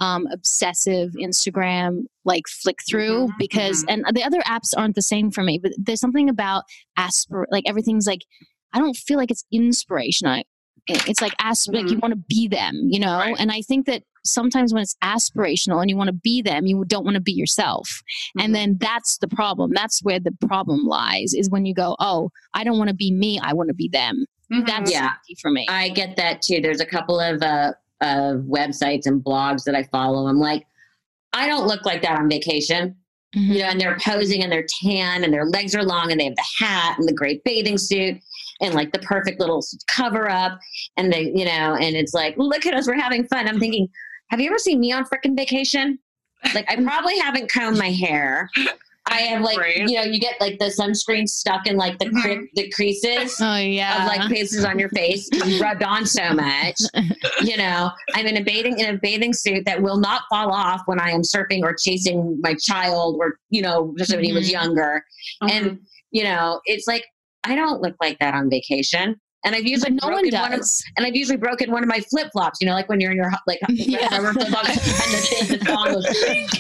um, 0.01 0.27
obsessive 0.33 1.13
Instagram 1.13 2.03
like 2.25 2.47
flick 2.49 2.79
through 2.89 3.29
Mhm, 3.29 3.33
because 3.39 3.85
and 3.89 4.05
the 4.13 4.23
other 4.25 4.41
apps 4.41 4.73
aren't 4.77 4.95
the 4.95 5.03
same 5.03 5.31
for 5.31 5.43
me. 5.43 5.59
But 5.59 5.73
there's 5.79 6.01
something 6.01 6.29
about 6.29 6.65
aspir 6.99 7.45
like 7.51 7.65
everything's 7.67 8.07
like 8.07 8.23
I 8.73 8.79
don't 8.79 8.97
feel 8.97 9.17
like 9.17 9.31
it's 9.31 9.45
inspiration. 9.53 10.27
I 10.29 10.45
it's 10.89 11.21
like 11.21 11.33
asp 11.41 11.73
like 11.73 11.91
you 11.91 11.99
want 11.99 12.13
to 12.13 12.21
be 12.29 12.47
them, 12.47 12.75
you 12.91 13.01
know. 13.01 13.19
Right. 13.19 13.35
And 13.39 13.51
I 13.51 13.61
think 13.63 13.87
that 13.87 14.03
sometimes 14.25 14.73
when 14.73 14.83
it's 14.83 14.95
aspirational 15.03 15.81
and 15.81 15.91
you 15.91 15.97
want 15.97 16.09
to 16.09 16.13
be 16.13 16.43
them, 16.43 16.67
you 16.67 16.85
don't 16.87 17.05
want 17.05 17.17
to 17.17 17.21
be 17.21 17.33
yourself. 17.33 18.03
Mhm. 18.39 18.45
And 18.45 18.55
then 18.55 18.77
that's 18.79 19.19
the 19.19 19.27
problem. 19.29 19.73
That's 19.75 20.01
where 20.05 20.21
the 20.21 20.33
problem 20.47 20.85
lies 20.85 21.33
is 21.35 21.51
when 21.51 21.65
you 21.67 21.75
go, 21.75 21.97
oh, 21.99 22.31
I 22.55 22.63
don't 22.65 22.79
want 22.79 22.89
to 22.89 22.95
be 22.95 23.11
me. 23.13 23.41
I 23.41 23.53
want 23.53 23.69
to 23.69 23.75
be 23.75 23.89
them. 23.89 24.27
Mhm. 24.53 24.67
That's 24.67 24.93
Yeah. 24.93 25.11
for 25.41 25.51
me. 25.51 25.67
I 25.69 25.89
get 25.89 26.15
that 26.17 26.41
too. 26.43 26.61
There's 26.61 26.81
a 26.81 26.87
couple 26.87 27.19
of 27.19 27.43
uh, 27.43 27.73
of 28.01 28.41
websites 28.43 29.07
and 29.07 29.23
blogs 29.25 29.65
that 29.65 29.75
I 29.75 29.85
follow. 29.85 30.27
I'm 30.27 30.39
like, 30.39 30.67
I 31.33 31.47
don't 31.49 31.67
look 31.67 31.85
like 31.85 32.03
that 32.03 32.19
on 32.19 32.29
vacation. 32.29 32.97
Mhm. 33.35 33.55
you 33.55 33.59
know, 33.59 33.67
and 33.67 33.81
they're 33.81 33.99
posing 33.99 34.43
and 34.43 34.51
they're 34.53 34.67
tan 34.83 35.25
and 35.25 35.33
their 35.35 35.45
legs 35.47 35.75
are 35.75 35.83
long 35.83 36.11
and 36.11 36.19
they 36.19 36.25
have 36.27 36.37
the 36.37 36.65
hat 36.65 36.97
and 36.99 37.07
the 37.07 37.13
great 37.13 37.43
bathing 37.45 37.77
suit 37.77 38.17
and 38.63 38.73
like 38.73 38.93
the 38.93 38.99
perfect 39.01 39.41
little 39.41 39.63
cover 39.89 40.31
up 40.31 40.59
and 40.97 41.13
they, 41.13 41.33
you 41.35 41.45
know, 41.45 41.75
and 41.75 41.97
it's 41.97 42.15
like, 42.15 42.35
look 42.39 42.65
at 42.65 42.73
us, 42.73 42.87
we're 42.87 42.95
having 42.95 43.27
fun. 43.27 43.47
I'm 43.49 43.59
thinking, 43.59 43.89
have 44.31 44.41
you 44.41 44.49
ever 44.49 44.59
seen 44.59 44.81
me 44.81 44.93
on 44.93 45.05
frickin' 45.05 45.37
vacation? 45.37 45.99
Like, 46.55 46.71
I 46.71 46.77
probably 46.83 47.19
haven't 47.19 47.51
combed 47.51 47.77
my 47.79 47.91
hair. 47.91 48.49
I 49.09 49.21
have 49.23 49.43
like, 49.43 49.57
Right. 49.59 49.77
you 49.89 49.95
know, 49.97 50.03
you 50.03 50.19
get 50.19 50.35
like 50.41 50.59
the 50.59 50.65
sunscreen 50.67 51.29
stuck 51.29 51.67
in 51.67 51.77
like 51.77 51.99
the 51.99 52.11
cre- 52.11 52.47
the 52.55 52.69
creases 52.71 53.37
Oh 53.41 53.57
yeah. 53.57 54.03
of 54.03 54.07
like 54.09 54.29
pieces 54.31 54.65
on 54.65 54.79
your 54.79 54.89
face 54.91 55.29
rubbed 55.61 55.83
on 55.85 56.05
so 56.07 56.33
much. 56.35 56.81
You 57.43 57.57
know, 57.57 57.91
I'm 58.15 58.27
in 58.27 58.37
a 58.37 58.43
bathing 58.43 58.79
in 58.79 58.95
a 58.95 58.99
bathing 58.99 59.33
suit 59.33 59.65
that 59.67 59.81
will 59.81 59.99
not 59.99 60.23
fall 60.29 60.51
off 60.53 60.83
when 60.87 60.99
I 61.01 61.11
am 61.11 61.23
surfing 61.23 61.63
or 61.63 61.75
chasing 61.75 62.39
my 62.43 62.55
child 62.55 63.17
or 63.21 63.39
you 63.51 63.63
know 63.63 63.95
just 63.97 64.13
when 64.15 64.25
he 64.25 64.33
was 64.33 64.49
Mhm. 64.49 64.53
younger. 64.53 65.05
Mhm. 65.43 65.51
And 65.51 65.79
you 66.11 66.25
know, 66.25 66.61
it's 66.65 66.87
like 66.89 67.05
I 67.45 67.55
don't 67.55 67.81
look 67.81 67.95
like 68.01 68.19
that 68.19 68.35
on 68.35 68.51
vacation. 68.51 69.21
And 69.47 69.55
I've 69.55 69.65
usually 69.65 69.93
no 69.93 70.09
one 70.09 70.23
broken 70.29 70.41
one 70.41 70.53
of 70.53 70.61
and 70.97 71.07
I've 71.07 71.15
usually 71.17 71.37
broken 71.39 71.71
one 71.71 71.83
of 71.83 71.89
my 71.89 72.01
flip 72.01 72.31
flops. 72.33 72.61
You 72.61 72.67
know, 72.67 72.75
like 72.75 72.89
when 72.89 73.01
you're 73.01 73.13
in 73.13 73.17
your 73.17 73.31
like 73.47 73.61
Yeah. 73.69 74.09
rubber 74.19 74.33
flip 74.35 74.49
flops 74.49 74.69
and 74.77 75.15
the 75.15 75.27
thing 75.31 75.59
the 75.59 75.65
thong 75.65 75.93
goes 75.95 76.05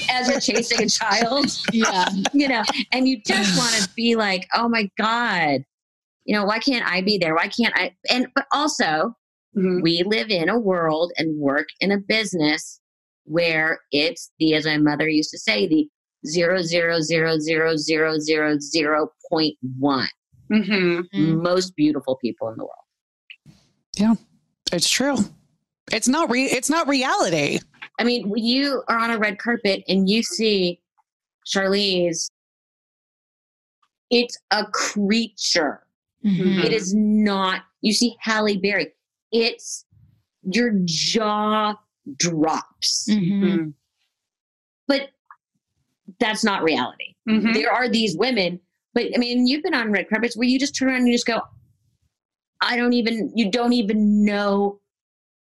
as 0.08 0.28
you're 0.28 0.40
chasing 0.40 0.82
a 0.82 0.88
child 0.88 1.50
yeah. 1.72 2.08
you 2.32 2.48
know, 2.48 2.62
and 2.92 3.06
you 3.08 3.20
just 3.26 3.56
want 3.58 3.74
to 3.74 3.88
be 3.96 4.14
like, 4.16 4.46
oh 4.54 4.68
my 4.68 4.88
God, 4.96 5.62
you 6.24 6.34
know, 6.34 6.44
why 6.44 6.58
can't 6.60 6.88
I 6.88 7.02
be 7.02 7.18
there? 7.18 7.34
Why 7.34 7.48
can't 7.48 7.74
I? 7.76 7.92
And, 8.08 8.28
but 8.34 8.46
also, 8.52 9.14
Mhm. 9.56 9.82
we 9.82 10.02
live 10.04 10.28
in 10.30 10.48
a 10.50 10.58
world 10.58 11.12
and 11.16 11.40
work 11.40 11.66
in 11.80 11.90
a 11.90 11.98
business 11.98 12.78
where 13.24 13.80
it's 13.90 14.30
the, 14.38 14.54
as 14.54 14.66
my 14.66 14.76
mother 14.76 15.08
used 15.08 15.30
to 15.30 15.38
say, 15.38 15.66
the 15.66 15.88
zero, 16.26 16.60
zero, 16.60 17.00
zero, 17.00 17.38
zero, 17.38 17.76
zero, 17.78 18.18
zero, 18.18 18.58
zero 18.60 19.08
point 19.30 19.56
one 19.78 20.08
Mhm. 20.50 21.08
Mm. 21.14 21.42
most 21.42 21.74
beautiful 21.76 22.16
people 22.16 22.48
in 22.48 22.56
the 22.56 22.64
world. 22.64 23.56
Yeah, 23.96 24.14
it's 24.72 24.88
true 24.88 25.16
it's 25.92 26.08
not 26.08 26.30
re- 26.30 26.46
it's 26.46 26.68
not 26.68 26.88
reality 26.88 27.60
I 27.98 28.04
mean, 28.04 28.30
you 28.36 28.82
are 28.88 28.98
on 28.98 29.10
a 29.10 29.18
red 29.18 29.38
carpet 29.38 29.82
and 29.88 30.08
you 30.08 30.22
see 30.22 30.80
Charlize, 31.46 32.30
it's 34.10 34.36
a 34.50 34.66
creature. 34.66 35.86
Mhm. 36.22 36.64
It 36.64 36.72
is 36.74 36.92
not. 36.94 37.62
You 37.80 37.94
see 37.94 38.16
Halle 38.20 38.58
Berry. 38.58 38.92
It's 39.32 39.86
your 40.42 40.72
jaw 40.84 41.74
drops. 42.18 43.08
Mhm. 43.08 43.72
But 44.86 45.10
that's 46.20 46.44
not 46.44 46.62
reality. 46.62 47.14
Mhm. 47.26 47.54
There 47.54 47.72
are 47.72 47.88
these 47.88 48.14
women, 48.16 48.60
but 48.96 49.04
I 49.14 49.18
mean, 49.18 49.46
you've 49.46 49.62
been 49.62 49.74
on 49.74 49.92
red 49.92 50.08
carpets 50.08 50.36
where 50.36 50.48
you 50.48 50.58
just 50.58 50.74
turn 50.74 50.88
around 50.88 50.98
and 51.00 51.08
you 51.08 51.12
just 51.14 51.26
go, 51.26 51.40
I 52.62 52.76
don't 52.76 52.94
even, 52.94 53.30
you 53.34 53.50
don't 53.50 53.74
even 53.74 54.24
know 54.24 54.80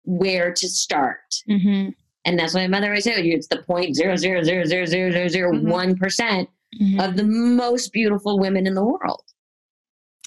where 0.05 0.53
to 0.53 0.69
start. 0.69 1.43
Mhm. 1.49 1.95
And 2.25 2.39
that's 2.39 2.55
why 2.55 2.63
my 2.63 2.69
mother 2.79 2.89
always 2.89 3.05
said. 3.05 3.25
It's 3.25 3.47
the 3.47 3.63
point 3.63 3.95
zero 3.95 4.17
zero 4.17 4.43
zero 4.43 4.65
zero 4.65 4.85
zero 4.85 5.11
zero 5.13 5.29
zero 5.29 5.61
one 5.61 5.97
percent 5.97 6.49
Mhm. 6.83 7.09
of 7.09 7.17
the 7.17 7.23
most 7.25 7.93
beautiful 7.93 8.39
women 8.41 8.67
in 8.67 8.75
the 8.75 8.85
world. 8.85 9.23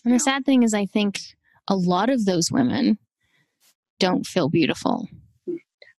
And 0.05 0.13
the 0.13 0.19
sad 0.19 0.45
thing 0.45 0.63
is, 0.63 0.73
I 0.73 0.85
think 0.85 1.19
a 1.67 1.75
lot 1.75 2.09
of 2.09 2.23
those 2.25 2.49
women 2.51 2.97
don't 3.99 4.25
feel 4.25 4.47
beautiful. 4.47 5.09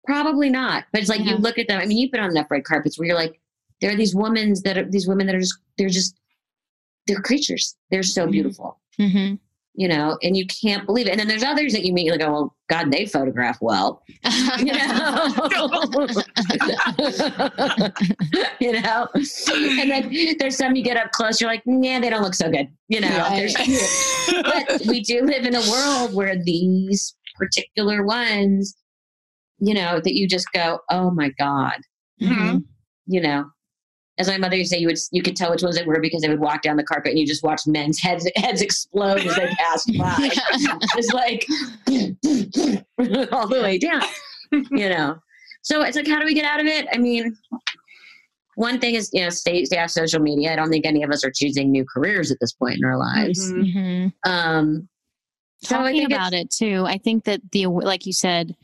Probably 0.06 0.48
not. 0.48 0.84
But 0.90 1.02
it's 1.02 1.10
like 1.10 1.20
you 1.20 1.36
look 1.36 1.58
at 1.58 1.68
them. 1.68 1.78
I 1.80 1.84
mean, 1.84 1.98
you've 1.98 2.10
been 2.10 2.22
on 2.22 2.30
enough 2.30 2.50
red 2.50 2.64
carpets 2.64 2.98
where 2.98 3.06
you're 3.06 3.16
like, 3.16 3.38
there 3.82 3.92
are 3.92 3.96
these 3.96 4.14
women 4.14 4.54
that 4.64 4.78
are 4.78 4.84
these 4.90 5.06
women 5.06 5.26
that 5.26 5.34
are 5.34 5.40
just 5.40 5.58
they're 5.76 5.88
just 5.90 6.16
they're 7.10 7.22
creatures. 7.22 7.76
They're 7.90 8.02
so 8.02 8.26
Mhm. 8.26 8.32
beautiful, 8.32 8.80
hmm 8.96 9.34
you 9.74 9.86
know, 9.86 10.18
and 10.22 10.36
you 10.36 10.44
can't 10.46 10.84
believe 10.84 11.06
it. 11.06 11.10
And 11.10 11.20
then 11.20 11.28
there's 11.28 11.44
others 11.44 11.72
that 11.72 11.84
you 11.86 11.92
meet, 11.92 12.04
you 12.04 12.18
go, 12.18 12.32
well, 12.32 12.56
God, 12.68 12.90
they 12.90 13.06
photograph 13.06 13.58
well, 13.62 14.02
you 14.58 14.72
know. 14.72 15.32
you 18.60 18.72
know, 18.80 19.08
and 19.80 19.90
then 19.90 20.12
there's 20.38 20.56
some 20.56 20.74
you 20.76 20.82
get 20.82 20.96
up 20.96 21.12
close, 21.12 21.40
you're 21.40 21.48
like, 21.48 21.62
yeah, 21.66 22.00
they 22.00 22.10
don't 22.10 22.22
look 22.22 22.34
so 22.34 22.50
good, 22.50 22.68
you 22.88 23.00
know. 23.00 23.08
Right. 23.08 23.54
But 24.42 24.82
we 24.88 25.00
do 25.00 25.22
live 25.22 25.44
in 25.46 25.54
a 25.54 25.70
world 25.70 26.14
where 26.14 26.36
these 26.42 27.14
particular 27.36 28.04
ones, 28.04 28.76
you 29.60 29.74
know, 29.74 30.00
that 30.00 30.14
you 30.14 30.28
just 30.28 30.46
go, 30.52 30.80
oh 30.90 31.10
my 31.10 31.30
God, 31.38 31.78
Mhm. 32.20 32.64
you 33.06 33.20
know. 33.20 33.46
As 34.20 34.28
my 34.28 34.36
mother 34.36 34.54
used 34.54 34.70
to 34.70 34.76
say, 34.76 34.80
you 34.80 34.86
would 34.86 34.98
you 35.12 35.22
could 35.22 35.34
tell 35.34 35.50
which 35.50 35.62
ones 35.62 35.76
they 35.76 35.82
were 35.82 35.98
because 35.98 36.20
they 36.20 36.28
would 36.28 36.40
walk 36.40 36.60
down 36.60 36.76
the 36.76 36.84
carpet 36.84 37.10
and 37.10 37.18
you 37.18 37.26
just 37.26 37.42
watch 37.42 37.62
men's 37.66 37.98
heads 37.98 38.30
heads 38.36 38.60
explode 38.60 39.20
as 39.24 39.34
they 39.34 39.46
passed 39.58 39.90
by. 39.98 40.28
It's 40.98 41.12
like 41.14 41.46
all 43.32 43.48
the 43.48 43.62
way 43.62 43.78
down, 43.78 44.02
you 44.52 44.90
know. 44.90 45.16
So 45.62 45.80
it's 45.82 45.96
like, 45.96 46.06
how 46.06 46.18
do 46.18 46.26
we 46.26 46.34
get 46.34 46.44
out 46.44 46.60
of 46.60 46.66
it? 46.66 46.86
I 46.92 46.98
mean, 46.98 47.34
one 48.56 48.78
thing 48.78 48.94
is, 48.94 49.08
you 49.14 49.22
know, 49.22 49.30
stay 49.30 49.64
stay 49.64 49.78
off 49.78 49.90
social 49.90 50.20
media. 50.20 50.52
I 50.52 50.56
don't 50.56 50.68
think 50.68 50.84
any 50.84 51.02
of 51.02 51.10
us 51.10 51.24
are 51.24 51.32
choosing 51.34 51.70
new 51.70 51.86
careers 51.86 52.30
at 52.30 52.36
this 52.40 52.52
point 52.52 52.76
in 52.76 52.84
our 52.84 52.98
lives. 52.98 53.52
Mhm. 53.52 54.12
Mhm. 54.26 54.30
Um, 54.30 54.88
so 55.62 55.76
I 55.76 55.78
talking 55.78 55.96
think 56.00 56.12
about 56.12 56.32
it 56.32 56.50
too 56.50 56.84
i 56.86 56.96
think 56.96 57.24
that 57.24 57.40
the 57.52 57.66
like 57.66 58.06
you 58.06 58.14
said 58.14 58.56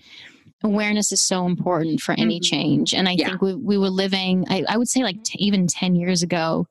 awareness 0.65 1.13
is 1.13 1.21
so 1.21 1.47
important 1.47 2.01
for 2.01 2.13
any 2.19 2.41
Mhm. 2.41 2.45
change 2.45 2.95
and 2.95 3.09
i 3.09 3.13
Yeah. 3.13 3.29
think 3.29 3.43
we, 3.43 3.55
we 3.55 3.79
were 3.79 3.91
living 3.91 4.45
I, 4.49 4.65
I 4.69 4.77
would 4.77 4.89
say 4.89 5.03
like 5.03 5.23
t- 5.23 5.39
even 5.39 5.67
10 5.67 5.95
years 5.97 6.23
ago 6.23 6.67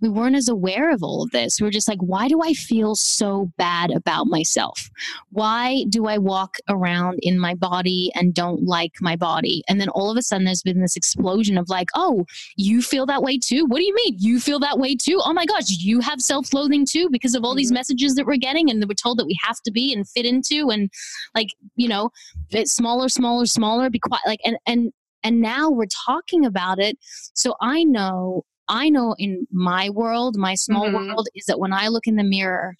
we 0.00 0.08
weren't 0.08 0.36
as 0.36 0.48
aware 0.48 0.90
of 0.92 1.02
all 1.02 1.22
of 1.22 1.30
this. 1.30 1.60
We 1.60 1.66
were 1.66 1.70
just 1.70 1.88
like 1.88 1.98
why 2.00 2.28
do 2.28 2.40
i 2.42 2.52
feel 2.52 2.94
so 2.94 3.50
bad 3.56 3.90
about 3.90 4.26
myself? 4.26 4.90
Why 5.30 5.84
do 5.88 6.06
i 6.06 6.18
walk 6.18 6.56
around 6.68 7.18
in 7.22 7.38
my 7.38 7.54
body 7.54 8.10
and 8.14 8.34
don't 8.34 8.64
like 8.64 8.92
my 9.00 9.16
body? 9.16 9.62
And 9.68 9.80
then 9.80 9.88
all 9.90 10.10
of 10.10 10.16
a 10.16 10.22
sudden 10.22 10.44
there's 10.44 10.62
been 10.62 10.80
this 10.80 10.96
explosion 10.96 11.58
of 11.58 11.68
like 11.68 11.88
oh 11.94 12.24
you 12.56 12.82
feel 12.82 13.06
that 13.06 13.22
way 13.22 13.38
too? 13.38 13.64
What 13.66 13.78
do 13.78 13.84
you 13.84 13.94
mean 13.94 14.16
you 14.18 14.40
feel 14.40 14.58
that 14.60 14.78
way 14.78 14.94
too? 14.96 15.20
Oh 15.24 15.32
my 15.32 15.46
gosh 15.46 15.70
you 15.70 16.00
have 16.00 16.20
self-loathing 16.20 16.86
too 16.86 17.08
because 17.10 17.34
of 17.34 17.44
all 17.44 17.54
these 17.54 17.70
Mhm. 17.70 17.74
messages 17.74 18.14
that 18.14 18.26
we're 18.26 18.36
getting 18.36 18.70
and 18.70 18.80
that 18.80 18.88
we're 18.88 18.94
told 18.94 19.18
that 19.18 19.26
we 19.26 19.36
have 19.44 19.60
to 19.62 19.70
be 19.70 19.92
and 19.92 20.08
fit 20.08 20.26
into 20.26 20.70
and 20.70 20.90
like 21.34 21.48
you 21.76 21.88
know 21.88 22.10
it's 22.50 22.72
smaller 22.72 23.08
smaller 23.08 23.46
smaller 23.46 23.90
be 23.90 23.98
quiet 23.98 24.22
like 24.26 24.40
and 24.44 24.56
and 24.66 24.92
and 25.22 25.40
now 25.42 25.68
we're 25.68 25.84
talking 26.06 26.46
about 26.46 26.78
it. 26.78 26.96
So 27.34 27.54
i 27.60 27.84
know 27.84 28.44
i 28.70 28.88
know 28.88 29.14
in 29.18 29.46
my 29.50 29.90
world 29.90 30.36
my 30.36 30.54
small 30.54 30.88
Mhm. 30.88 30.94
world 30.94 31.28
is 31.34 31.44
that 31.46 31.58
when 31.58 31.72
i 31.72 31.88
look 31.88 32.06
in 32.06 32.16
the 32.16 32.24
mirror 32.24 32.74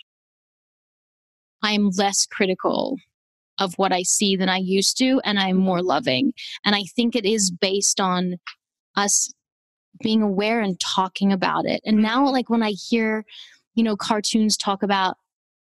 i'm 1.63 1.91
less 1.91 2.27
critical 2.27 2.97
of 3.59 3.75
what 3.75 3.93
i 3.93 4.03
see 4.03 4.37
than 4.37 4.49
i 4.49 4.57
used 4.57 4.97
to 4.97 5.21
and 5.25 5.39
i'm 5.39 5.57
more 5.57 5.83
loving. 5.83 6.33
And 6.65 6.75
i 6.75 6.85
think 6.97 7.15
it 7.15 7.27
is 7.27 7.51
based 7.51 8.01
on 8.01 8.37
us 8.97 9.33
being 10.03 10.23
aware 10.23 10.61
and 10.63 10.81
talking 10.81 11.31
about 11.33 11.67
it. 11.67 11.81
And 11.85 11.99
now 11.99 12.27
like 12.27 12.49
when 12.49 12.63
i 12.63 12.71
hear 12.71 13.25
you 13.75 13.85
know 13.85 13.97
cartoons 13.97 14.57
talk 14.57 14.83
about 14.83 15.17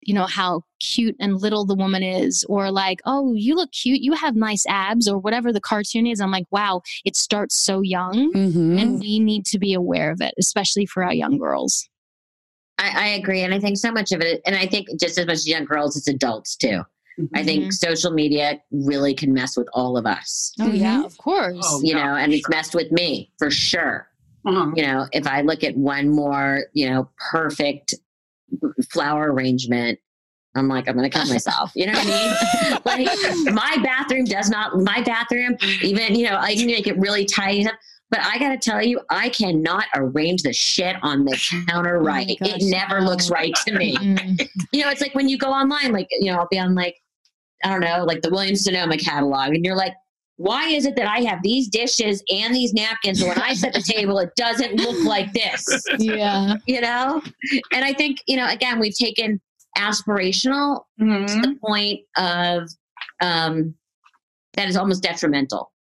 you 0.06 0.14
know 0.14 0.26
how 0.26 0.64
cute 0.80 1.16
and 1.20 1.41
little 1.41 1.66
the 1.66 1.76
woman 1.76 2.04
is 2.04 2.43
or 2.49 2.72
like 2.72 2.99
oh 3.06 3.34
you 3.34 3.56
look 3.56 3.72
cute 3.72 4.01
you 4.01 4.14
have 4.14 4.36
nice 4.36 4.66
abs 4.68 5.08
or 5.08 5.18
whatever 5.18 5.51
the 5.54 5.62
cartoon 5.62 6.06
is 6.08 6.20
i'm 6.20 6.32
like 6.32 6.45
wow 6.51 6.82
it 7.06 7.16
starts 7.16 7.56
so 7.56 7.82
young 7.82 8.32
Mhm. 8.34 8.80
and 8.82 8.99
we 8.99 9.20
need 9.20 9.45
to 9.47 9.60
be 9.60 9.74
aware 9.74 10.12
of 10.12 10.22
it 10.22 10.34
especially 10.38 10.86
for 10.86 11.04
our 11.04 11.14
young 11.14 11.38
girls 11.38 11.88
I, 12.80 12.89
I 12.95 13.08
agree, 13.10 13.41
and 13.41 13.54
I 13.54 13.60
think 13.60 13.78
so 13.78 13.91
much 13.91 14.12
of 14.12 14.20
it, 14.22 14.41
and 14.47 14.56
I 14.56 14.66
think 14.66 14.88
just 14.99 15.18
as 15.20 15.28
much 15.28 15.36
as 15.36 15.47
young 15.47 15.64
girls, 15.64 15.95
it's 15.95 16.08
adults 16.08 16.56
too. 16.56 16.82
I 17.36 17.43
think 17.43 17.72
social 17.72 18.12
media 18.12 18.60
really 18.72 19.14
can 19.14 19.32
mess 19.32 19.56
with 19.56 19.68
all 19.74 19.95
of 19.95 20.08
us, 20.08 20.51
oh 20.60 20.72
yeah 20.72 21.01
Mhm. 21.01 21.06
of 21.06 21.18
course 21.20 21.56
Oh, 21.62 21.80
you 21.84 21.95
yeah. 21.95 22.04
know, 22.04 22.16
and 22.16 22.34
it's 22.34 22.49
messed 22.49 22.74
with 22.74 22.91
me 22.91 23.32
for 23.38 23.51
sure. 23.51 24.08
Uh-huh. 24.45 24.72
You 24.76 24.84
know, 24.88 25.08
if 25.14 25.28
I 25.28 25.41
look 25.41 25.64
at 25.64 25.78
one 25.78 26.10
more, 26.10 26.64
you 26.74 26.89
know, 26.89 27.08
perfect 27.32 27.93
flower 28.89 29.32
arrangement, 29.32 29.99
I'm 30.56 30.68
like, 30.68 30.88
I'm 30.88 30.95
gonna 30.95 31.10
kill 31.10 31.26
myself. 31.26 31.72
You 31.76 31.88
know 31.88 31.93
what 31.93 32.08
I 32.08 32.80
mean? 32.86 33.08
like 33.08 33.54
my 33.54 33.78
bathroom 33.84 34.26
does 34.26 34.49
not. 34.49 34.78
My 34.80 35.01
bathroom, 35.01 35.58
even 35.82 36.16
you 36.16 36.30
know, 36.30 36.38
I 36.38 36.56
can 36.56 36.68
make 36.68 36.88
it 36.88 36.97
really 36.97 37.26
tight. 37.26 37.68
But 38.10 38.20
I 38.22 38.38
gotta 38.38 38.60
tell 38.60 38.84
you, 38.84 39.01
I 39.10 39.30
cannot 39.30 39.86
arrange 39.95 40.43
the 40.43 40.54
shit 40.54 40.97
on 41.01 41.26
the 41.26 41.36
counter 41.68 41.97
Oh 41.97 42.01
right. 42.01 42.38
gosh, 42.39 42.49
it 42.49 42.62
never 42.62 43.01
looks 43.01 43.32
right 43.32 43.56
to 43.66 43.74
me. 43.74 43.97
Mm. 43.97 44.47
you 44.72 44.84
know, 44.84 44.91
it's 44.91 45.01
like 45.01 45.16
when 45.16 45.28
you 45.28 45.38
go 45.39 45.49
online, 45.49 45.91
like, 45.91 46.08
you 46.12 46.32
know, 46.32 46.38
I'll 46.38 46.47
be 46.47 46.60
on 46.60 46.76
like, 46.76 46.95
I 47.64 47.70
don't 47.70 47.80
know, 47.80 48.04
like 48.04 48.22
the 48.22 48.30
Williams 48.30 48.66
Sonoma 48.66 48.97
catalog, 48.97 49.56
and 49.56 49.66
you're 49.66 49.76
like, 49.76 49.95
why 50.44 50.68
is 50.70 50.86
it 50.86 50.96
that 50.98 51.08
I 51.08 51.20
have 51.22 51.39
these 51.41 51.70
dishes 51.70 52.22
and 52.32 52.54
these 52.54 52.74
napkins? 52.74 53.24
When 53.24 53.38
I 53.39 53.54
set 53.54 53.74
the 53.74 53.82
table, 53.82 54.20
it 54.20 54.30
doesn't 54.36 54.76
look 54.76 55.04
like 55.06 55.32
this, 55.34 55.66
yeah 56.00 56.56
you 56.68 56.82
know? 56.82 57.22
And 57.72 57.86
I 57.86 57.94
think, 57.94 58.20
you 58.28 58.36
know, 58.36 58.48
again, 58.48 58.78
we've 58.80 58.96
taken 58.96 59.39
aspirational 59.78 60.82
to 61.00 61.06
Mhm. 61.06 61.41
the 61.41 61.56
point 61.66 62.02
of, 62.18 62.70
um, 63.22 63.74
that 64.56 64.68
is 64.70 64.76
almost 64.78 65.02
detrimental 65.02 65.72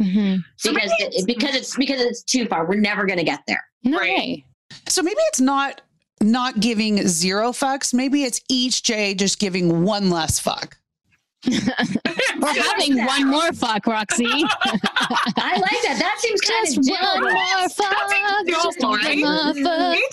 Mhm. 0.00 0.42
Because 0.62 0.74
maybe 0.98 1.16
it, 1.16 1.26
because 1.26 1.54
it's 1.54 1.76
because 1.76 2.00
it's 2.00 2.22
too 2.22 2.46
far. 2.46 2.66
We're 2.66 2.80
never 2.80 3.06
going 3.06 3.18
to 3.18 3.24
get 3.24 3.40
there. 3.46 3.62
no 3.84 3.98
Right. 3.98 4.18
way 4.18 4.44
So 4.88 5.00
maybe 5.02 5.20
it's 5.28 5.40
not 5.40 5.80
not 6.22 6.58
giving 6.60 7.06
zero 7.06 7.52
fucks. 7.52 7.92
Maybe 7.94 8.24
it's 8.24 8.40
each 8.48 8.82
J 8.82 9.14
just 9.14 9.38
giving 9.38 9.84
one 9.84 10.08
less 10.10 10.38
fuck. 10.40 10.76
We're 11.46 12.62
having 12.62 13.04
one 13.04 13.28
more 13.28 13.52
fuck 13.52 13.86
roxy. 13.86 14.26
I 14.28 15.58
like 15.60 15.82
that. 15.82 15.96
That 15.98 16.16
seems 16.18 16.40
kind 16.40 16.66
just 16.66 16.78
of 16.78 16.84
one 16.86 17.22
more 17.22 17.68
fuck. 17.68 18.46
just 18.46 18.80
one 18.80 19.20
more 19.20 19.54
fuck. 19.54 19.98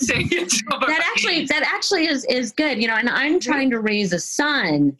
that 0.86 1.10
actually 1.12 1.46
that 1.46 1.62
actually 1.62 2.06
is 2.06 2.24
is 2.26 2.52
good 2.52 2.80
you 2.80 2.88
know 2.88 2.96
and 2.96 3.08
i'm 3.08 3.38
trying 3.40 3.70
to 3.70 3.80
raise 3.80 4.12
a 4.12 4.18
son 4.18 4.96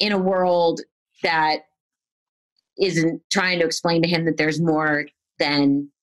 in 0.00 0.12
a 0.12 0.18
world 0.18 0.80
that 1.22 1.58
isn't 2.78 3.20
trying 3.30 3.58
to 3.58 3.64
explain 3.64 4.02
to 4.02 4.08
him 4.08 4.24
that 4.24 4.36
there's 4.36 4.60
more 4.60 5.06
than 5.38 5.88
the 5.88 5.93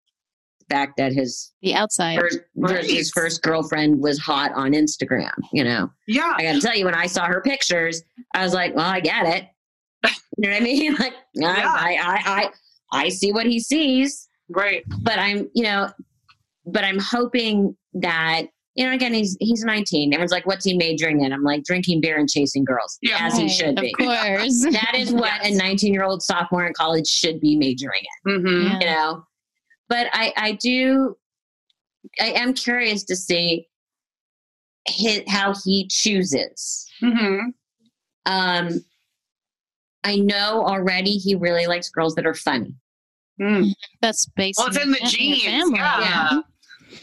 fact 0.72 0.94
that 0.98 1.12
his 1.14 1.52
the 1.62 1.74
outside 1.76 2.20
first 2.20 2.40
Right. 2.56 2.84
his 2.86 3.12
first 3.12 3.42
girlfriend 3.42 4.00
was 4.02 4.18
hot 4.20 4.52
on 4.54 4.72
instagram 4.72 5.32
you 5.54 5.64
know 5.64 5.90
Yeah. 6.08 6.34
i 6.38 6.44
gotta 6.44 6.62
tell 6.62 6.76
you 6.76 6.86
when 6.86 6.96
i 6.96 7.06
saw 7.08 7.26
her 7.26 7.42
pictures 7.42 8.04
i 8.36 8.44
was 8.44 8.54
like 8.54 8.76
well 8.76 8.86
i 8.90 9.00
get 9.00 9.26
it 9.26 9.46
you 10.38 10.48
know 10.48 10.50
what 10.50 10.62
i 10.62 10.64
mean 10.64 10.94
like 11.00 11.14
I, 11.14 11.16
Yeah. 11.34 11.74
I 11.76 11.98
i 12.02 12.22
i 12.42 12.50
i 13.06 13.10
see 13.10 13.32
what 13.32 13.46
he 13.46 13.60
sees 13.60 14.28
Right. 14.50 14.84
but 15.02 15.18
I'm, 15.18 15.50
you 15.56 15.64
know, 15.64 15.90
but 16.66 16.84
I'm 16.84 17.00
hoping 17.00 17.76
that, 17.94 18.44
you 18.76 18.86
know, 18.86 18.92
again, 18.94 19.14
he's 19.14 19.38
he's 19.40 19.64
19. 19.64 20.14
Everyone's 20.14 20.32
like, 20.34 20.46
"What's 20.46 20.66
he 20.66 20.76
majoring 20.76 21.22
in?" 21.24 21.32
I'm 21.32 21.42
like, 21.44 21.64
"Drinking 21.64 22.02
beer 22.02 22.18
and 22.20 22.30
chasing 22.30 22.66
girls," 22.66 22.98
Yeah. 23.02 23.18
as 23.22 23.38
he 23.38 23.44
Right, 23.44 23.52
should 23.52 23.78
of 23.78 23.82
be. 23.84 23.94
course 23.94 24.62
That 24.72 24.94
is 24.96 25.12
what 25.14 25.32
Yes. 25.42 25.54
a 25.54 25.58
19 25.58 25.94
year 25.94 26.04
old 26.04 26.22
sophomore 26.22 26.66
in 26.66 26.74
college 26.74 27.08
should 27.08 27.40
be 27.40 27.56
majoring 27.58 28.04
hmm 28.26 28.46
Yeah. 28.46 28.76
in. 28.76 28.82
You 28.82 28.88
know, 28.88 29.24
but 29.92 30.08
I 30.14 30.34
I 30.38 30.52
do, 30.54 31.18
I 32.20 32.28
am 32.32 32.54
curious 32.54 33.04
to 33.04 33.16
see 33.16 33.68
his, 34.88 35.22
how 35.28 35.54
he 35.66 35.88
chooses. 35.90 36.90
hmm 37.02 37.40
Um, 38.26 38.84
I 40.04 40.16
know 40.16 40.66
already 40.66 41.12
he 41.18 41.36
really 41.36 41.68
likes 41.68 41.90
girls 41.90 42.16
that 42.16 42.26
are 42.26 42.34
funny. 42.34 42.74
Mm. 43.40 43.74
That's 44.02 44.26
based 44.26 44.58
Well, 44.60 44.68
it's 44.68 44.78
in 44.78 44.92
the 44.92 45.00
your 45.00 45.10
genes, 45.10 45.44
family. 45.44 45.80
yeah. 45.80 46.42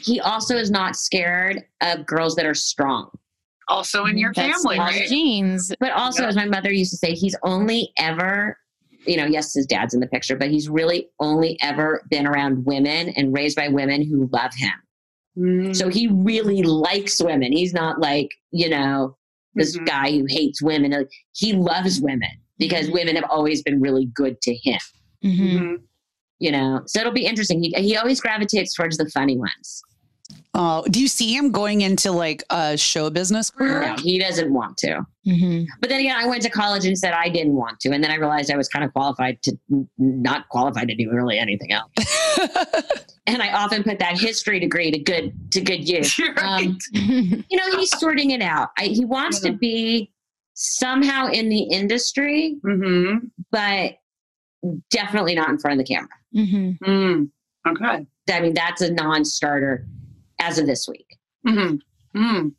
He 0.01 0.19
also 0.21 0.57
is 0.57 0.71
not 0.71 0.97
scared 0.97 1.65
of 1.81 2.07
girls 2.07 2.35
that 2.37 2.47
are 2.47 2.55
strong. 2.55 3.11
Also 3.69 4.07
in 4.07 4.17
your 4.17 4.33
That's 4.33 4.63
family, 4.63 4.79
right? 4.79 5.07
genes. 5.09 5.73
But 5.79 5.93
also, 5.93 6.23
Yeah. 6.23 6.29
as 6.29 6.37
my 6.37 6.47
mother 6.47 6.73
used 6.73 6.91
to 6.93 6.97
say, 6.97 7.13
he's 7.13 7.37
only 7.43 7.93
ever, 7.99 8.59
you 9.09 9.17
know, 9.17 9.25
yes, 9.27 9.55
his 9.55 9.67
dad's 9.67 9.95
in 9.95 10.01
the 10.01 10.07
picture, 10.07 10.37
but 10.37 10.51
he's 10.51 10.69
really 10.69 11.09
only 11.21 11.57
ever 11.63 12.03
been 12.11 12.27
around 12.27 12.65
women 12.65 13.09
and 13.11 13.33
raised 13.35 13.57
by 13.57 13.69
women 13.69 14.03
who 14.03 14.29
love 14.33 14.53
him. 14.55 14.73
Mm. 15.39 15.77
So 15.77 15.89
he 15.89 16.09
really 16.09 16.63
likes 16.63 17.21
women. 17.23 17.53
He's 17.53 17.73
not 17.73 18.01
like, 18.01 18.29
you 18.51 18.69
know, 18.69 19.17
this 19.55 19.77
Mhm. 19.77 19.87
guy 19.87 20.11
who 20.13 20.27
hates 20.29 20.61
women. 20.63 21.07
He 21.35 21.53
loves 21.53 22.01
women 22.01 22.29
because 22.59 22.91
women 22.91 23.17
have 23.17 23.25
always 23.31 23.63
been 23.63 23.81
really 23.81 24.07
good 24.07 24.41
to 24.43 24.55
him, 24.55 24.81
Mhm. 25.25 25.39
Mhm. 25.59 25.77
you 26.39 26.51
know? 26.53 26.83
So 26.87 27.01
it'll 27.01 27.13
be 27.13 27.25
interesting. 27.27 27.63
He, 27.63 27.71
he 27.77 27.97
always 27.97 28.21
gravitates 28.21 28.75
towards 28.75 28.97
the 28.99 29.09
funny 29.11 29.39
ones. 29.39 29.83
Oh, 30.55 30.85
do 30.91 31.01
you 31.01 31.09
see 31.09 31.35
him 31.37 31.53
going 31.53 31.83
into 31.83 32.11
like 32.11 32.43
a 32.51 32.77
show 32.77 33.11
business 33.11 33.51
career? 33.51 33.81
No, 33.81 33.97
he 33.97 34.19
doesn't 34.19 34.53
want 34.53 34.77
to. 34.79 35.07
Mhm. 35.27 35.67
But 35.81 35.89
then 35.89 36.01
again, 36.01 36.17
I 36.17 36.27
went 36.27 36.43
to 36.43 36.51
college 36.51 36.85
and 36.85 36.99
said 36.99 37.13
I 37.13 37.29
didn't 37.29 37.55
want 37.55 37.81
to. 37.81 37.91
And 37.91 38.03
then 38.03 38.11
I 38.11 38.17
realized 38.17 38.51
I 38.51 38.57
was 38.57 38.69
kind 38.69 38.85
of 38.85 38.93
qualified 38.93 39.41
to 39.43 39.57
not 39.99 40.49
qualified 40.49 40.89
to 40.89 40.95
do 40.95 41.11
really 41.13 41.39
anything 41.39 41.73
else. 41.73 41.93
and 43.27 43.43
I 43.43 43.53
often 43.53 43.85
put 43.85 43.99
that 44.01 44.19
history 44.19 44.59
degree 44.59 44.91
to 44.91 44.99
good 44.99 45.33
to 45.53 45.61
good 45.61 45.89
use. 45.89 46.19
You're 46.19 46.35
right. 46.35 46.69
Um, 46.69 47.45
you 47.49 47.57
know, 47.57 47.79
he's 47.79 47.97
sorting 47.99 48.31
it 48.33 48.43
out. 48.43 48.71
I, 48.79 48.85
he 48.87 49.05
wants 49.05 49.41
to 49.41 49.53
be 49.53 50.11
somehow 50.55 51.29
in 51.29 51.49
the 51.51 51.63
industry, 51.63 52.57
mm-hmm. 52.65 53.27
but 53.53 53.99
definitely 54.91 55.35
not 55.37 55.51
in 55.51 55.59
front 55.59 55.81
of 55.81 55.87
the 55.87 55.95
camera. 55.95 56.09
hmm 56.33 56.71
Mm. 56.85 57.31
Okay. 57.67 58.07
I 58.31 58.41
mean, 58.41 58.55
that's 58.55 58.83
a 58.83 58.93
non-starter 58.93 59.87
as 60.41 60.59
of 60.59 60.67
this 60.67 60.89
week. 60.89 61.17
Mm-hmm. 61.47 62.21
Mm. 62.21 62.53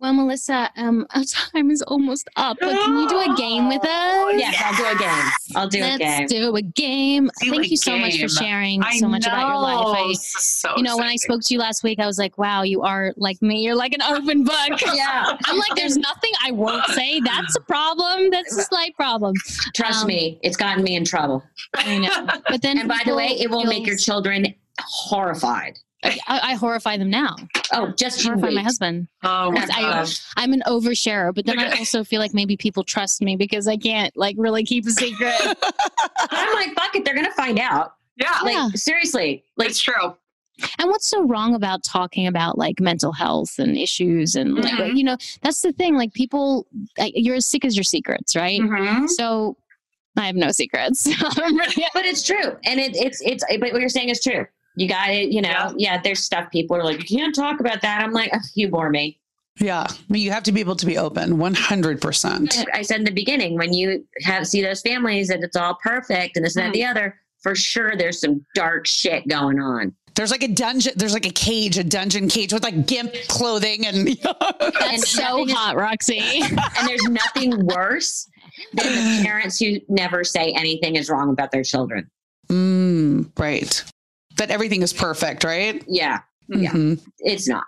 Well, 0.00 0.14
Melissa, 0.14 0.70
um, 0.76 1.06
our 1.14 1.24
time 1.24 1.70
is 1.70 1.82
almost 1.82 2.26
up, 2.36 2.56
but 2.58 2.70
can 2.70 2.98
you 2.98 3.06
do 3.06 3.18
a 3.20 3.36
game 3.36 3.68
with 3.68 3.82
us? 3.84 4.32
Yes, 4.34 4.56
I'll 4.64 4.74
do 4.74 4.86
a 4.86 4.98
game. 4.98 5.30
I'll 5.56 5.68
do 5.68 5.78
a 5.78 5.98
game. 5.98 6.20
Let's 6.20 6.32
do 6.32 6.56
a 6.56 6.62
game. 6.62 7.30
Do 7.42 7.50
Thank 7.50 7.64
a 7.66 7.68
you 7.68 7.76
so 7.76 7.98
much 7.98 8.18
for 8.18 8.28
sharing 8.28 8.82
I 8.82 8.96
so 8.96 9.08
much 9.08 9.26
about 9.26 9.46
your 9.46 9.58
life. 9.58 9.96
I, 9.98 10.12
so 10.14 10.72
you 10.76 10.82
know, 10.84 10.96
when 10.96 11.06
I 11.06 11.16
spoke 11.16 11.42
to 11.42 11.52
you 11.54 11.60
last 11.60 11.82
week, 11.82 11.98
I 11.98 12.06
was 12.06 12.16
like, 12.16 12.38
wow, 12.38 12.62
you 12.62 12.80
are 12.80 13.12
like 13.18 13.42
me. 13.42 13.62
You're 13.62 13.74
like 13.74 13.92
an 13.92 14.00
open 14.00 14.42
book. 14.42 14.80
Yeah. 14.94 15.36
I'm 15.44 15.58
like, 15.58 15.74
there's 15.76 15.98
nothing 15.98 16.32
I 16.42 16.50
won't 16.52 16.86
say. 16.86 17.20
That's 17.20 17.56
a 17.56 17.60
problem. 17.60 18.30
That's 18.30 18.56
a 18.56 18.62
slight 18.62 18.94
problem. 18.96 19.34
Trust 19.74 20.02
Um, 20.02 20.08
me, 20.08 20.38
it's 20.42 20.56
gotten 20.56 20.82
me 20.82 20.96
in 20.96 21.04
trouble. 21.04 21.44
I 21.74 21.98
know. 21.98 22.26
But 22.48 22.62
then, 22.62 22.78
And 22.78 22.88
by 22.88 23.02
the 23.04 23.14
way, 23.14 23.26
it 23.38 23.50
will 23.50 23.64
make 23.64 23.86
your 23.86 23.96
children 23.98 24.54
horrified. 24.80 25.78
I, 26.02 26.18
I 26.28 26.54
horrify 26.54 26.96
them 26.96 27.10
now. 27.10 27.36
Oh, 27.72 27.92
just 27.96 28.24
you 28.24 28.30
Horrify 28.30 28.50
my 28.50 28.62
husband. 28.62 29.08
Oh 29.22 29.50
my 29.52 29.60
Because 29.66 30.22
I, 30.36 30.42
I'm 30.42 30.52
an 30.54 30.62
oversharer, 30.66 31.34
but 31.34 31.44
then 31.46 31.58
I 31.58 31.70
also 31.78 32.04
feel 32.04 32.20
like 32.20 32.32
maybe 32.32 32.56
people 32.56 32.84
trust 32.84 33.20
me 33.20 33.36
because 33.36 33.68
I 33.68 33.76
can't 33.76 34.16
like 34.16 34.36
really 34.38 34.64
keep 34.64 34.86
a 34.86 34.90
secret. 34.90 35.34
I'm 36.30 36.54
like, 36.54 36.74
fuck 36.74 36.94
it, 36.96 37.04
they're 37.04 37.14
gonna 37.14 37.30
find 37.32 37.58
out. 37.58 37.94
Yeah, 38.16 38.38
Like 38.42 38.54
Yeah. 38.54 38.68
seriously, 38.74 39.44
like 39.56 39.68
it's 39.68 39.80
true. 39.80 40.16
And 40.78 40.88
what's 40.90 41.06
so 41.06 41.22
wrong 41.24 41.54
about 41.54 41.82
talking 41.84 42.26
about 42.26 42.58
like 42.58 42.80
mental 42.80 43.12
health 43.12 43.58
and 43.58 43.76
issues 43.78 44.36
and 44.36 44.54
like 44.56 44.72
Mhm. 44.74 44.96
you 44.96 45.04
know 45.04 45.16
that's 45.42 45.62
the 45.62 45.72
thing 45.72 45.96
like 45.96 46.12
people 46.12 46.66
you're 46.98 47.36
as 47.36 47.46
sick 47.46 47.64
as 47.64 47.76
your 47.76 47.84
secrets 47.84 48.36
right 48.36 48.60
Mm-hmm. 48.60 49.06
so 49.06 49.56
I 50.18 50.26
have 50.26 50.36
no 50.36 50.50
secrets 50.50 51.04
but 51.22 52.04
it's 52.04 52.22
true, 52.22 52.56
and 52.64 52.78
it, 52.80 52.94
it's 52.96 53.20
it's. 53.22 53.44
But 53.48 53.72
what 53.72 53.80
you're 53.80 53.88
saying 53.88 54.08
is 54.10 54.22
true. 54.22 54.44
You 54.80 54.88
got 54.88 55.10
it. 55.10 55.30
You 55.30 55.42
know, 55.42 55.48
Yeah. 55.50 55.72
yeah. 55.76 56.00
There's 56.02 56.20
stuff 56.24 56.50
people 56.50 56.76
are 56.76 56.84
like, 56.84 56.98
you 57.10 57.18
can't 57.18 57.34
talk 57.34 57.60
about 57.60 57.82
that. 57.82 58.02
I'm 58.02 58.12
like, 58.12 58.30
"Ugh, 58.32 58.40
you 58.54 58.68
bore 58.68 58.88
me. 58.90 59.18
Yeah. 59.58 59.86
I 59.88 59.94
mean, 60.08 60.22
you 60.22 60.30
have 60.30 60.42
to 60.44 60.52
be 60.52 60.60
able 60.60 60.76
to 60.76 60.86
be 60.86 60.96
open 60.96 61.38
100%. 61.84 62.64
I 62.72 62.82
said 62.82 62.98
in 63.00 63.04
the 63.04 63.10
beginning, 63.10 63.56
when 63.58 63.72
you 63.74 64.04
have 64.22 64.46
see 64.46 64.62
those 64.62 64.80
families 64.80 65.28
that 65.28 65.40
it's 65.42 65.56
all 65.56 65.74
perfect 65.82 66.36
and 66.36 66.44
this 66.46 66.56
and 66.56 66.62
that, 66.62 66.66
and 66.66 66.74
the 66.74 66.84
other, 66.84 67.16
for 67.42 67.54
sure, 67.54 67.94
there's 67.96 68.20
some 68.20 68.44
dark 68.54 68.86
shit 68.86 69.28
going 69.28 69.60
on. 69.60 69.94
There's 70.14 70.30
like 70.30 70.42
a 70.42 70.48
dungeon, 70.48 70.92
there's 70.96 71.12
like 71.12 71.26
a 71.26 71.30
cage, 71.30 71.78
a 71.78 71.84
dungeon 71.84 72.28
cage 72.28 72.52
with 72.52 72.62
like 72.62 72.86
gimp 72.86 73.12
clothing 73.28 73.86
and 73.86 74.08
And 74.08 74.16
that's 74.80 75.08
so 75.10 75.22
nothing 75.22 75.48
is- 75.50 75.54
hot 75.54 75.76
Roxy 75.76 76.18
And 76.42 76.88
there's 76.88 77.04
nothing 77.04 77.64
worse 77.66 78.28
than 78.72 78.86
the 79.18 79.22
parents 79.24 79.58
who 79.58 79.76
never 79.88 80.24
say 80.24 80.52
anything 80.52 80.96
is 80.96 81.08
wrong 81.10 81.30
about 81.30 81.50
their 81.52 81.62
children. 81.62 82.10
mm, 82.48 83.30
right. 83.38 83.84
That 84.40 84.50
everything 84.50 84.80
is 84.80 84.94
perfect, 84.94 85.44
right? 85.44 85.84
Yeah, 85.86 86.20
Yeah. 86.48 86.70
Mhm. 86.72 86.98
it's 87.18 87.46
not. 87.46 87.64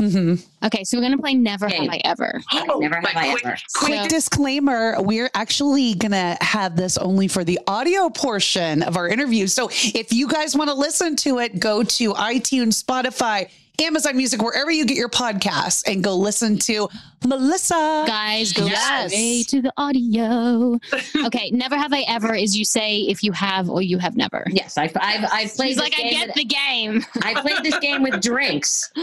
Mhm. 0.00 0.42
okay 0.64 0.82
so 0.82 0.96
we're 0.98 1.02
gonna 1.02 1.18
play 1.18 1.34
never 1.34 1.66
Okay. 1.66 1.76
have 1.84 1.88
I 1.88 2.00
ever 2.04 2.42
Never 2.80 2.94
have 2.96 3.04
but 3.04 3.14
I 3.16 3.30
quick, 3.30 3.44
ever. 3.46 3.56
Quick 3.76 4.00
So- 4.02 4.08
disclaimer 4.08 4.96
we're 5.00 5.30
actually 5.34 5.94
going 5.94 6.10
to 6.12 6.36
have 6.40 6.74
this 6.76 6.96
only 6.98 7.28
for 7.28 7.44
the 7.44 7.60
audio 7.68 8.08
portion 8.10 8.82
of 8.82 8.96
our 8.96 9.06
interview. 9.06 9.46
So 9.46 9.68
if 9.70 10.12
you 10.12 10.26
guys 10.26 10.56
want 10.56 10.68
to 10.70 10.74
listen 10.74 11.14
to 11.16 11.38
it, 11.38 11.60
go 11.60 11.84
to 11.84 12.12
iTunes, 12.14 12.82
Spotify, 12.82 13.48
Amazon 13.82 14.16
Music, 14.16 14.40
wherever 14.40 14.70
you 14.70 14.84
get 14.86 14.96
your 14.96 15.08
podcasts, 15.08 15.82
and 15.90 16.02
go 16.02 16.14
listen 16.16 16.58
to 16.60 16.88
Melissa. 17.26 18.04
guys 18.06 18.52
go 18.52 18.66
Yes. 18.66 19.10
straight 19.12 19.48
to 19.48 19.62
the 19.62 19.72
audio 19.76 20.78
okay 21.26 21.50
never 21.50 21.76
have 21.76 21.92
I 21.92 22.04
ever 22.06 22.34
is 22.34 22.56
you 22.56 22.64
say 22.64 22.98
if 23.00 23.22
you 23.24 23.32
have 23.32 23.68
or 23.68 23.82
you 23.82 23.98
have 23.98 24.16
never 24.16 24.44
Yes, 24.50 24.76
I've 24.78 24.92
I've, 25.00 25.24
I've 25.32 25.54
played. 25.54 25.68
He's 25.68 25.76
this 25.76 25.82
like 25.82 25.94
I 25.98 26.08
get 26.10 26.26
with- 26.28 26.36
the 26.36 26.44
game 26.44 27.04
I 27.22 27.40
played 27.40 27.62
this 27.64 27.78
game 27.80 28.02
with 28.02 28.22
drinks. 28.22 28.90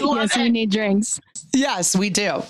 Yes 0.00 0.36
it. 0.36 0.42
we 0.42 0.48
need 0.50 0.70
drinks 0.70 1.20
Yes, 1.52 1.94
we 1.96 2.10
do. 2.10 2.42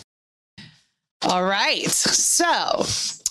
All 1.23 1.45
right. 1.45 1.87
So, 1.91 2.85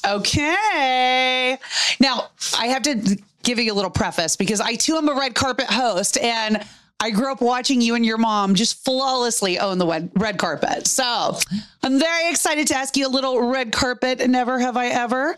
okay. 0.06 1.58
Now, 2.00 2.30
I 2.58 2.68
have 2.68 2.84
to 2.84 3.18
give 3.44 3.60
you 3.60 3.72
a 3.72 3.76
little 3.76 3.91
preface 3.91 4.36
because 4.36 4.62
I 4.62 4.76
too 4.76 4.96
am 4.98 5.10
a 5.10 5.14
red 5.16 5.34
carpet 5.36 5.66
host 5.68 6.18
and 6.18 6.64
I 7.00 7.10
grew 7.10 7.32
up 7.32 7.41
watching 7.41 7.82
you 7.82 7.96
and 7.96 8.06
your 8.06 8.18
mom 8.18 8.56
just 8.56 8.84
flawlessly 8.86 9.60
own 9.60 9.78
the 9.78 10.10
red, 10.16 10.38
carpet. 10.38 10.88
So, 10.88 11.38
I'm 11.84 12.00
very 12.00 12.30
excited 12.30 12.68
to 12.68 12.76
ask 12.76 12.96
you 12.96 13.08
a 13.08 13.10
little 13.10 13.41
red 13.41 13.72
carpet. 13.74 14.26
Never 14.30 14.58
have 14.60 14.78
I 14.78 14.88
ever. 14.88 15.36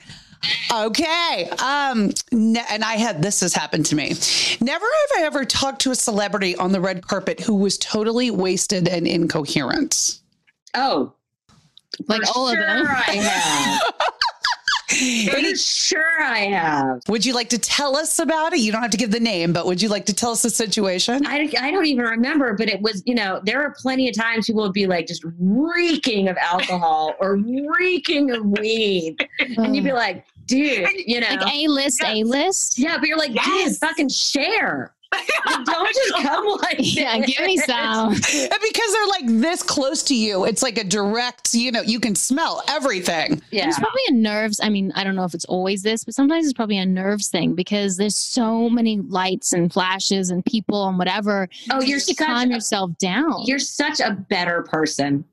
Okay. 0.71 1.49
Um, 1.63 2.11
ne- 2.31 2.65
and 2.69 2.83
I 2.83 2.95
had 2.95 3.21
this 3.21 3.39
has 3.41 3.53
happened 3.53 3.87
to 3.87 3.95
me. 3.95 4.13
Never 4.61 4.85
have 4.85 5.19
I 5.19 5.23
ever 5.25 5.43
talked 5.43 5.81
to 5.81 5.91
a 5.91 5.95
celebrity 5.95 6.55
on 6.55 6.71
the 6.71 6.79
red 6.81 7.07
carpet 7.07 7.39
who 7.39 7.55
was 7.55 7.77
totally 7.77 8.29
wasted 8.31 8.87
and 8.87 9.07
incoherent. 9.07 10.19
Oh, 10.75 11.13
like 12.07 12.21
all 12.35 12.51
sure 12.51 12.61
of 12.61 12.67
them 12.67 12.87
I 12.87 13.15
have. 13.15 13.81
For 14.89 15.55
sure 15.55 16.21
I 16.23 16.39
have. 16.51 17.01
Would 17.07 17.25
you 17.25 17.33
like 17.33 17.49
to 17.49 17.57
tell 17.57 17.95
us 17.95 18.19
about 18.19 18.53
it? 18.53 18.59
You 18.59 18.71
don't 18.71 18.81
have 18.81 18.91
to 18.91 18.97
give 18.97 19.11
the 19.11 19.19
name, 19.19 19.53
but 19.53 19.65
would 19.65 19.81
you 19.81 19.89
like 19.89 20.05
to 20.07 20.13
tell 20.13 20.31
us 20.31 20.41
the 20.43 20.49
situation? 20.49 21.25
I, 21.25 21.51
I 21.59 21.71
don't 21.71 21.85
even 21.85 22.05
remember, 22.05 22.53
but 22.53 22.69
it 22.69 22.81
was, 22.81 23.01
you 23.05 23.15
know, 23.15 23.41
there 23.43 23.61
are 23.63 23.73
plenty 23.79 24.09
of 24.09 24.15
times 24.15 24.47
people 24.47 24.61
would 24.63 24.73
be 24.73 24.87
like 24.87 25.07
just 25.07 25.23
reeking 25.39 26.27
of 26.27 26.37
alcohol 26.37 27.13
or 27.19 27.35
reeking 27.37 28.31
of 28.31 28.45
weed. 28.45 29.17
And 29.39 29.75
you'd 29.75 29.85
be 29.85 29.93
like, 29.93 30.25
dude, 30.45 30.87
you 31.05 31.19
know. 31.19 31.27
like 31.29 31.53
A 31.53 31.67
list, 31.67 32.01
Yes. 32.01 32.15
A 32.15 32.23
list. 32.23 32.79
yeah, 32.79 32.97
but 32.97 33.07
you're 33.07 33.17
like, 33.17 33.33
dude, 33.33 33.75
fucking 33.77 34.09
share. 34.09 34.93
Like, 35.45 35.65
don't 35.65 35.95
just 35.95 36.13
come 36.23 36.45
like 36.61 36.77
Yeah, 36.79 37.17
this. 37.19 37.35
give 37.35 37.45
me 37.45 37.57
some. 37.57 38.13
Because 38.13 38.93
they're 38.93 39.07
like 39.07 39.25
this 39.27 39.63
close 39.63 40.03
to 40.03 40.15
you, 40.15 40.45
it's 40.45 40.61
like 40.63 40.77
a 40.77 40.83
direct, 40.83 41.53
you 41.53 41.71
know, 41.71 41.81
you 41.81 41.99
can 41.99 42.15
smell 42.15 42.63
everything. 42.67 43.41
Yeah. 43.51 43.67
It's 43.67 43.77
probably 43.79 44.01
a 44.09 44.13
nerves. 44.13 44.59
I 44.61 44.69
mean, 44.69 44.91
I 44.95 45.03
don't 45.03 45.15
know 45.15 45.23
if 45.25 45.33
it's 45.33 45.45
always 45.45 45.81
this, 45.83 46.03
but 46.03 46.13
sometimes 46.13 46.45
it's 46.45 46.53
probably 46.53 46.77
a 46.77 46.85
nerves 46.85 47.27
thing 47.29 47.53
because 47.55 47.97
there's 47.97 48.15
so 48.17 48.69
many 48.69 48.99
lights 48.99 49.53
and 49.53 49.71
flashes 49.71 50.29
and 50.29 50.43
people 50.45 50.87
and 50.87 50.97
whatever. 50.97 51.47
Oh, 51.71 51.81
You 51.81 51.87
you're 51.89 51.97
have 51.99 52.07
to 52.07 52.13
such 52.15 52.25
calm 52.27 52.49
a, 52.51 52.53
yourself 52.55 52.97
down. 52.97 53.43
you're 53.45 53.59
such 53.59 53.99
a 53.99 54.11
better 54.11 54.63
person. 54.63 55.25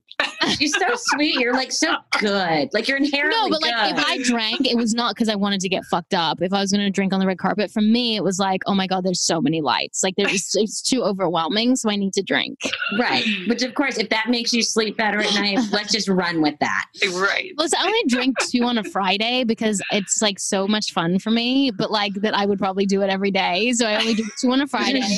You're 0.58 0.68
so 0.68 0.94
sweet. 0.94 1.34
You're 1.36 1.54
like 1.54 1.72
so 1.72 1.96
good. 2.18 2.72
Like 2.72 2.88
you're 2.88 2.98
inherently 2.98 3.40
no, 3.40 3.48
but 3.48 3.62
like 3.62 3.74
good. 3.74 3.98
if 3.98 4.04
I 4.04 4.22
drank, 4.22 4.66
it 4.66 4.76
was 4.76 4.94
not 4.94 5.14
because 5.14 5.28
I 5.28 5.34
wanted 5.34 5.60
to 5.60 5.68
get 5.68 5.84
fucked 5.84 6.14
up. 6.14 6.42
If 6.42 6.52
I 6.52 6.60
was 6.60 6.72
going 6.72 6.84
to 6.84 6.90
drink 6.90 7.12
on 7.12 7.20
the 7.20 7.26
red 7.26 7.38
carpet, 7.38 7.70
for 7.70 7.80
me, 7.80 8.16
it 8.16 8.24
was 8.24 8.38
like, 8.38 8.62
oh 8.66 8.74
my 8.74 8.86
god, 8.86 9.04
there's 9.04 9.20
so 9.20 9.40
many 9.40 9.60
lights. 9.60 10.02
Like 10.02 10.14
there's, 10.16 10.54
it's 10.54 10.82
too 10.82 11.02
overwhelming, 11.02 11.76
so 11.76 11.90
I 11.90 11.96
need 11.96 12.12
to 12.14 12.22
drink. 12.22 12.58
right. 12.98 13.24
Which 13.48 13.62
of 13.62 13.74
course, 13.74 13.98
if 13.98 14.08
that 14.10 14.28
makes 14.28 14.52
you 14.52 14.62
sleep 14.62 14.96
better 14.96 15.20
at 15.20 15.34
night, 15.34 15.58
let's 15.72 15.92
just 15.92 16.08
run 16.08 16.42
with 16.42 16.58
that. 16.60 16.86
Right. 17.12 17.52
Listen, 17.56 17.78
I 17.80 17.86
only 17.86 18.04
drink 18.08 18.36
two 18.50 18.64
on 18.64 18.78
a 18.78 18.84
Friday 18.84 19.44
because 19.44 19.82
it's 19.90 20.22
like 20.22 20.38
so 20.38 20.66
much 20.66 20.92
fun 20.92 21.18
for 21.18 21.30
me, 21.30 21.70
but 21.70 21.90
like 21.90 22.14
that 22.14 22.34
I 22.34 22.46
would 22.46 22.58
probably 22.58 22.86
do 22.86 23.02
it 23.02 23.10
every 23.10 23.30
day. 23.30 23.72
So 23.72 23.86
I 23.86 23.96
only 23.96 24.14
do 24.14 24.24
two 24.40 24.50
on 24.52 24.60
a 24.60 24.66
Friday. 24.66 25.02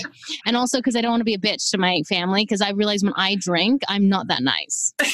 And 0.46 0.56
also 0.56 0.78
because 0.78 0.96
I 0.96 1.00
don't 1.00 1.10
want 1.10 1.20
to 1.20 1.24
be 1.24 1.34
a 1.34 1.38
bitch 1.38 1.70
to 1.70 1.78
my 1.78 2.02
family 2.02 2.42
because 2.42 2.60
I 2.60 2.70
realize 2.70 3.02
when 3.02 3.12
I 3.16 3.36
drink, 3.36 3.82
I'm 3.88 4.08
not 4.08 4.28
that 4.28 4.42
nice. 4.42 4.93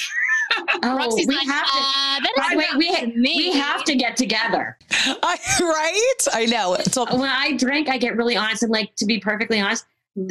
Oh, 0.82 0.96
Roxy's 0.96 1.28
we 1.28 1.36
like, 1.36 1.46
have 1.46 1.64
to. 1.64 1.78
"Uh, 1.78 2.20
that 2.20 2.32
By 2.36 2.64
is 2.64 2.76
we, 2.76 3.22
we 3.24 3.52
have 3.52 3.84
to 3.84 3.94
get 3.94 4.16
together. 4.16 4.76
I, 4.90 5.38
right? 5.60 6.28
I 6.32 6.46
know. 6.46 6.76
So, 6.90 7.04
When 7.16 7.28
I 7.28 7.56
drink, 7.56 7.88
I 7.88 7.98
get 7.98 8.16
really 8.16 8.36
honest. 8.36 8.64
And 8.64 8.72
like, 8.72 8.94
to 8.96 9.06
be 9.06 9.20
perfectly 9.20 9.60
honest, 9.60 9.86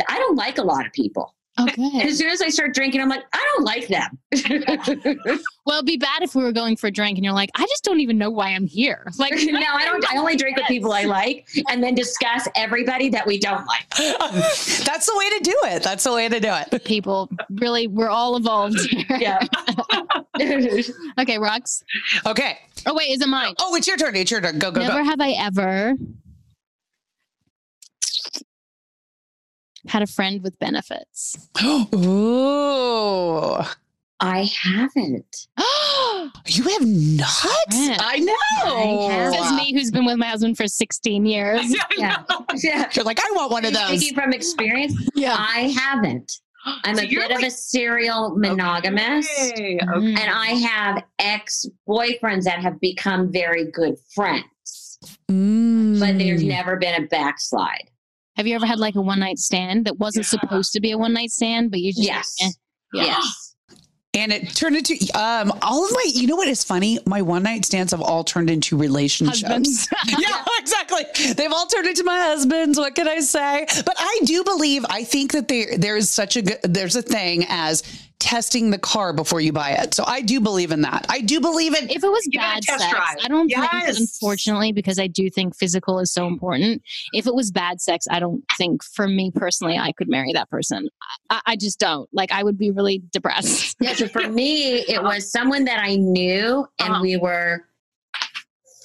I 0.10 0.18
don't 0.18 0.36
like 0.36 0.58
a 0.58 0.62
lot 0.62 0.86
of 0.86 0.92
people. 0.92 1.34
Oh, 1.60 1.68
and 1.78 1.96
Okay. 1.96 2.08
as 2.08 2.18
soon 2.18 2.30
as 2.30 2.42
I 2.42 2.50
start 2.50 2.74
drinking, 2.74 3.02
I'm 3.02 3.10
like, 3.10 3.24
I 3.34 3.48
don't 3.56 3.66
like 3.66 3.88
them. 3.88 4.18
Well, 5.66 5.78
it'd 5.78 5.86
be 5.86 5.98
bad 5.98 6.24
if 6.24 6.34
we 6.34 6.42
were 6.42 6.52
going 6.52 6.76
for 6.78 6.88
a 6.88 6.92
drink 6.92 7.20
and 7.20 7.24
you're 7.24 7.34
like, 7.34 7.52
I 7.54 7.62
just 7.68 7.84
don't 7.84 8.00
even 8.00 8.18
know 8.18 8.32
why 8.32 8.48
I'm 8.56 8.66
here. 8.66 9.06
Like, 9.20 9.34
no, 9.36 9.60
I 9.72 9.86
don't. 9.86 10.04
I 10.12 10.18
only 10.18 10.36
drink 10.36 10.58
with 10.58 10.66
people 10.66 10.92
I 10.94 11.04
like, 11.04 11.48
and 11.70 11.84
then 11.84 11.94
discuss 11.94 12.48
everybody 12.56 13.10
that 13.10 13.28
we 13.28 13.38
don't 13.40 13.64
like. 13.68 13.88
that's 14.84 15.06
the 15.06 15.14
way 15.16 15.30
to 15.38 15.40
do 15.44 15.56
it. 15.66 15.84
That's 15.84 16.06
the 16.06 16.14
way 16.14 16.28
to 16.28 16.40
do 16.40 16.50
it. 16.52 16.84
people 16.86 17.30
really, 17.52 17.86
we're 17.86 18.10
all 18.10 18.36
evolved. 18.36 18.80
Yeah. 19.20 19.38
okay, 21.20 21.38
Rox. 21.38 21.84
Okay. 22.26 22.58
Oh, 22.88 22.96
wait, 22.96 23.12
is 23.12 23.22
it 23.22 23.28
mine? 23.28 23.54
Oh, 23.60 23.76
it's 23.76 23.86
your 23.88 23.98
turn. 23.98 24.16
It's 24.16 24.32
your 24.32 24.42
turn. 24.42 24.58
Go, 24.58 24.72
go, 24.72 24.80
Never 24.82 25.00
go. 25.00 25.04
have 25.04 25.22
I 25.22 25.32
ever 25.32 25.94
had 29.90 30.02
a 30.02 30.08
friend 30.08 30.42
with 30.44 30.58
benefits. 30.60 31.36
Ooh. 31.64 33.58
I 34.22 34.50
haven't. 34.64 35.48
You 36.48 36.64
have 36.64 36.86
not? 36.86 37.56
Yeah. 37.72 37.98
I 38.00 38.20
know. 38.20 38.34
I 39.08 39.14
have. 39.14 39.34
Says 39.34 39.52
me, 39.54 39.74
who's 39.74 39.90
been 39.92 40.06
with 40.06 40.18
my 40.18 40.26
husband 40.28 40.58
for 40.58 40.68
16 40.68 41.26
years. 41.26 41.62
Yeah. 41.98 42.24
yeah. 42.56 42.90
You're 42.94 43.06
like, 43.06 43.20
I 43.20 43.32
want 43.36 43.52
one 43.52 43.66
of 43.66 43.74
those. 43.74 44.00
Speaking 44.00 44.16
from 44.16 44.34
experience, 44.34 44.94
Yeah. 45.16 45.36
I 45.38 45.74
haven't. 45.76 46.32
I'm 46.84 46.96
So 46.96 47.04
a 47.04 47.06
you're 47.06 47.28
bit 47.28 47.38
of 47.38 47.44
a 47.44 47.50
serial 47.52 48.36
monogamist. 48.38 49.30
Okay, 49.54 49.76
okay. 49.82 49.86
Mm. 49.86 50.20
And 50.20 50.30
I 50.32 50.48
have 50.48 51.04
ex 51.20 51.66
boyfriends 51.88 52.44
that 52.44 52.60
have 52.60 52.80
become 52.80 53.32
very 53.32 53.72
good 53.72 53.96
friends, 54.14 54.44
Mm. 55.32 56.00
but 56.00 56.18
there's 56.18 56.44
never 56.44 56.76
been 56.76 57.02
a 57.04 57.08
backslide. 57.08 57.89
Have 58.40 58.48
you 58.48 58.56
ever 58.56 58.66
had 58.66 58.80
like 58.80 58.96
a 58.96 59.02
one 59.02 59.20
night 59.20 59.38
stand 59.38 59.84
that 59.86 59.98
wasn't 60.00 60.26
Yeah. 60.26 60.40
supposed 60.40 60.72
to 60.72 60.80
be 60.80 60.92
a 60.92 60.98
one 60.98 61.12
night 61.12 61.30
stand, 61.30 61.72
but 61.72 61.82
you 61.82 61.92
just 61.92 62.08
Yes. 62.08 62.36
eh, 62.42 62.50
yeah. 62.94 63.04
Yes. 63.04 63.56
and 64.14 64.32
it 64.32 64.56
turned 64.56 64.78
into 64.78 64.94
um 65.14 65.52
all 65.62 65.84
of 65.86 65.92
my 65.92 66.06
you 66.14 66.26
know 66.26 66.38
what 66.38 66.48
is 66.48 66.64
funny? 66.64 67.00
My 67.06 67.22
one 67.22 67.44
night 67.44 67.66
stands 67.66 67.92
have 67.92 68.02
all 68.02 68.24
turned 68.24 68.50
into 68.50 68.78
relationships. 68.78 69.42
husbands? 69.42 69.90
yeah, 70.18 70.46
exactly. 70.58 71.04
They've 71.34 71.52
all 71.52 71.66
turned 71.68 71.88
into 71.88 72.06
my 72.06 72.18
husbands. 72.18 72.78
What 72.80 72.96
can 72.96 73.10
I 73.10 73.20
say? 73.20 73.66
But 73.86 73.96
I 74.00 74.20
do 74.24 74.42
believe, 74.46 74.86
I 74.90 75.04
think 75.04 75.34
that 75.34 75.50
there 75.50 75.78
there 75.78 75.98
is 75.98 76.10
such 76.10 76.38
a 76.38 76.42
good, 76.42 76.60
there's 76.64 76.96
a 76.96 77.02
thing 77.02 77.46
as 77.50 77.84
testing 78.20 78.70
the 78.70 78.78
car 78.78 79.14
before 79.14 79.40
you 79.42 79.52
buy 79.54 79.72
it. 79.72 79.94
So 79.94 80.04
I 80.06 80.22
do 80.22 80.40
believe 80.42 80.72
in 80.72 80.82
that. 80.82 81.06
I 81.10 81.22
do 81.22 81.40
believe 81.40 81.74
in. 81.76 81.90
if 81.90 82.04
it 82.04 82.10
was 82.10 82.28
Give 82.30 82.42
it 82.42 82.46
a 82.46 82.48
bad 82.48 82.64
sex, 82.66 82.90
drive. 82.90 83.18
I 83.24 83.28
don't 83.30 83.50
Yes. 83.50 83.98
think, 83.98 84.00
unfortunately, 84.10 84.72
because 84.74 85.00
I 85.00 85.08
do 85.08 85.30
think 85.30 85.56
physical 85.56 86.00
is 86.00 86.12
so 86.12 86.28
important. 86.28 86.82
If 87.14 87.28
it 87.28 87.34
was 87.34 87.50
bad 87.50 87.80
sex, 87.82 88.06
I 88.12 88.20
don't 88.20 88.44
think 88.58 88.84
for 88.84 89.08
me 89.08 89.32
personally, 89.34 89.78
I 89.78 89.94
could 89.94 90.10
marry 90.10 90.34
that 90.34 90.50
person. 90.50 90.90
I, 91.30 91.42
I 91.46 91.56
just 91.56 91.80
don't. 91.80 92.10
Like, 92.14 92.32
I 92.32 92.44
would 92.44 92.58
be 92.58 92.72
really 92.72 93.02
depressed. 93.12 93.78
Yeah, 93.82 93.94
so 93.94 94.08
for 94.10 94.28
me, 94.28 94.80
it 94.82 95.02
was 95.02 95.32
someone 95.32 95.64
that 95.66 95.80
I 95.80 95.96
knew 95.96 96.68
and 96.80 96.90
Uh-huh. 96.92 97.02
we 97.02 97.16
were 97.16 97.66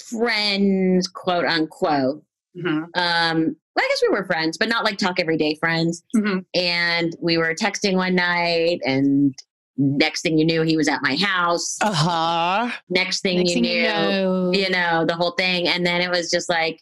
friends, 0.08 1.08
quote 1.08 1.44
unquote. 1.44 2.22
Mhm, 2.56 2.84
Um, 2.94 3.56
well, 3.76 3.84
I 3.84 3.88
guess 3.88 4.02
we 4.02 4.08
were 4.10 4.24
friends, 4.24 4.56
but 4.58 4.68
not 4.68 4.84
like 4.84 4.98
talk 4.98 5.18
every 5.18 5.36
day 5.36 5.56
friends. 5.60 6.02
mhm. 6.16 6.44
And 6.54 7.16
we 7.20 7.36
were 7.38 7.54
texting 7.54 7.94
one 7.96 8.14
night, 8.14 8.80
and 8.86 9.34
next 9.76 10.22
thing 10.22 10.38
you 10.38 10.44
knew, 10.44 10.62
he 10.62 10.76
was 10.76 10.86
at 10.88 11.02
my 11.02 11.16
house. 11.16 11.76
Uh 11.80 11.92
huh. 11.92 12.70
Next 12.88 13.22
thing 13.22 13.38
Next 13.38 13.48
you 13.50 13.54
thing 13.54 13.62
knew, 13.62 13.70
you 13.80 13.82
know, 13.88 14.52
you 14.52 14.70
know, 14.70 15.04
the 15.04 15.16
whole 15.16 15.32
thing. 15.32 15.66
And 15.66 15.84
then 15.84 16.00
it 16.00 16.08
was 16.10 16.30
just 16.30 16.48
like, 16.48 16.80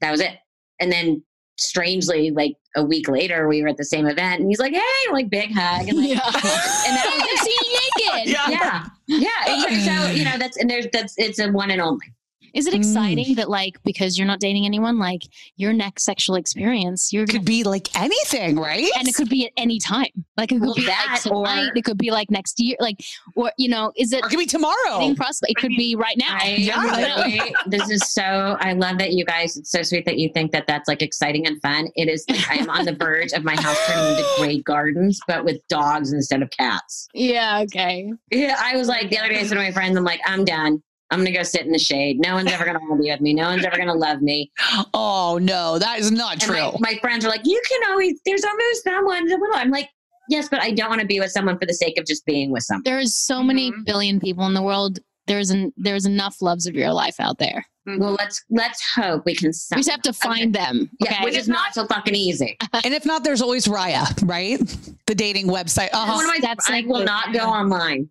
that 0.00 0.10
was 0.10 0.20
it. 0.20 0.34
And 0.80 0.92
then 0.92 1.22
strangely, 1.58 2.30
like 2.30 2.56
a 2.76 2.84
week 2.84 3.08
later, 3.08 3.48
we 3.48 3.62
were 3.62 3.68
at 3.68 3.76
the 3.78 3.84
same 3.84 4.06
event 4.06 4.40
and 4.40 4.50
he's 4.50 4.58
like, 4.58 4.74
hey, 4.74 5.12
like 5.12 5.30
big 5.30 5.50
hug. 5.54 5.88
And 5.88 5.96
like, 5.98 6.08
yeah. 6.08 6.14
and 6.26 6.96
that 6.96 7.06
was 7.06 7.22
I've 7.32 7.38
seen 7.46 7.58
you 7.64 8.14
naked. 8.18 8.32
Yeah. 8.32 8.48
yeah. 8.50 8.86
Yeah. 9.06 9.54
Exactly. 9.54 9.80
So, 9.80 10.10
you 10.18 10.24
know, 10.24 10.36
that's, 10.38 10.56
and 10.58 10.68
there's, 10.68 10.88
that's, 10.92 11.14
it's 11.16 11.38
a 11.38 11.50
one 11.50 11.70
and 11.70 11.80
only. 11.80 12.06
Is 12.54 12.66
it 12.66 12.74
Mm. 12.74 12.78
exciting 12.78 13.34
that, 13.34 13.50
like, 13.50 13.82
because 13.84 14.16
you're 14.16 14.26
not 14.26 14.40
dating 14.40 14.64
anyone, 14.64 14.98
like, 14.98 15.22
your 15.56 15.72
next 15.72 16.04
sexual 16.04 16.36
experience, 16.36 17.12
you're 17.12 17.26
gonna 17.26 17.40
Could 17.40 17.44
be 17.46 17.64
like 17.64 17.88
anything, 18.00 18.56
right? 18.58 18.88
and 18.98 19.08
it 19.08 19.14
could 19.14 19.28
be 19.28 19.46
at 19.46 19.52
any 19.56 19.78
time. 19.78 20.06
Like 20.36 20.52
it 20.52 20.56
could 20.60 20.62
Well, 20.66 20.74
be 20.74 20.86
that 20.86 21.20
like 21.24 21.32
or- 21.34 21.46
tonight. 21.46 21.72
it 21.74 21.84
could 21.84 21.98
be 21.98 22.10
like 22.10 22.30
next 22.30 22.58
year. 22.60 22.76
Like 22.80 22.96
or 23.34 23.52
you 23.58 23.68
know, 23.68 23.92
is 23.96 24.12
it 24.12 24.22
or 24.22 24.26
it 24.26 24.30
could 24.30 24.38
be 24.38 24.46
tomorrow. 24.46 25.14
prospect? 25.14 25.50
It 25.50 25.56
could 25.56 25.72
be 25.76 25.96
right 25.96 26.16
now. 26.16 26.38
I 26.40 26.54
Yeah. 26.58 26.80
literally, 26.82 27.54
this 27.66 27.90
is 27.90 28.02
so, 28.10 28.56
I 28.60 28.72
love 28.72 28.98
that 28.98 29.12
you 29.12 29.24
guys, 29.24 29.56
it's 29.56 29.70
so 29.70 29.82
sweet 29.82 30.04
that 30.06 30.18
you 30.18 30.30
think 30.32 30.52
that 30.52 30.66
that's 30.66 30.88
like 30.88 31.02
exciting 31.02 31.46
and 31.46 31.60
fun. 31.60 31.88
It 31.96 32.08
is 32.08 32.24
like, 32.28 32.50
I 32.50 32.54
am 32.56 32.70
on 32.70 32.84
the 32.84 32.92
verge 33.00 33.32
of 33.32 33.42
my 33.44 33.56
house 33.60 33.76
turning 33.86 34.10
into 34.16 34.24
Grey 34.38 34.58
Gardens, 34.62 35.18
but 35.26 35.44
with 35.44 35.58
dogs 35.68 36.12
instead 36.12 36.42
of 36.42 36.50
cats. 36.50 37.08
Yeah. 37.14 37.60
Okay. 37.64 38.12
Yeah. 38.30 38.56
I 38.60 38.76
was 38.76 38.88
like, 38.88 39.10
the 39.10 39.18
other 39.18 39.28
day 39.30 39.40
I 39.40 39.42
said 39.42 39.54
to 39.54 39.60
my 39.60 39.72
friends, 39.72 39.96
I'm 39.96 40.04
like, 40.04 40.20
I'm 40.24 40.44
done. 40.44 40.82
I'm 41.14 41.20
going 41.20 41.32
to 41.32 41.38
go 41.38 41.42
sit 41.42 41.62
in 41.64 41.72
the 41.72 41.78
shade. 41.78 42.18
No 42.20 42.34
one's 42.34 42.50
ever 42.52 42.64
going 42.64 42.76
to 42.76 42.80
want 42.84 42.98
to 43.00 43.02
be 43.04 43.10
with 43.10 43.20
me. 43.20 43.34
No 43.34 43.44
one's 43.44 43.64
ever 43.64 43.76
going 43.76 43.88
to 43.88 43.94
love 43.94 44.20
me. 44.22 44.50
Oh 44.92 45.38
no, 45.40 45.78
that 45.78 45.98
is 45.98 46.10
not 46.10 46.32
And 46.34 46.42
true. 46.42 46.54
my, 46.56 46.92
my 46.92 46.98
friends 47.00 47.24
are 47.24 47.28
like, 47.28 47.42
you 47.44 47.60
can 47.68 47.90
always, 47.90 48.20
there's 48.26 48.44
always 48.44 48.82
someone. 48.82 49.28
I'm 49.54 49.70
like, 49.70 49.88
yes, 50.28 50.48
but 50.48 50.60
I 50.60 50.70
don't 50.72 50.88
want 50.88 51.00
to 51.00 51.06
be 51.06 51.20
with 51.20 51.30
someone 51.30 51.58
for 51.58 51.66
the 51.66 51.74
sake 51.74 51.98
of 51.98 52.06
just 52.06 52.24
being 52.26 52.50
with 52.50 52.64
someone. 52.64 52.82
There's 52.84 53.14
so 53.14 53.42
many 53.42 53.70
Mhm. 53.70 53.84
billion 53.86 54.20
people 54.20 54.44
in 54.46 54.54
the 54.54 54.62
world. 54.62 54.98
There's 55.26 55.50
an 55.50 55.72
there's 55.76 56.04
enough 56.04 56.42
loves 56.42 56.66
of 56.66 56.74
your 56.74 56.92
life 56.92 57.16
out 57.18 57.38
there. 57.38 57.64
Well, 57.86 58.12
let's, 58.18 58.42
let's 58.48 58.82
hope 58.94 59.26
we 59.26 59.34
can. 59.34 59.48
We 59.48 59.76
just 59.82 59.90
have 59.90 60.00
to 60.02 60.14
find 60.14 60.54
them. 60.54 60.90
Yeah, 61.00 61.22
which 61.22 61.36
is 61.36 61.48
not 61.48 61.74
so 61.74 61.86
fucking 61.86 62.14
easy. 62.14 62.56
and 62.84 62.94
if 62.94 63.04
not, 63.04 63.24
there's 63.24 63.42
always 63.42 63.66
Raya, 63.66 64.06
right? 64.26 64.58
The 65.06 65.14
dating 65.14 65.48
website. 65.48 65.90
Uh-huh. 65.92 66.14
One 66.14 66.24
of 66.24 66.28
my, 66.28 66.38
That's 66.40 66.68
I 66.70 66.72
like 66.74 66.86
will 66.86 67.04
not 67.04 67.34
go 67.34 67.40
online. 67.40 68.08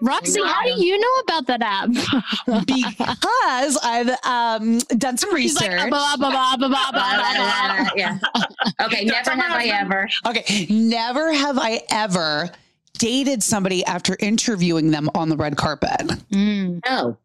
Roxy, 0.00 0.40
how 0.44 0.62
do 0.62 0.84
you 0.84 0.98
know 0.98 1.08
about 1.24 1.46
that 1.46 1.62
app? 1.62 1.88
because 2.66 3.78
I've 3.82 4.10
um, 4.24 4.78
done 4.98 5.16
some 5.16 5.30
She's 5.36 5.54
research. 5.54 5.90
like, 5.90 5.92
"Ah, 5.92 6.16
blah, 6.16 6.30
blah, 6.30 6.56
blah, 6.56 6.68
blah, 6.68 6.90
blah, 6.92 7.16
blah, 7.16 7.34
blah." 7.34 7.90
yeah. 7.96 8.18
Okay. 8.82 9.04
Never 9.04 9.30
have 9.30 9.52
I 9.52 9.66
ever. 9.66 10.08
okay, 10.26 10.66
never 10.70 11.32
have 11.32 11.58
I 11.58 11.80
ever 11.90 12.50
dated 12.98 13.42
somebody 13.42 13.84
after 13.86 14.16
interviewing 14.20 14.90
them 14.90 15.10
on 15.14 15.28
the 15.28 15.36
red 15.36 15.56
carpet. 15.56 16.06
Mm. 16.30 16.80
No. 16.86 17.18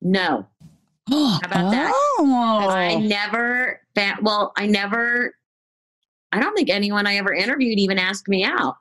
No. 0.00 0.46
How 1.10 1.40
about 1.44 1.70
that? 1.72 1.92
Oh. 1.94 2.68
I 2.70 2.96
never. 2.96 3.80
Well, 4.20 4.52
I 4.56 4.66
never. 4.66 5.34
I 6.30 6.40
don't 6.40 6.54
think 6.54 6.70
anyone 6.70 7.06
I 7.06 7.16
ever 7.16 7.34
interviewed 7.34 7.78
even 7.78 7.98
asked 7.98 8.28
me 8.28 8.44
out. 8.44 8.76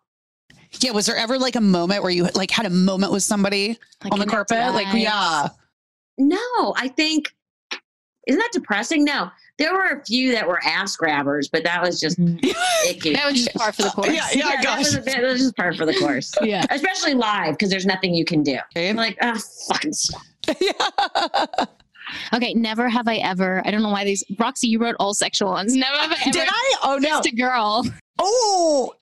Yeah, 0.80 0.92
was 0.92 1.06
there 1.06 1.18
ever 1.18 1.38
like 1.38 1.56
a 1.56 1.62
moment 1.62 2.02
where 2.04 2.12
you 2.12 2.28
like 2.36 2.52
had 2.52 2.66
a 2.66 2.70
moment 2.70 3.12
with 3.12 3.24
somebody 3.24 3.78
Like 4.04 4.14
on 4.14 4.20
the 4.20 4.24
in 4.24 4.30
carpet? 4.30 4.74
Like, 4.74 4.88
yeah. 4.94 5.50
No, 6.18 6.74
I 6.78 6.88
think. 6.96 7.34
Isn't 8.28 8.38
that 8.40 8.52
depressing? 8.54 9.04
No, 9.04 9.32
there 9.58 9.74
were 9.74 10.00
a 10.00 10.06
few 10.06 10.32
that 10.34 10.48
were 10.48 10.60
ass 10.64 10.96
grabbers, 10.96 11.50
but 11.52 11.64
that 11.64 11.82
was 11.82 12.00
just 12.00 12.20
Mm. 12.20 12.40
icky. 12.88 13.14
That 13.14 13.26
was 13.32 13.44
just 13.44 13.56
par 13.56 13.72
for 13.74 13.82
the 13.82 13.90
course. 13.96 14.08
Yeah, 14.10 14.28
yeah, 14.34 14.44
that, 14.46 14.64
gosh. 14.64 14.80
was 14.80 14.96
a 14.96 15.02
bit, 15.02 15.16
that 15.16 15.24
was 15.24 15.40
just 15.42 15.56
part 15.58 15.76
for 15.76 15.86
the 15.88 15.94
course. 15.96 16.34
yeah. 16.44 16.64
Especially 16.70 17.16
live 17.16 17.54
because 17.58 17.70
there's 17.72 17.86
nothing 17.88 18.14
you 18.14 18.24
can 18.26 18.44
do. 18.44 18.58
I'm 18.76 18.96
like, 18.96 19.18
oh, 19.22 19.38
fucking 19.70 19.94
stop. 19.94 20.22
yeah. 20.60 21.66
Okay, 22.34 22.54
never 22.54 22.90
have 22.90 23.08
I 23.08 23.16
ever. 23.18 23.62
I 23.66 23.72
don't 23.72 23.82
know 23.82 23.90
why 23.90 24.04
these. 24.04 24.24
Roxy, 24.38 24.68
you 24.68 24.80
wrote 24.80 24.96
all 25.00 25.14
sexual 25.14 25.50
ones. 25.52 25.76
Never 25.76 25.96
have 25.98 26.12
I 26.12 26.16
ever 26.22 26.32
Did 26.32 26.48
I? 26.50 26.74
Oh 26.84 26.98
no. 26.98 27.10
kissed 27.22 27.26
a 27.28 27.36
girl. 27.36 27.86
Oh. 28.20 28.94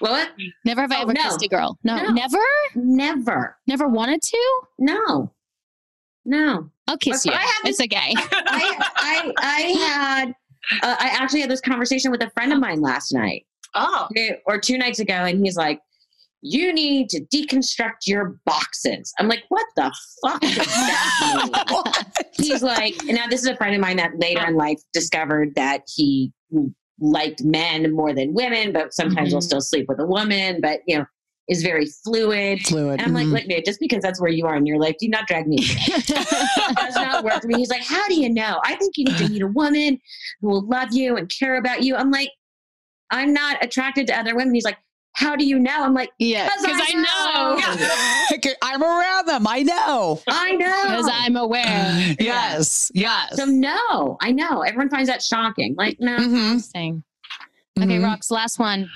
What? 0.00 0.30
Never 0.64 0.80
have 0.82 0.92
I 0.92 0.98
Oh, 0.98 1.02
ever 1.02 1.12
no. 1.12 1.22
kissed 1.22 1.42
a 1.42 1.48
girl. 1.48 1.78
No, 1.84 1.96
No. 1.96 2.10
never. 2.12 2.38
Never. 2.74 3.56
Never 3.66 3.88
wanted 3.88 4.22
to. 4.22 4.60
No. 4.78 5.32
No. 6.24 6.70
I'll 6.86 6.98
kiss 6.98 7.24
But 7.24 7.32
you. 7.32 7.38
I 7.38 7.42
have 7.42 7.64
It's 7.64 7.80
okay. 7.80 8.14
I, 8.16 8.80
I, 8.96 9.32
I 9.38 9.60
had, 9.60 10.28
uh, 10.82 10.96
I 10.98 11.08
actually 11.08 11.40
had 11.40 11.50
this 11.50 11.60
conversation 11.60 12.10
with 12.10 12.22
a 12.22 12.30
friend 12.30 12.52
of 12.52 12.58
mine 12.60 12.80
last 12.80 13.12
night 13.12 13.46
Oh, 13.74 14.06
or 14.46 14.58
two 14.60 14.78
nights 14.78 15.00
ago, 15.00 15.14
and 15.14 15.44
he's 15.44 15.56
like, 15.56 15.80
you 16.42 16.72
need 16.72 17.08
to 17.08 17.24
deconstruct 17.34 18.06
your 18.06 18.38
boxes. 18.46 19.12
I'm 19.18 19.26
like, 19.28 19.42
what 19.48 19.66
the 19.76 19.92
fuck 20.22 20.40
does 20.42 20.56
that 20.56 21.92
mean? 22.06 22.24
He's 22.34 22.62
like, 22.62 22.94
now 23.06 23.26
this 23.26 23.40
is 23.40 23.46
a 23.46 23.56
friend 23.56 23.74
of 23.74 23.80
mine 23.80 23.96
that 23.96 24.16
later 24.18 24.46
in 24.46 24.54
life 24.54 24.78
discovered 24.92 25.54
that 25.56 25.80
he 25.92 26.32
liked 27.00 27.42
men 27.44 27.92
more 27.92 28.12
than 28.14 28.32
women, 28.34 28.72
but 28.72 28.94
sometimes 28.94 29.32
will 29.32 29.40
Mhm. 29.40 29.44
still 29.44 29.60
sleep 29.60 29.86
with 29.88 29.98
a 30.00 30.06
woman, 30.06 30.60
but 30.60 30.80
you 30.86 30.98
know, 30.98 31.04
is 31.48 31.62
very 31.62 31.86
fluid. 32.04 32.64
Fluid. 32.66 33.00
And 33.00 33.02
I'm 33.02 33.12
like, 33.12 33.26
Mhm. 33.26 33.32
look, 33.32 33.44
dude, 33.44 33.64
just 33.66 33.78
because 33.80 34.02
that's 34.02 34.20
where 34.20 34.30
you 34.30 34.46
are 34.46 34.56
in 34.56 34.64
your 34.64 34.78
life, 34.78 34.94
do 34.98 35.08
not 35.08 35.26
drag 35.26 35.46
me. 35.46 35.56
does 35.58 36.94
not 36.96 37.24
work 37.24 37.42
for 37.42 37.48
me. 37.48 37.56
He's 37.58 37.68
like, 37.70 37.82
How 37.84 38.06
do 38.08 38.18
you 38.18 38.32
know? 38.32 38.60
I 38.64 38.76
think 38.76 38.96
you 38.96 39.04
need 39.04 39.18
to 39.18 39.28
meet 39.28 39.42
a 39.42 39.46
woman 39.48 40.00
who 40.40 40.48
will 40.48 40.66
love 40.66 40.92
you 40.92 41.16
and 41.16 41.28
care 41.28 41.56
about 41.56 41.82
you. 41.82 41.96
I'm 41.96 42.10
like, 42.10 42.30
I'm 43.10 43.32
not 43.34 43.62
attracted 43.62 44.06
to 44.08 44.18
other 44.18 44.34
women. 44.34 44.54
He's 44.54 44.64
like, 44.64 44.78
How 45.14 45.36
do 45.36 45.44
you 45.46 45.58
know? 45.60 45.82
I'm 45.84 45.94
like, 45.94 46.10
yeah, 46.18 46.48
because 46.60 46.80
I 46.82 46.94
know. 48.30 48.36
Okay, 48.36 48.54
I'm 48.62 48.82
around 48.82 49.26
them. 49.26 49.46
I 49.46 49.62
know. 49.62 50.20
I 50.28 50.52
know. 50.56 50.82
Because. 50.88 51.10
I'm 51.12 51.36
aware. 51.36 52.14
Yes. 52.20 52.90
Yes. 52.94 53.36
So 53.36 53.44
no, 53.44 54.16
I 54.20 54.32
know. 54.32 54.62
Everyone 54.62 54.90
finds 54.90 55.08
that 55.08 55.22
shocking. 55.22 55.74
Like, 55.78 55.98
no. 56.00 56.16
Mhm. 56.16 56.46
Interesting. 56.52 57.04
Okay, 57.78 57.98
Mhm. 57.98 58.02
Rox, 58.04 58.30
last 58.30 58.58
one. 58.58 58.90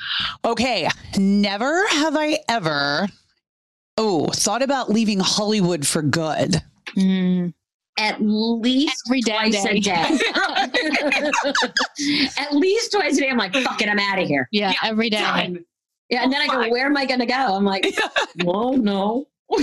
Okay. 0.45 0.89
Never 1.17 1.87
have 1.89 2.17
I 2.17 2.39
ever, 2.49 3.09
oh, 3.97 4.27
thought 4.29 4.63
about 4.63 4.91
leaving 4.91 5.21
Hollywood 5.21 5.87
for 5.87 6.03
good. 6.03 6.63
Mm. 6.97 7.55
At 7.99 8.21
least 8.23 9.03
Every 9.09 9.21
damn 9.23 9.51
twice 9.51 9.65
a 9.65 9.75
day. 9.75 9.81
day. 9.81 10.19
At 12.39 12.53
least 12.55 12.93
twice 12.93 13.19
a 13.19 13.21
day. 13.21 13.29
I'm 13.31 13.37
like, 13.39 13.53
fuck 13.55 13.81
it, 13.83 13.89
I'm 13.89 13.99
out 13.99 14.19
of 14.21 14.29
here. 14.29 14.49
Yeah, 14.53 14.71
Yeah, 14.71 14.89
every 14.89 15.11
day. 15.11 15.19
done. 15.19 15.65
Yeah, 16.11 16.23
and 16.23 16.33
then 16.33 16.41
I 16.41 16.47
go, 16.47 16.69
where 16.71 16.87
am 16.87 16.97
I 16.97 17.05
going 17.07 17.21
to 17.21 17.27
go? 17.27 17.35
I'm 17.35 17.65
like, 17.65 17.87
well, 18.45 18.73
no. 18.77 19.27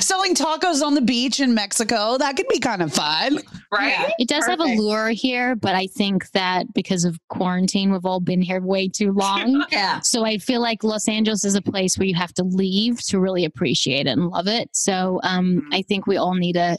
Selling 0.00 0.34
tacos 0.34 0.82
on 0.82 0.94
the 0.94 1.00
beach 1.00 1.40
in 1.40 1.54
Mexico. 1.54 2.18
That 2.18 2.36
could 2.36 2.46
be 2.48 2.58
kind 2.58 2.82
of 2.82 2.92
fun. 2.92 3.38
Right? 3.72 3.88
Yeah. 3.88 4.10
It 4.18 4.28
does 4.28 4.46
have 4.46 4.60
a 4.60 4.64
lure 4.64 5.08
here, 5.10 5.56
but 5.56 5.74
I 5.74 5.86
think 5.86 6.30
that 6.32 6.72
because 6.74 7.04
of 7.04 7.18
quarantine, 7.28 7.90
we've 7.90 8.04
all 8.04 8.20
been 8.20 8.42
here 8.42 8.60
way 8.60 8.88
too 8.88 9.12
long. 9.12 9.64
Yeah. 9.72 10.00
so 10.00 10.24
I 10.26 10.36
feel 10.38 10.60
like 10.60 10.84
Los 10.84 11.08
Angeles 11.08 11.44
is 11.44 11.54
a 11.54 11.62
place 11.62 11.96
where 11.96 12.06
you 12.06 12.14
have 12.14 12.34
to 12.34 12.44
leave 12.44 13.00
to 13.06 13.18
really 13.18 13.44
appreciate 13.46 14.06
it 14.06 14.10
and 14.10 14.28
love 14.28 14.46
it. 14.46 14.68
So 14.74 15.18
um, 15.22 15.66
I 15.72 15.80
think 15.82 16.06
we 16.06 16.18
all 16.18 16.34
need 16.34 16.56
a, 16.56 16.76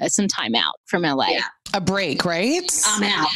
a 0.00 0.08
some 0.08 0.26
time 0.26 0.54
out 0.54 0.74
from 0.86 1.02
LA. 1.02 1.28
Yeah. 1.28 1.40
A 1.74 1.80
break, 1.80 2.24
right? 2.24 2.62
I'm 2.86 3.02
out. 3.02 3.28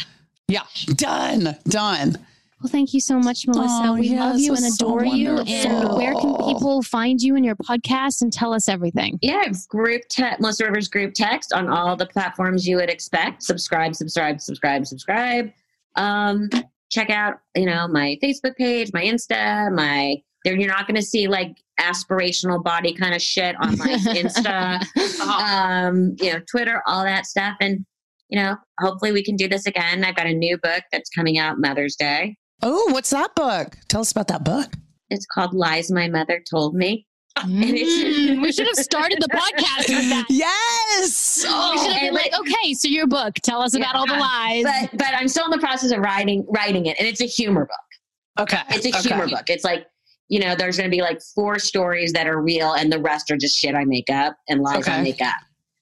yeah. 0.47 0.63
Done. 0.95 1.55
Done. 1.67 2.17
Well, 2.61 2.71
thank 2.71 2.93
you 2.93 3.01
so 3.01 3.19
much, 3.19 3.45
Melissa. 3.47 3.81
Oh, 3.83 3.93
we 3.95 4.09
yes, 4.09 4.19
love 4.19 4.39
you 4.39 4.55
and 4.55 4.65
it's 4.65 4.77
so 4.77 4.87
adore 4.87 5.05
you. 5.05 5.37
And 5.39 5.89
where 5.93 6.13
can 6.13 6.35
people 6.37 6.81
find 6.81 7.21
you 7.21 7.35
and 7.35 7.43
your 7.43 7.55
podcast 7.57 8.21
and 8.21 8.31
tell 8.31 8.53
us 8.53 8.69
everything? 8.69 9.19
Yeah, 9.21 9.43
group 9.67 10.03
text, 10.09 10.39
Melissa 10.39 10.65
Rivers 10.65 10.87
group 10.87 11.13
text 11.13 11.51
on 11.53 11.67
all 11.67 11.95
the 11.95 12.05
platforms 12.05 12.67
you 12.67 12.77
would 12.77 12.89
expect. 12.89 13.43
Subscribe, 13.43 13.93
subscribe, 13.93 14.39
subscribe, 14.39 14.85
subscribe. 14.87 15.51
Um, 15.95 16.49
check 16.89 17.09
out, 17.09 17.35
you 17.55 17.65
know, 17.65 17.87
my 17.87 18.17
Facebook 18.23 18.55
page, 18.55 18.91
my 18.93 19.03
Insta, 19.03 19.71
my 19.73 20.21
there 20.45 20.55
you're 20.55 20.69
not 20.69 20.87
gonna 20.87 21.01
see 21.01 21.27
like 21.27 21.57
aspirational 21.79 22.63
body 22.63 22.93
kind 22.93 23.13
of 23.13 23.21
shit 23.21 23.55
on 23.59 23.77
my 23.77 23.87
Insta, 24.07 24.81
um, 25.21 26.15
you 26.19 26.33
know, 26.33 26.39
Twitter, 26.49 26.81
all 26.85 27.03
that 27.03 27.25
stuff. 27.25 27.55
And, 27.59 27.85
you 28.29 28.39
know, 28.39 28.55
hopefully 28.79 29.11
we 29.11 29.23
can 29.23 29.35
do 29.35 29.47
this 29.49 29.65
again. 29.65 30.05
I've 30.05 30.15
got 30.15 30.27
a 30.27 30.33
new 30.33 30.57
book 30.57 30.83
that's 30.91 31.09
coming 31.09 31.37
out 31.37 31.59
Mother's 31.59 31.95
Day. 31.95 32.37
Oh, 32.67 32.91
what's 32.91 33.11
that 33.11 33.35
book? 33.35 33.77
Tell 33.89 34.01
us 34.01 34.11
about 34.11 34.27
that 34.29 34.43
book. 34.43 34.73
It's 35.11 35.27
called 35.27 35.53
Lies 35.53 35.91
My 35.91 36.07
Mother 36.09 36.43
Told 36.49 36.75
Me. 36.75 37.05
Mm, 37.37 38.41
we 38.41 38.51
should 38.53 38.65
have 38.65 38.77
started 38.77 39.21
the 39.21 39.27
podcast 39.27 39.89
with 39.89 40.09
that. 40.09 40.25
Yes. 40.29 41.43
we 41.43 41.77
should 41.77 41.91
have 41.91 41.99
been 41.99 42.07
and 42.07 42.15
like, 42.15 42.31
okay, 42.33 42.73
so 42.73 42.87
your 42.87 43.07
book, 43.07 43.35
tell 43.43 43.61
us 43.61 43.75
about 43.75 43.93
all 43.93 44.07
the 44.07 44.15
lies. 44.15 44.63
But 44.63 44.97
but 44.97 45.09
I'm 45.13 45.27
still 45.27 45.43
in 45.43 45.51
the 45.51 45.57
process 45.59 45.91
of 45.91 45.99
writing 45.99 46.45
writing 46.47 46.85
it, 46.85 46.95
and 46.97 47.05
it's 47.05 47.19
a 47.19 47.25
humor 47.25 47.65
book. 47.65 48.39
Okay. 48.39 48.61
It's 48.69 48.85
a 48.85 48.97
okay. 48.97 49.09
humor 49.09 49.27
book. 49.27 49.49
It's 49.49 49.65
like, 49.65 49.85
you 50.29 50.39
know, 50.39 50.55
there's 50.55 50.77
going 50.77 50.89
to 50.89 50.95
be 50.95 51.01
like 51.01 51.19
four 51.35 51.59
stories 51.59 52.13
that 52.13 52.25
are 52.25 52.41
real, 52.41 52.71
and 52.71 52.89
the 52.89 52.99
rest 52.99 53.29
are 53.29 53.37
just 53.37 53.59
shit 53.59 53.75
I 53.75 53.83
make 53.83 54.09
up 54.09 54.37
and 54.47 54.61
lies 54.61 54.87
I 54.87 55.01
make 55.01 55.21
up. 55.21 55.35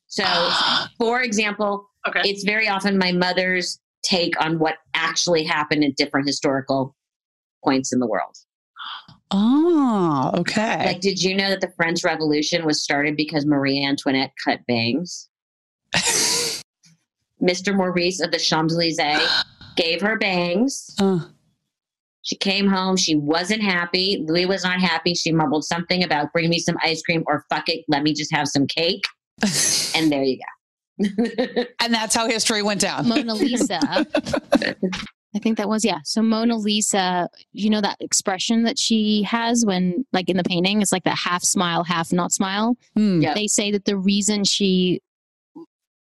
So, 0.08 0.24
for 0.98 1.22
example, 1.22 1.88
Okay. 2.08 2.22
it's 2.26 2.44
very 2.44 2.68
often 2.68 2.98
my 2.98 3.12
mother's 3.12 3.80
take 4.04 4.34
on 4.44 4.60
what 4.60 4.76
actually 4.94 5.44
happened 5.44 5.84
at 5.84 5.96
different 5.96 6.28
historical 6.28 6.96
points 7.64 7.92
in 7.94 8.00
the 8.00 8.08
world. 8.08 8.36
Oh, 9.32 10.32
okay. 10.36 10.86
Like, 10.86 11.02
did 11.02 11.22
you 11.24 11.36
know 11.36 11.50
that 11.50 11.62
the 11.62 11.72
French 11.76 12.04
Revolution 12.04 12.66
was 12.66 12.84
started 12.84 13.16
because 13.16 13.46
Marie 13.46 13.84
Antoinette 13.84 14.34
cut 14.44 14.60
bangs? 14.68 15.30
Mr. 17.42 17.76
Maurice 17.76 18.22
of 18.22 18.32
the 18.32 18.38
Champs 18.40 18.74
Elysees 18.74 19.28
gave 19.76 20.02
her 20.02 20.18
bangs. 20.18 20.96
Uh, 21.00 21.20
She 22.22 22.36
came 22.38 22.68
home. 22.68 22.96
She 22.96 23.16
wasn't 23.16 23.62
happy. 23.62 24.24
Louis 24.28 24.46
was 24.46 24.64
not 24.64 24.80
happy. 24.80 25.14
She 25.14 25.32
mumbled 25.32 25.66
something 25.66 26.04
about 26.04 26.32
bring 26.32 26.50
me 26.50 26.60
some 26.60 26.78
ice 26.84 27.02
cream 27.02 27.24
or 27.28 27.46
fuck 27.50 27.68
it, 27.70 27.84
let 27.88 28.04
me 28.04 28.14
just 28.14 28.34
have 28.34 28.48
some 28.48 28.68
cake. 28.68 29.04
And 29.96 30.12
there 30.12 30.24
you 30.24 30.38
go. 30.38 30.44
And 31.00 31.94
that's 31.94 32.16
how 32.16 32.28
history 32.28 32.62
went 32.62 32.82
down. 32.82 33.08
Mona 33.08 33.34
Lisa. 33.34 33.80
I 35.36 35.40
think 35.40 35.58
that 35.58 35.68
was, 35.68 35.84
yeah. 35.84 35.98
So 36.04 36.22
Mona 36.22 36.56
Lisa, 36.56 37.28
you 37.54 37.70
know 37.72 37.82
that 37.82 37.98
expression 38.00 38.64
that 38.64 38.78
she 38.78 39.24
has 39.24 39.66
when, 39.66 40.06
like 40.14 40.30
in 40.30 40.38
the 40.38 40.44
painting, 40.44 40.82
it's 40.82 40.92
like 40.92 41.06
that 41.06 41.18
half 41.18 41.44
smile, 41.44 41.84
half 41.84 42.14
not 42.14 42.32
smile. 42.32 42.78
Hmm. 42.96 43.20
Yeah. 43.22 43.34
They 43.34 43.48
say 43.48 43.72
that 43.72 43.86
the 43.86 43.98
reason 43.98 44.44
she 44.44 45.02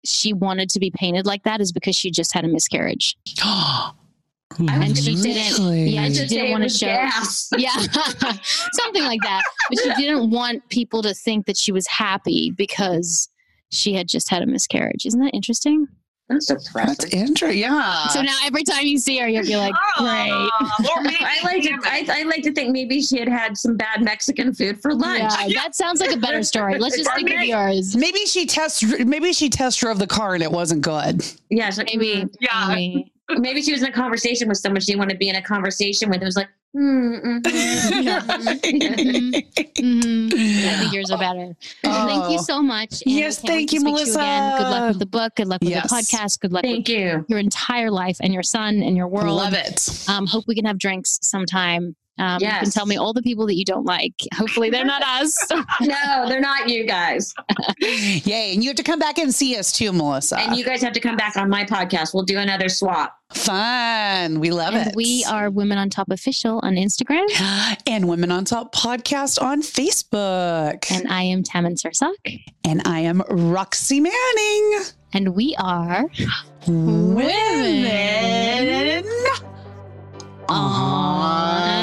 she 0.04 0.32
wanted 0.32 0.70
to 0.70 0.80
be 0.80 0.90
painted 0.90 1.26
like 1.26 1.42
that 1.42 1.60
is 1.60 1.72
because 1.72 1.94
she 1.96 2.10
just 2.10 2.32
had 2.32 2.44
a 2.44 2.48
miscarriage. 2.48 3.16
And 4.58 4.96
she 4.96 5.14
didn't- 5.14 5.76
yeah, 5.88 6.08
she 6.08 6.26
didn't 6.26 6.50
wanna 6.50 6.64
was 6.64 6.78
show- 6.78 6.86
gas. 6.86 7.50
Yeah, 7.58 7.68
something 8.72 9.04
like 9.04 9.20
that. 9.22 9.42
But 9.68 9.78
she 9.78 9.94
didn't 9.94 10.30
want 10.30 10.66
people 10.70 11.02
to 11.02 11.12
think 11.14 11.46
that 11.46 11.56
she 11.56 11.70
was 11.70 11.86
happy 11.86 12.50
because 12.56 13.28
she 13.70 13.94
had 13.94 14.08
just 14.08 14.30
had 14.30 14.42
a 14.42 14.46
miscarriage. 14.46 15.06
Isn't 15.06 15.20
that 15.20 15.34
interesting? 15.34 15.86
That's 16.28 16.46
That's 16.46 16.64
depressing. 16.66 17.10
interesting. 17.18 17.58
Yeah. 17.58 18.06
so 18.08 18.20
now 18.20 18.36
every 18.44 18.62
time 18.62 18.84
you 18.84 18.98
see 18.98 19.16
her, 19.18 19.28
you'll 19.28 19.44
be 19.46 19.56
like, 19.56 19.72
oh, 19.98 20.04
great. 20.04 20.90
Or 20.90 21.02
maybe 21.02 21.16
I 21.20 21.38
like 21.42 21.62
to. 21.62 21.78
I, 21.84 22.20
I 22.20 22.22
like 22.24 22.42
to 22.42 22.52
think 22.52 22.70
maybe 22.70 23.00
she 23.00 23.18
had 23.18 23.28
had 23.28 23.56
some 23.56 23.78
bad 23.78 24.02
Mexican 24.02 24.52
food 24.52 24.78
for 24.82 24.92
lunch. 24.94 25.32
Yeah, 25.46 25.62
that 25.62 25.74
sounds 25.74 26.00
like 26.02 26.12
a 26.14 26.18
better 26.18 26.42
story. 26.42 26.78
Let's 26.78 26.98
just 26.98 27.08
Or 27.08 27.14
think 27.16 27.30
of 27.30 27.36
maybe- 27.36 27.48
yours. 27.48 27.96
maybe 27.96 28.26
she 28.26 28.44
test. 28.44 28.84
Maybe 29.06 29.32
she 29.32 29.48
test 29.48 29.80
drove 29.80 29.98
the 29.98 30.06
car 30.06 30.34
and 30.34 30.42
it 30.42 30.52
wasn't 30.52 30.82
good. 30.82 31.24
Yeah, 31.48 31.70
so 31.70 31.82
Maybe, 31.84 32.26
Yeah. 32.40 32.66
maybe. 32.68 33.10
maybe 33.38 33.62
she 33.62 33.72
was 33.72 33.82
in 33.82 33.88
a 33.88 33.92
conversation 33.92 34.48
with 34.48 34.58
someone 34.58 34.80
she 34.82 34.86
didn't 34.88 34.98
want 34.98 35.10
to 35.12 35.16
be 35.16 35.30
in 35.30 35.36
a 35.36 35.42
conversation 35.42 36.10
with. 36.10 36.20
It 36.20 36.24
was 36.26 36.36
like, 36.36 36.48
hmm, 36.74 37.14
mm, 37.14 37.42
mm. 37.42 39.44
Mhm. 39.78 40.32
I 40.32 40.78
think 40.78 40.92
yours 40.92 41.10
are 41.10 41.18
better. 41.18 41.56
Well, 41.84 42.08
Thank 42.08 42.32
you 42.32 42.38
Oh. 42.38 42.42
so 42.42 42.62
much. 42.62 43.02
and 43.04 43.14
Yes, 43.14 43.38
thank 43.40 43.72
you, 43.72 43.80
Melissa. 43.80 44.14
to 44.14 44.18
again. 44.20 44.58
Good 44.58 44.70
luck 44.70 44.88
with 44.88 44.98
the 44.98 45.06
book. 45.06 45.34
Good 45.36 45.46
luck 45.48 45.60
with 45.60 45.70
Yes. 45.70 45.88
the 45.90 45.96
podcast. 45.96 46.40
Good 46.40 46.52
luck 46.52 46.62
with 46.62 46.70
thank 46.72 46.88
you. 46.88 47.24
your 47.28 47.38
entire 47.38 47.90
life 47.90 48.16
and 48.20 48.32
your 48.34 48.42
son 48.42 48.82
and 48.82 48.96
your 48.96 49.08
world. 49.08 49.36
Love 49.36 49.54
it. 49.54 49.88
Um, 50.08 50.26
hope 50.26 50.44
we 50.46 50.54
can 50.54 50.64
have 50.64 50.78
drinks 50.78 51.18
sometime. 51.22 51.96
Um, 52.18 52.40
You 52.40 52.48
can 52.48 52.64
Yes. 52.64 52.74
tell 52.74 52.86
me 52.86 52.96
all 52.96 53.12
the 53.12 53.22
people 53.22 53.46
that 53.46 53.54
you 53.56 53.64
don't 53.64 53.84
like. 53.86 54.14
Hopefully, 54.34 54.70
they're 54.70 54.84
not 54.84 55.02
us. 55.02 55.36
No, 55.80 56.26
they're 56.28 56.40
not 56.40 56.68
you 56.68 56.84
guys. 56.84 57.32
Yay! 57.80 58.52
And 58.54 58.62
you 58.62 58.70
have 58.70 58.76
to 58.76 58.82
come 58.82 58.98
back 58.98 59.18
and 59.18 59.34
see 59.34 59.56
us 59.56 59.70
too, 59.72 59.92
Melissa. 59.92 60.38
And 60.40 60.56
you 60.56 60.64
guys 60.64 60.82
have 60.82 60.92
to 60.94 61.00
come 61.00 61.16
back 61.16 61.36
on 61.36 61.48
my 61.48 61.64
podcast. 61.64 62.12
We'll 62.14 62.24
do 62.24 62.38
another 62.38 62.68
swap. 62.68 63.14
Fun. 63.32 64.40
We 64.40 64.50
love 64.50 64.74
and 64.74 64.88
it. 64.88 64.96
we 64.96 65.24
are 65.28 65.50
Women 65.50 65.78
on 65.78 65.90
Top 65.90 66.10
Official 66.10 66.60
on 66.62 66.74
Instagram. 66.76 67.26
and 67.86 68.08
Women 68.08 68.30
on 68.32 68.44
Top 68.44 68.74
podcast 68.74 69.40
on 69.40 69.62
Facebook. 69.62 70.90
And 70.90 71.06
I 71.08 71.22
am 71.22 71.42
Tammin 71.42 71.74
Sursok. 71.74 72.40
And 72.64 72.82
I 72.86 73.00
am 73.00 73.22
Roxy 73.28 74.00
Manning. 74.00 74.80
And 75.12 75.34
we 75.34 75.54
are 75.58 76.04
Women 76.66 77.86
on 80.48 81.77